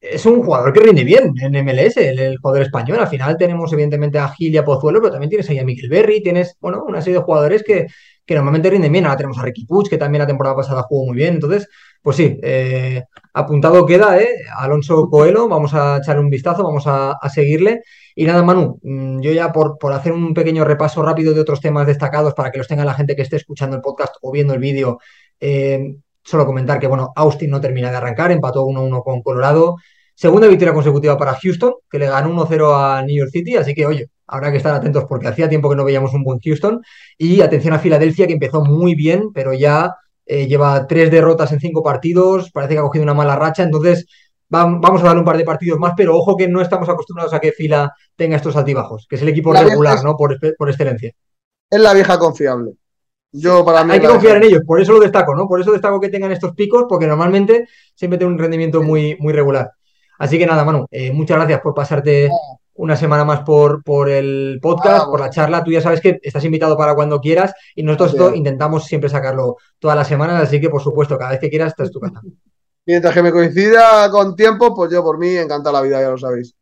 es 0.01 0.25
un 0.25 0.43
jugador 0.43 0.71
que 0.71 0.79
rinde 0.79 1.03
bien 1.03 1.33
en 1.41 1.65
MLS, 1.65 1.97
el, 1.97 2.37
jugador 2.37 2.63
español. 2.63 2.99
Al 2.99 3.07
final 3.07 3.37
tenemos 3.37 3.71
evidentemente 3.73 4.17
a 4.17 4.29
Gil 4.29 4.53
y 4.53 4.57
a 4.57 4.63
Pozuelo, 4.63 4.99
pero 4.99 5.11
también 5.11 5.29
tienes 5.29 5.49
ahí 5.49 5.59
a 5.59 5.65
Miguel 5.65 5.89
Berry, 5.89 6.23
tienes, 6.23 6.55
bueno, 6.61 6.83
una 6.87 7.01
serie 7.01 7.19
de 7.19 7.25
jugadores 7.25 7.63
que, 7.63 7.87
que 8.25 8.35
normalmente 8.35 8.69
rinden 8.69 8.91
bien. 8.91 9.05
Ahora 9.05 9.17
tenemos 9.17 9.39
a 9.39 9.41
Ricky 9.41 9.65
Puig, 9.65 9.89
que 9.89 9.97
también 9.97 10.19
la 10.21 10.27
temporada 10.27 10.55
pasada 10.55 10.83
jugó 10.83 11.07
muy 11.07 11.15
bien. 11.15 11.33
Entonces, 11.35 11.67
pues 12.01 12.15
sí, 12.15 12.39
eh, 12.41 13.03
apuntado 13.33 13.85
queda, 13.85 14.19
¿eh? 14.21 14.29
Alonso 14.57 15.09
Coelho, 15.09 15.49
vamos 15.49 15.73
a 15.73 15.97
echarle 15.97 16.21
un 16.21 16.29
vistazo, 16.29 16.63
vamos 16.63 16.83
a, 16.85 17.17
seguirle. 17.29 17.81
Y 18.15 18.25
nada, 18.25 18.43
Manu, 18.43 18.79
mm, 18.81 19.19
yo 19.21 19.31
ya 19.31 19.51
por, 19.51 19.77
por, 19.77 19.91
hacer 19.93 20.13
un 20.13 20.33
pequeño 20.33 20.63
repaso 20.63 21.01
rápido 21.03 21.33
de 21.33 21.41
otros 21.41 21.59
temas 21.59 21.87
destacados 21.87 22.33
para 22.33 22.51
que 22.51 22.59
los 22.59 22.67
tenga 22.67 22.85
la 22.85 22.93
gente 22.93 23.15
que 23.15 23.23
esté 23.23 23.35
escuchando 23.35 23.75
el 23.75 23.81
podcast 23.81 24.15
o 24.21 24.31
viendo 24.31 24.53
el 24.53 24.59
vídeo, 24.59 24.99
eh, 25.39 25.95
Solo 26.29 26.45
comentar 26.45 26.77
que, 26.77 26.85
bueno, 26.85 27.11
Austin 27.15 27.49
no 27.49 27.59
termina 27.59 27.89
de 27.89 27.97
arrancar, 27.97 28.31
empató 28.31 28.63
1-1 28.63 29.03
con 29.03 29.23
Colorado. 29.23 29.77
Segunda 30.13 30.45
victoria 30.45 30.75
consecutiva 30.75 31.17
para 31.17 31.33
Houston, 31.33 31.73
que 31.89 31.97
le 31.97 32.07
ganó 32.07 32.29
1-0 32.29 32.75
a 32.75 33.01
New 33.01 33.17
York 33.17 33.31
City, 33.31 33.55
así 33.55 33.73
que, 33.73 33.87
oye, 33.87 34.11
habrá 34.27 34.51
que 34.51 34.57
estar 34.57 34.75
atentos 34.75 35.05
porque 35.09 35.27
hacía 35.27 35.49
tiempo 35.49 35.71
que 35.71 35.75
no 35.75 35.83
veíamos 35.83 36.13
un 36.13 36.23
buen 36.23 36.39
Houston. 36.39 36.83
Y 37.17 37.41
atención 37.41 37.73
a 37.73 37.79
Filadelfia, 37.79 38.27
que 38.27 38.33
empezó 38.33 38.63
muy 38.63 38.93
bien, 38.93 39.31
pero 39.33 39.53
ya 39.53 39.95
eh, 40.23 40.45
lleva 40.45 40.85
tres 40.85 41.09
derrotas 41.09 41.51
en 41.51 41.59
cinco 41.59 41.81
partidos, 41.81 42.51
parece 42.51 42.75
que 42.75 42.79
ha 42.79 42.83
cogido 42.83 43.01
una 43.01 43.15
mala 43.15 43.35
racha, 43.35 43.63
entonces 43.63 44.05
vamos 44.49 45.01
a 45.01 45.05
darle 45.05 45.21
un 45.21 45.25
par 45.25 45.37
de 45.37 45.45
partidos 45.45 45.79
más, 45.79 45.93
pero 45.97 46.15
ojo 46.15 46.37
que 46.37 46.47
no 46.47 46.61
estamos 46.61 46.87
acostumbrados 46.89 47.33
a 47.33 47.39
que 47.39 47.53
Fila 47.53 47.91
tenga 48.15 48.35
estos 48.35 48.55
altibajos, 48.55 49.07
que 49.09 49.15
es 49.15 49.21
el 49.23 49.29
equipo 49.29 49.51
regular, 49.51 50.03
¿no? 50.03 50.15
Por, 50.15 50.37
por 50.55 50.69
excelencia. 50.69 51.11
Es 51.71 51.81
la 51.81 51.95
vieja 51.95 52.19
confiable. 52.19 52.73
Hay 53.93 53.99
que 53.99 54.07
confiar 54.07 54.37
en 54.37 54.43
ellos, 54.43 54.61
por 54.65 54.81
eso 54.81 54.93
lo 54.93 54.99
destaco, 54.99 55.35
¿no? 55.35 55.47
Por 55.47 55.61
eso 55.61 55.71
destaco 55.71 55.99
que 55.99 56.09
tengan 56.09 56.31
estos 56.31 56.53
picos, 56.55 56.85
porque 56.89 57.07
normalmente 57.07 57.67
siempre 57.93 58.17
tienen 58.17 58.33
un 58.33 58.39
rendimiento 58.39 58.81
muy, 58.81 59.17
muy 59.19 59.33
regular. 59.33 59.71
Así 60.17 60.37
que 60.37 60.45
nada, 60.45 60.65
Manu, 60.65 60.85
eh, 60.91 61.11
muchas 61.11 61.37
gracias 61.37 61.61
por 61.61 61.73
pasarte 61.73 62.29
una 62.73 62.95
semana 62.95 63.25
más 63.25 63.41
por, 63.41 63.83
por 63.83 64.09
el 64.09 64.59
podcast, 64.61 65.03
ah, 65.03 65.09
por 65.09 65.19
la 65.19 65.29
charla. 65.29 65.63
Tú 65.63 65.71
ya 65.71 65.81
sabes 65.81 66.01
que 66.01 66.19
estás 66.21 66.43
invitado 66.45 66.77
para 66.77 66.95
cuando 66.95 67.19
quieras 67.19 67.53
y 67.75 67.83
nosotros 67.83 68.35
intentamos 68.35 68.85
siempre 68.85 69.09
sacarlo 69.09 69.57
todas 69.79 69.97
las 69.97 70.07
semanas, 70.07 70.41
así 70.41 70.59
que 70.59 70.69
por 70.69 70.81
supuesto, 70.81 71.17
cada 71.17 71.31
vez 71.31 71.39
que 71.39 71.49
quieras, 71.49 71.69
estás 71.69 71.91
tu 71.91 71.99
casa. 71.99 72.21
Mientras 72.85 73.13
que 73.13 73.21
me 73.21 73.31
coincida 73.31 74.09
con 74.09 74.35
tiempo, 74.35 74.73
pues 74.73 74.91
yo 74.91 75.03
por 75.03 75.19
mí 75.19 75.35
encanta 75.35 75.71
la 75.71 75.81
vida, 75.81 76.01
ya 76.01 76.09
lo 76.09 76.17
sabéis. 76.17 76.55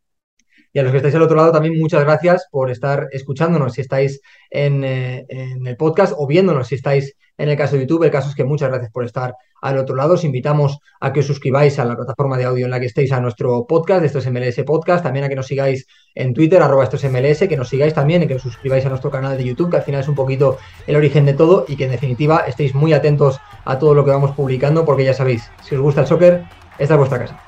Y 0.78 0.80
a 0.80 0.84
los 0.84 0.92
que 0.92 0.98
estáis 0.98 1.16
al 1.16 1.22
otro 1.22 1.36
lado 1.36 1.50
también 1.50 1.76
muchas 1.76 2.04
gracias 2.04 2.46
por 2.52 2.70
estar 2.70 3.08
escuchándonos 3.10 3.72
si 3.72 3.80
estáis 3.80 4.20
en, 4.48 4.84
eh, 4.84 5.26
en, 5.28 5.66
el 5.66 5.76
podcast 5.76 6.14
o 6.16 6.24
viéndonos 6.28 6.68
si 6.68 6.76
estáis 6.76 7.16
en 7.36 7.48
el 7.48 7.56
caso 7.56 7.74
de 7.74 7.80
YouTube. 7.80 8.04
El 8.04 8.12
caso 8.12 8.28
es 8.28 8.36
que 8.36 8.44
muchas 8.44 8.68
gracias 8.68 8.92
por 8.92 9.04
estar 9.04 9.34
al 9.60 9.76
otro 9.76 9.96
lado. 9.96 10.14
Os 10.14 10.22
invitamos 10.22 10.78
a 11.00 11.12
que 11.12 11.18
os 11.18 11.26
suscribáis 11.26 11.80
a 11.80 11.84
la 11.84 11.96
plataforma 11.96 12.38
de 12.38 12.44
audio 12.44 12.66
en 12.66 12.70
la 12.70 12.78
que 12.78 12.86
estéis 12.86 13.10
a 13.10 13.20
nuestro 13.20 13.66
podcast, 13.66 14.04
estos 14.04 14.24
MLS 14.30 14.62
Podcast, 14.64 15.02
también 15.02 15.24
a 15.24 15.28
que 15.28 15.34
nos 15.34 15.48
sigáis 15.48 15.84
en 16.14 16.32
Twitter, 16.32 16.62
arroba 16.62 16.84
estos 16.84 17.02
MLS, 17.02 17.48
que 17.48 17.56
nos 17.56 17.68
sigáis 17.68 17.92
también 17.92 18.22
y 18.22 18.28
que 18.28 18.36
os 18.36 18.42
suscribáis 18.42 18.86
a 18.86 18.88
nuestro 18.88 19.10
canal 19.10 19.36
de 19.36 19.42
YouTube, 19.42 19.70
que 19.70 19.78
al 19.78 19.82
final 19.82 20.02
es 20.02 20.08
un 20.08 20.14
poquito 20.14 20.58
el 20.86 20.94
origen 20.94 21.26
de 21.26 21.32
todo 21.32 21.64
y 21.66 21.74
que 21.74 21.86
en 21.86 21.90
definitiva 21.90 22.44
estéis 22.46 22.72
muy 22.72 22.92
atentos 22.92 23.40
a 23.64 23.80
todo 23.80 23.94
lo 23.94 24.04
que 24.04 24.12
vamos 24.12 24.30
publicando, 24.30 24.84
porque 24.84 25.04
ya 25.04 25.12
sabéis, 25.12 25.50
si 25.60 25.74
os 25.74 25.80
gusta 25.80 26.02
el 26.02 26.06
soccer, 26.06 26.44
esta 26.78 26.94
es 26.94 26.98
vuestra 26.98 27.18
casa. 27.18 27.47